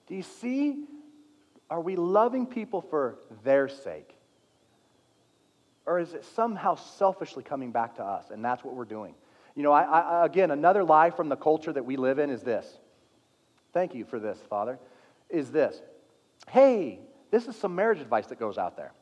Do 0.08 0.16
you 0.16 0.22
see? 0.22 0.82
Are 1.70 1.80
we 1.80 1.94
loving 1.94 2.46
people 2.46 2.80
for 2.80 3.20
their 3.44 3.68
sake? 3.68 4.16
Or 5.84 6.00
is 6.00 6.12
it 6.12 6.24
somehow 6.24 6.74
selfishly 6.74 7.44
coming 7.44 7.70
back 7.70 7.94
to 7.96 8.02
us? 8.02 8.30
And 8.30 8.44
that's 8.44 8.64
what 8.64 8.74
we're 8.74 8.84
doing. 8.84 9.14
You 9.56 9.62
know, 9.62 9.72
I, 9.72 9.82
I, 9.82 10.26
again, 10.26 10.50
another 10.50 10.84
lie 10.84 11.10
from 11.10 11.30
the 11.30 11.36
culture 11.36 11.72
that 11.72 11.84
we 11.84 11.96
live 11.96 12.18
in 12.18 12.30
is 12.30 12.42
this. 12.42 12.66
Thank 13.72 13.94
you 13.94 14.04
for 14.04 14.20
this, 14.20 14.38
Father. 14.48 14.78
Is 15.30 15.50
this. 15.50 15.80
Hey, 16.48 17.00
this 17.30 17.46
is 17.46 17.56
some 17.56 17.74
marriage 17.74 18.00
advice 18.00 18.26
that 18.26 18.38
goes 18.38 18.58
out 18.58 18.76
there. 18.76 18.92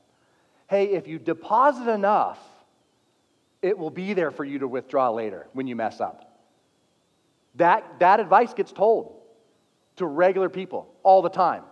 Hey, 0.69 0.87
if 0.87 1.07
you 1.07 1.19
deposit 1.19 1.91
enough, 1.91 2.39
it 3.61 3.77
will 3.77 3.91
be 3.91 4.15
there 4.15 4.31
for 4.31 4.45
you 4.45 4.61
to 4.61 4.69
withdraw 4.69 5.11
later 5.11 5.49
when 5.53 5.67
you 5.67 5.77
mess 5.77 6.01
up. 6.01 6.39
That, 7.57 7.99
that 7.99 8.21
advice 8.21 8.55
gets 8.55 8.73
told 8.73 9.21
to 9.97 10.07
regular 10.07 10.49
people 10.49 10.89
all 11.03 11.21
the 11.21 11.29
time. 11.29 11.65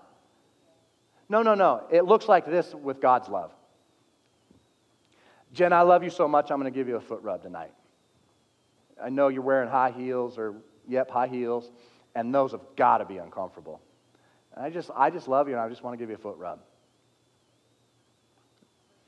No, 1.28 1.43
no, 1.43 1.55
no. 1.55 1.85
It 1.91 2.05
looks 2.05 2.28
like 2.28 2.47
this 2.47 2.74
with 2.74 3.01
God's 3.01 3.28
love. 3.28 3.53
Jen, 5.53 5.72
I 5.72 5.83
love 5.83 6.03
you 6.03 6.11
so 6.11 6.26
much, 6.26 6.51
I'm 6.51 6.61
going 6.61 6.72
to 6.72 6.76
give 6.76 6.89
you 6.89 6.97
a 6.97 7.01
foot 7.01 7.22
rub 7.22 7.43
tonight. 7.43 7.72
I 9.03 9.09
know 9.09 9.29
you're 9.29 9.43
wearing 9.43 9.69
high 9.69 9.91
heels 9.91 10.39
or, 10.39 10.55
yep, 10.89 11.11
high 11.11 11.27
heels, 11.27 11.71
and 12.15 12.35
those 12.35 12.53
have 12.53 12.61
got 12.77 12.99
to 12.99 13.05
be 13.05 13.17
uncomfortable. 13.19 13.81
I 14.57 14.71
just, 14.71 14.91
I 14.95 15.11
just 15.11 15.29
love 15.29 15.49
you 15.49 15.55
and 15.55 15.63
I 15.63 15.69
just 15.69 15.83
want 15.83 15.95
to 15.95 15.99
give 15.99 16.09
you 16.11 16.15
a 16.15 16.19
foot 16.19 16.37
rub. 16.37 16.61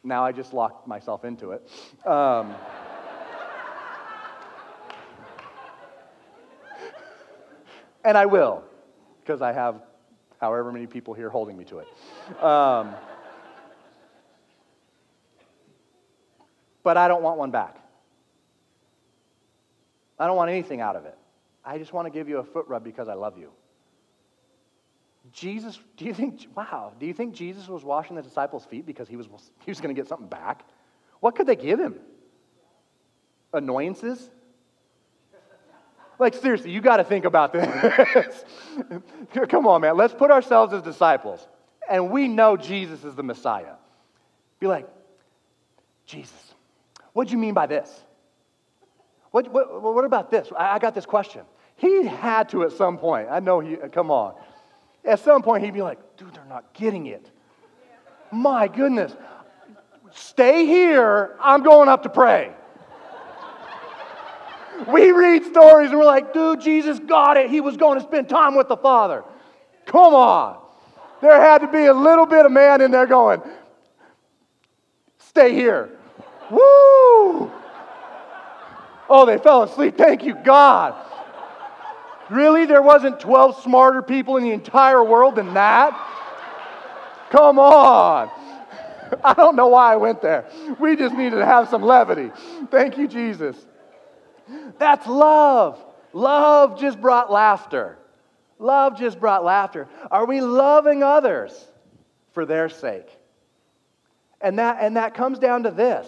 Now 0.03 0.25
I 0.25 0.33
just 0.33 0.53
locked 0.53 0.89
myself 0.89 1.25
into 1.25 1.53
it. 1.53 1.63
Um, 2.07 2.55
and 8.05 8.19
I 8.19 8.27
will, 8.27 8.65
because 9.21 9.41
I 9.43 9.53
have 9.53 9.83
however 10.41 10.73
many 10.73 10.87
people 10.87 11.15
here 11.15 11.31
holding 11.31 11.57
me 11.57 11.65
to 11.67 11.79
it. 11.79 11.89
Um, 12.43 12.95
but 16.83 16.97
I 16.97 17.09
don't 17.09 17.23
want 17.23 17.39
one 17.39 17.51
back. 17.51 17.84
I 20.19 20.27
don't 20.27 20.37
want 20.37 20.51
anything 20.51 20.81
out 20.81 20.97
of 20.97 21.05
it. 21.05 21.17
I 21.65 21.79
just 21.79 21.93
want 21.93 22.07
to 22.07 22.11
give 22.11 22.29
you 22.29 22.39
a 22.39 22.45
foot 22.45 22.67
rub 22.69 22.85
because 22.85 23.09
I 23.09 23.15
love 23.15 23.39
you. 23.39 23.51
Jesus, 25.33 25.79
do 25.97 26.05
you 26.05 26.15
think, 26.15 26.47
wow, 26.55 26.93
do 26.99 27.07
you 27.07 27.15
think 27.15 27.35
Jesus 27.35 27.69
was 27.69 27.85
washing 27.85 28.17
the 28.17 28.23
disciples' 28.23 28.65
feet 28.65 28.87
because 28.87 29.09
he 29.09 29.17
was, 29.17 29.27
he 29.65 29.71
was 29.71 29.81
going 29.81 29.95
to 29.95 30.01
get 30.01 30.09
something 30.09 30.29
back? 30.29 30.65
What 31.21 31.35
could 31.35 31.47
they 31.47 31.57
give 31.57 31.81
him? 31.81 31.97
Annoyances? 33.53 34.31
Like, 36.19 36.35
seriously, 36.35 36.71
you 36.71 36.81
got 36.81 36.99
to 36.99 37.05
think 37.05 37.25
about 37.25 37.53
this. 37.53 38.45
Come 39.49 39.67
on, 39.67 39.81
man. 39.81 39.97
Let's 39.97 40.15
put 40.15 40.31
ourselves 40.31 40.73
as 40.73 40.83
disciples. 40.83 41.47
And 41.89 42.11
we 42.11 42.29
know 42.29 42.57
Jesus 42.57 43.05
is 43.05 43.15
the 43.15 43.23
Messiah. 43.23 43.75
Be 44.61 44.69
like, 44.69 44.89
Jesus, 46.07 46.55
what 47.13 47.27
do 47.27 47.33
you 47.33 47.39
mean 47.39 47.55
by 47.55 47.67
this? 47.67 48.05
What, 49.35 49.53
what, 49.53 49.83
what 49.83 50.05
about 50.05 50.31
this? 50.31 50.47
I, 50.57 50.77
I 50.77 50.79
got 50.79 50.95
this 50.95 51.07
question. 51.07 51.43
He 51.75 52.07
had 52.07 52.51
to 52.51 52.63
at 52.63 52.71
some 52.71 52.99
point. 52.99 53.27
I 53.29 53.41
know 53.41 53.59
he, 53.59 53.75
come 53.91 54.13
on. 54.13 54.37
At 55.05 55.19
some 55.19 55.43
point, 55.43 55.65
he'd 55.65 55.75
be 55.75 55.83
like, 55.83 55.99
dude, 56.17 56.33
they're 56.33 56.45
not 56.45 56.73
getting 56.73 57.07
it. 57.07 57.33
My 58.31 58.69
goodness. 58.69 59.13
Stay 60.13 60.67
here. 60.67 61.37
I'm 61.41 61.65
going 61.65 61.89
up 61.89 62.05
to 62.05 62.11
pray. 62.11 62.53
We 64.87 65.11
read 65.11 65.45
stories 65.47 65.91
and 65.91 65.99
we're 65.99 66.05
like, 66.05 66.33
dude, 66.33 66.61
Jesus 66.61 67.01
got 67.01 67.37
it. 67.37 67.51
He 67.51 67.61
was 67.61 67.77
going 67.77 67.99
to 67.99 68.05
spend 68.07 68.29
time 68.29 68.55
with 68.55 68.69
the 68.69 68.77
Father. 68.77 69.25
Come 69.85 70.15
on. 70.15 70.65
There 71.21 71.41
had 71.41 71.59
to 71.63 71.67
be 71.67 71.87
a 71.87 71.95
little 71.95 72.27
bit 72.27 72.47
of 72.47 72.53
man 72.53 72.81
in 72.81 72.93
there 72.93 73.09
going, 73.09 73.43
stay 75.19 75.53
here. 75.55 75.91
Woo! 76.53 77.51
Oh, 79.09 79.27
they 79.27 79.39
fell 79.39 79.63
asleep. 79.63 79.97
Thank 79.97 80.25
you, 80.25 80.35
God. 80.35 80.95
Really? 82.31 82.65
There 82.65 82.83
wasn't 82.83 83.21
12 83.21 83.63
smarter 83.63 84.03
people 84.03 84.37
in 84.37 84.45
the 84.45 84.53
entire 84.53 85.03
world 85.05 85.37
than 85.37 85.55
that? 85.55 85.93
Come 87.31 87.59
on. 87.59 88.31
I 89.25 89.35
don't 89.35 89.57
know 89.57 89.69
why 89.69 89.93
I 89.93 89.97
went 89.97 90.23
there. 90.23 90.49
We 90.79 90.97
just 90.97 91.15
needed 91.15 91.37
to 91.37 91.45
have 91.45 91.69
some 91.69 91.83
levity. 91.83 92.31
Thank 92.71 92.97
you, 92.97 93.09
Jesus. 93.09 93.57
That's 94.79 95.07
love. 95.07 95.83
Love 96.13 96.81
just 96.81 97.01
brought 97.01 97.31
laughter. 97.31 97.99
Love 98.59 98.99
just 98.99 99.21
brought 99.21 99.45
laughter. 99.45 99.89
Are 100.11 100.27
we 100.27 100.41
loving 100.41 101.03
others 101.03 101.53
for 102.33 102.47
their 102.47 102.69
sake? 102.69 103.09
And 104.41 104.59
that, 104.59 104.79
and 104.81 104.97
that 104.97 105.15
comes 105.15 105.39
down 105.39 105.65
to 105.65 105.71
this. 105.71 106.07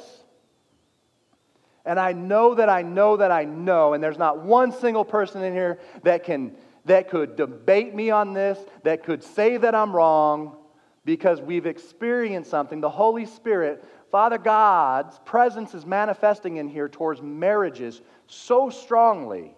And 1.87 2.01
I 2.01 2.13
know 2.13 2.55
that 2.57 2.69
I 2.69 2.83
know 2.83 3.17
that 3.17 3.31
I 3.31 3.45
know, 3.45 3.95
and 3.95 4.03
there's 4.03 4.19
not 4.19 4.41
one 4.41 4.73
single 4.73 5.05
person 5.05 5.43
in 5.45 5.53
here 5.53 5.79
that, 6.03 6.25
can, 6.25 6.57
that 6.85 7.09
could 7.09 7.37
debate 7.37 7.95
me 7.95 8.11
on 8.11 8.33
this, 8.33 8.59
that 8.83 9.05
could 9.05 9.23
say 9.23 9.57
that 9.57 9.75
I'm 9.75 9.95
wrong, 9.95 10.57
because 11.05 11.41
we've 11.41 11.67
experienced 11.67 12.51
something. 12.51 12.81
The 12.81 12.91
Holy 12.91 13.25
Spirit, 13.25 13.85
Father 14.11 14.37
God's 14.37 15.19
presence 15.25 15.75
is 15.75 15.87
manifesting 15.87 16.57
in 16.57 16.69
here 16.69 16.89
towards 16.89 17.23
marriages 17.23 18.03
so 18.27 18.69
strongly, 18.69 19.55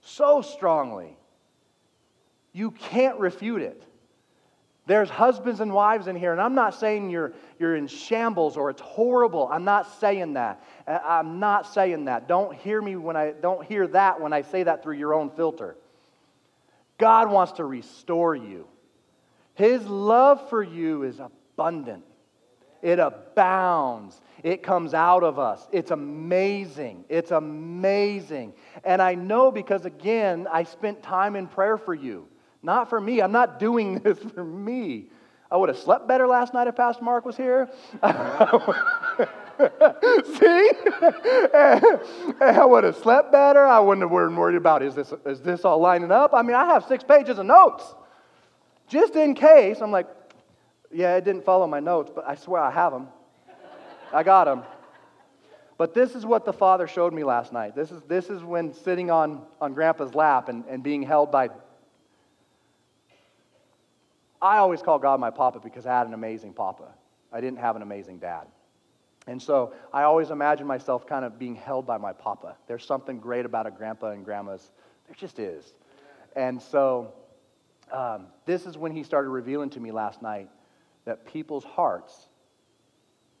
so 0.00 0.42
strongly. 0.42 1.18
You 2.52 2.70
can't 2.70 3.18
refute 3.18 3.62
it. 3.62 3.82
There's 4.86 5.10
husbands 5.10 5.60
and 5.60 5.72
wives 5.72 6.06
in 6.06 6.14
here, 6.14 6.30
and 6.30 6.40
I'm 6.40 6.54
not 6.54 6.72
saying 6.74 7.10
you're, 7.10 7.32
you're 7.58 7.74
in 7.74 7.88
shambles 7.88 8.56
or 8.56 8.70
it's 8.70 8.80
horrible. 8.80 9.48
I'm 9.50 9.64
not 9.64 9.98
saying 10.00 10.34
that. 10.34 10.62
Uh, 10.86 11.00
I'm 11.04 11.40
not 11.40 11.66
saying 11.74 12.04
that. 12.04 12.28
Don't 12.28 12.54
hear 12.54 12.80
me 12.80 12.94
when 12.94 13.16
I 13.16 13.32
don't 13.32 13.66
hear 13.66 13.88
that 13.88 14.20
when 14.20 14.32
I 14.32 14.42
say 14.42 14.62
that 14.62 14.84
through 14.84 14.94
your 14.94 15.12
own 15.12 15.30
filter. 15.30 15.76
God 16.98 17.30
wants 17.30 17.52
to 17.52 17.64
restore 17.64 18.36
you. 18.36 18.68
His 19.54 19.84
love 19.86 20.48
for 20.48 20.62
you 20.62 21.02
is 21.02 21.18
abundant. 21.18 22.04
It 22.80 23.00
abounds. 23.00 24.20
It 24.44 24.62
comes 24.62 24.94
out 24.94 25.24
of 25.24 25.38
us. 25.40 25.66
It's 25.72 25.90
amazing. 25.90 27.06
It's 27.08 27.32
amazing. 27.32 28.52
And 28.84 29.02
I 29.02 29.14
know 29.14 29.50
because, 29.50 29.84
again, 29.84 30.46
I 30.52 30.62
spent 30.62 31.02
time 31.02 31.34
in 31.34 31.48
prayer 31.48 31.76
for 31.76 31.94
you. 31.94 32.28
Not 32.66 32.90
for 32.90 33.00
me. 33.00 33.22
I'm 33.22 33.30
not 33.30 33.60
doing 33.60 33.98
this 34.00 34.18
for 34.18 34.44
me. 34.44 35.06
I 35.48 35.56
would 35.56 35.68
have 35.68 35.78
slept 35.78 36.08
better 36.08 36.26
last 36.26 36.52
night 36.52 36.66
if 36.66 36.74
Pastor 36.74 37.04
Mark 37.04 37.24
was 37.24 37.36
here. 37.36 37.70
See? 38.02 38.08
I 42.40 42.64
would 42.64 42.82
have 42.82 42.96
slept 42.96 43.30
better. 43.30 43.64
I 43.64 43.78
wouldn't 43.78 44.02
have 44.02 44.10
been 44.10 44.36
worried 44.36 44.56
about 44.56 44.82
is 44.82 44.96
this, 44.96 45.14
is 45.24 45.40
this 45.40 45.64
all 45.64 45.78
lining 45.78 46.10
up? 46.10 46.34
I 46.34 46.42
mean, 46.42 46.56
I 46.56 46.64
have 46.64 46.84
six 46.86 47.04
pages 47.04 47.38
of 47.38 47.46
notes. 47.46 47.94
Just 48.88 49.14
in 49.14 49.34
case, 49.34 49.80
I'm 49.80 49.92
like, 49.92 50.08
yeah, 50.92 51.14
it 51.14 51.24
didn't 51.24 51.44
follow 51.44 51.68
my 51.68 51.78
notes, 51.78 52.10
but 52.12 52.26
I 52.26 52.34
swear 52.34 52.60
I 52.60 52.72
have 52.72 52.92
them. 52.92 53.06
I 54.12 54.24
got 54.24 54.46
them. 54.46 54.64
But 55.78 55.94
this 55.94 56.16
is 56.16 56.26
what 56.26 56.44
the 56.44 56.52
Father 56.52 56.88
showed 56.88 57.12
me 57.12 57.22
last 57.22 57.52
night. 57.52 57.76
This 57.76 57.92
is, 57.92 58.02
this 58.08 58.28
is 58.28 58.42
when 58.42 58.74
sitting 58.74 59.12
on, 59.12 59.42
on 59.60 59.72
Grandpa's 59.72 60.16
lap 60.16 60.48
and, 60.48 60.64
and 60.68 60.82
being 60.82 61.04
held 61.04 61.30
by 61.30 61.50
I 64.40 64.58
always 64.58 64.82
call 64.82 64.98
God 64.98 65.20
my 65.20 65.30
papa 65.30 65.60
because 65.62 65.86
I 65.86 65.96
had 65.96 66.06
an 66.06 66.14
amazing 66.14 66.52
papa. 66.52 66.88
I 67.32 67.40
didn't 67.40 67.58
have 67.58 67.76
an 67.76 67.82
amazing 67.82 68.18
dad. 68.18 68.46
And 69.26 69.42
so 69.42 69.74
I 69.92 70.04
always 70.04 70.30
imagine 70.30 70.66
myself 70.66 71.06
kind 71.06 71.24
of 71.24 71.38
being 71.38 71.56
held 71.56 71.86
by 71.86 71.98
my 71.98 72.12
papa. 72.12 72.56
There's 72.68 72.84
something 72.84 73.18
great 73.18 73.44
about 73.44 73.66
a 73.66 73.70
grandpa 73.70 74.10
and 74.10 74.24
grandma's. 74.24 74.70
There 75.06 75.16
just 75.16 75.38
is. 75.38 75.74
And 76.36 76.62
so 76.62 77.12
um, 77.90 78.26
this 78.44 78.66
is 78.66 78.78
when 78.78 78.92
he 78.92 79.02
started 79.02 79.30
revealing 79.30 79.70
to 79.70 79.80
me 79.80 79.90
last 79.90 80.22
night 80.22 80.48
that 81.04 81.26
people's 81.26 81.64
hearts 81.64 82.28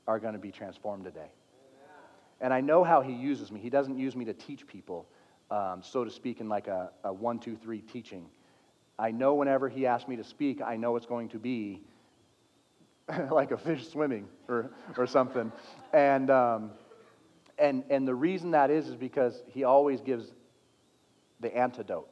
are 0.06 0.18
going 0.18 0.34
to 0.34 0.38
be 0.38 0.50
transformed 0.50 1.04
today. 1.04 1.30
And 2.40 2.52
I 2.52 2.60
know 2.60 2.84
how 2.84 3.00
he 3.00 3.12
uses 3.12 3.50
me. 3.50 3.60
He 3.60 3.70
doesn't 3.70 3.98
use 3.98 4.14
me 4.14 4.24
to 4.26 4.34
teach 4.34 4.66
people, 4.66 5.06
um, 5.50 5.82
so 5.82 6.04
to 6.04 6.10
speak, 6.10 6.40
in 6.40 6.48
like 6.48 6.68
a, 6.68 6.90
a 7.04 7.12
one, 7.12 7.38
two, 7.38 7.56
three 7.56 7.80
teaching. 7.80 8.26
I 8.98 9.10
know 9.10 9.34
whenever 9.34 9.68
he 9.68 9.86
asks 9.86 10.08
me 10.08 10.16
to 10.16 10.24
speak, 10.24 10.62
I 10.62 10.76
know 10.76 10.96
it's 10.96 11.06
going 11.06 11.28
to 11.30 11.38
be 11.38 11.82
like 13.30 13.50
a 13.50 13.58
fish 13.58 13.88
swimming 13.88 14.26
or, 14.48 14.70
or 14.96 15.06
something. 15.06 15.52
And, 15.92 16.30
um, 16.30 16.70
and, 17.58 17.84
and 17.90 18.06
the 18.06 18.14
reason 18.14 18.50
that 18.52 18.70
is, 18.70 18.88
is 18.88 18.96
because 18.96 19.42
he 19.48 19.64
always 19.64 20.00
gives 20.00 20.32
the 21.40 21.54
antidote. 21.56 22.08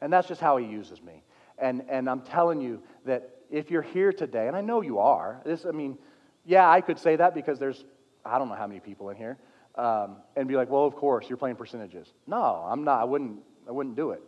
And 0.00 0.12
that's 0.12 0.28
just 0.28 0.40
how 0.40 0.56
he 0.56 0.66
uses 0.66 1.02
me. 1.02 1.22
And, 1.58 1.84
and 1.88 2.08
I'm 2.08 2.20
telling 2.20 2.60
you 2.60 2.82
that 3.04 3.30
if 3.50 3.70
you're 3.70 3.82
here 3.82 4.12
today, 4.12 4.48
and 4.48 4.56
I 4.56 4.60
know 4.60 4.80
you 4.80 4.98
are, 4.98 5.40
this, 5.44 5.64
I 5.66 5.70
mean, 5.70 5.98
yeah, 6.44 6.68
I 6.68 6.80
could 6.80 6.98
say 6.98 7.16
that 7.16 7.34
because 7.34 7.58
there's, 7.58 7.84
I 8.24 8.38
don't 8.38 8.48
know 8.48 8.54
how 8.54 8.66
many 8.66 8.80
people 8.80 9.10
in 9.10 9.16
here, 9.16 9.38
um, 9.76 10.16
and 10.36 10.48
be 10.48 10.56
like, 10.56 10.70
well, 10.70 10.84
of 10.84 10.94
course, 10.94 11.26
you're 11.28 11.36
playing 11.36 11.56
percentages. 11.56 12.12
No, 12.26 12.42
I'm 12.68 12.84
not. 12.84 13.00
I 13.00 13.04
wouldn't, 13.04 13.38
I 13.68 13.72
wouldn't 13.72 13.96
do 13.96 14.10
it. 14.10 14.22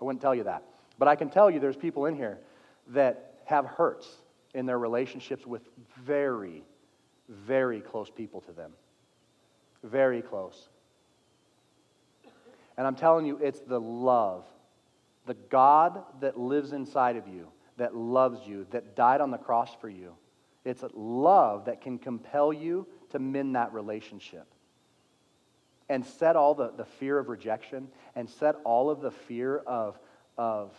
I 0.00 0.04
wouldn't 0.04 0.22
tell 0.22 0.34
you 0.34 0.44
that. 0.44 0.64
But 0.98 1.08
I 1.08 1.16
can 1.16 1.30
tell 1.30 1.50
you 1.50 1.60
there's 1.60 1.76
people 1.76 2.06
in 2.06 2.14
here 2.14 2.38
that 2.88 3.40
have 3.44 3.66
hurts 3.66 4.08
in 4.54 4.66
their 4.66 4.78
relationships 4.78 5.46
with 5.46 5.62
very, 6.04 6.62
very 7.28 7.80
close 7.80 8.10
people 8.10 8.40
to 8.42 8.52
them. 8.52 8.72
Very 9.82 10.22
close. 10.22 10.68
And 12.76 12.86
I'm 12.86 12.96
telling 12.96 13.26
you, 13.26 13.38
it's 13.42 13.60
the 13.60 13.80
love, 13.80 14.44
the 15.26 15.34
God 15.34 16.02
that 16.20 16.38
lives 16.38 16.72
inside 16.72 17.16
of 17.16 17.28
you, 17.28 17.48
that 17.76 17.94
loves 17.94 18.46
you, 18.46 18.66
that 18.70 18.96
died 18.96 19.20
on 19.20 19.30
the 19.30 19.38
cross 19.38 19.74
for 19.80 19.88
you. 19.88 20.14
It's 20.64 20.84
love 20.94 21.64
that 21.66 21.80
can 21.80 21.98
compel 21.98 22.52
you 22.52 22.86
to 23.10 23.18
mend 23.18 23.56
that 23.56 23.72
relationship 23.72 24.46
and 25.90 26.06
set 26.06 26.36
all 26.36 26.54
the, 26.54 26.70
the 26.76 26.84
fear 26.84 27.18
of 27.18 27.28
rejection 27.28 27.88
and 28.14 28.30
set 28.30 28.54
all 28.64 28.90
of 28.90 29.00
the 29.00 29.10
fear 29.10 29.58
of, 29.58 29.98
of, 30.38 30.72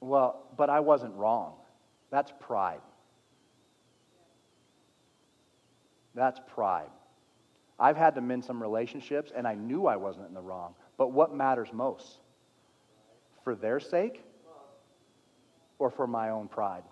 well, 0.00 0.42
but 0.56 0.68
I 0.68 0.80
wasn't 0.80 1.14
wrong. 1.14 1.54
That's 2.10 2.32
pride. 2.40 2.80
That's 6.16 6.40
pride. 6.52 6.90
I've 7.78 7.96
had 7.96 8.16
to 8.16 8.20
mend 8.20 8.44
some 8.44 8.60
relationships, 8.60 9.30
and 9.34 9.46
I 9.46 9.54
knew 9.54 9.86
I 9.86 9.96
wasn't 9.96 10.26
in 10.26 10.34
the 10.34 10.42
wrong. 10.42 10.74
But 10.98 11.12
what 11.12 11.32
matters 11.32 11.68
most? 11.72 12.18
For 13.44 13.54
their 13.54 13.78
sake 13.78 14.24
or 15.78 15.90
for 15.90 16.08
my 16.08 16.30
own 16.30 16.48
pride? 16.48 16.82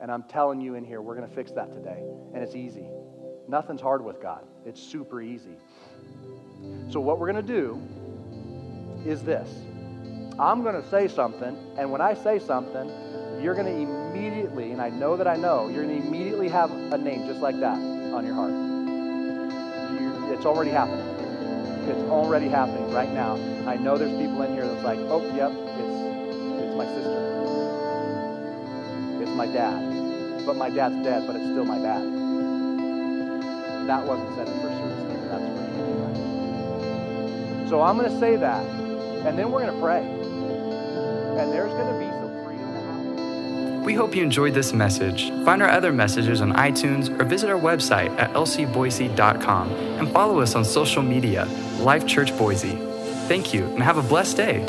And 0.00 0.12
I'm 0.12 0.24
telling 0.24 0.60
you 0.60 0.74
in 0.74 0.84
here, 0.84 1.00
we're 1.00 1.16
going 1.16 1.28
to 1.28 1.34
fix 1.34 1.50
that 1.52 1.72
today. 1.72 2.04
And 2.34 2.42
it's 2.42 2.54
easy. 2.54 2.86
Nothing's 3.48 3.80
hard 3.80 4.04
with 4.04 4.20
God, 4.20 4.44
it's 4.66 4.80
super 4.80 5.22
easy. 5.22 5.56
So, 6.90 7.00
what 7.00 7.18
we're 7.18 7.32
going 7.32 7.46
to 7.46 7.52
do 7.52 7.80
is 9.06 9.22
this 9.22 9.48
I'm 10.38 10.62
going 10.62 10.80
to 10.80 10.88
say 10.90 11.08
something, 11.08 11.56
and 11.78 11.90
when 11.90 12.00
I 12.00 12.14
say 12.14 12.38
something, 12.38 12.90
you're 13.42 13.54
going 13.54 13.66
to 13.66 13.72
immediately, 13.72 14.72
and 14.72 14.82
I 14.82 14.90
know 14.90 15.16
that 15.16 15.26
I 15.26 15.36
know, 15.36 15.68
you're 15.68 15.84
going 15.84 16.00
to 16.00 16.06
immediately 16.06 16.48
have 16.48 16.70
a 16.70 16.98
name 16.98 17.26
just 17.26 17.40
like 17.40 17.58
that 17.60 17.78
on 17.78 18.26
your 18.26 18.34
heart. 18.34 18.52
You, 19.98 20.34
it's 20.34 20.44
already 20.44 20.70
happening. 20.70 21.06
It's 21.88 22.10
already 22.10 22.48
happening 22.48 22.92
right 22.92 23.10
now. 23.10 23.36
I 23.66 23.76
know 23.76 23.96
there's 23.96 24.16
people 24.20 24.42
in 24.42 24.52
here 24.52 24.66
that's 24.66 24.84
like, 24.84 24.98
oh, 24.98 25.22
yep, 25.34 25.52
it's, 25.52 26.62
it's 26.62 26.76
my 26.76 26.84
sister. 26.84 27.16
It's 29.22 29.30
my 29.30 29.46
dad. 29.46 30.44
But 30.44 30.56
my 30.56 30.68
dad's 30.68 31.02
dead, 31.02 31.26
but 31.26 31.34
it's 31.36 31.46
still 31.46 31.64
my 31.64 31.78
dad. 31.78 32.27
That 33.88 34.06
wasn't 34.06 34.28
in 34.38 34.44
first 34.60 34.76
service. 34.76 35.28
That's 35.30 35.42
for 35.42 35.62
you. 37.62 37.68
So 37.70 37.80
I'm 37.80 37.96
going 37.96 38.10
to 38.10 38.20
say 38.20 38.36
that, 38.36 38.62
and 39.24 39.38
then 39.38 39.50
we're 39.50 39.62
going 39.62 39.72
to 39.72 39.80
pray. 39.80 40.02
And 40.02 41.50
there's 41.50 41.72
going 41.72 41.90
to 41.94 41.98
be 41.98 42.04
some 42.10 42.44
freedom. 42.44 43.82
we 43.84 43.94
hope 43.94 44.14
you 44.14 44.22
enjoyed 44.22 44.52
this 44.52 44.74
message. 44.74 45.30
Find 45.42 45.62
our 45.62 45.70
other 45.70 45.90
messages 45.90 46.42
on 46.42 46.52
iTunes 46.52 47.08
or 47.18 47.24
visit 47.24 47.48
our 47.48 47.58
website 47.58 48.14
at 48.18 48.30
lcboise.com 48.34 49.72
and 49.72 50.12
follow 50.12 50.40
us 50.40 50.54
on 50.54 50.66
social 50.66 51.02
media, 51.02 51.46
Life 51.78 52.06
Church 52.06 52.36
Boise. 52.36 52.76
Thank 53.26 53.54
you 53.54 53.64
and 53.68 53.82
have 53.82 53.96
a 53.96 54.02
blessed 54.02 54.36
day. 54.36 54.66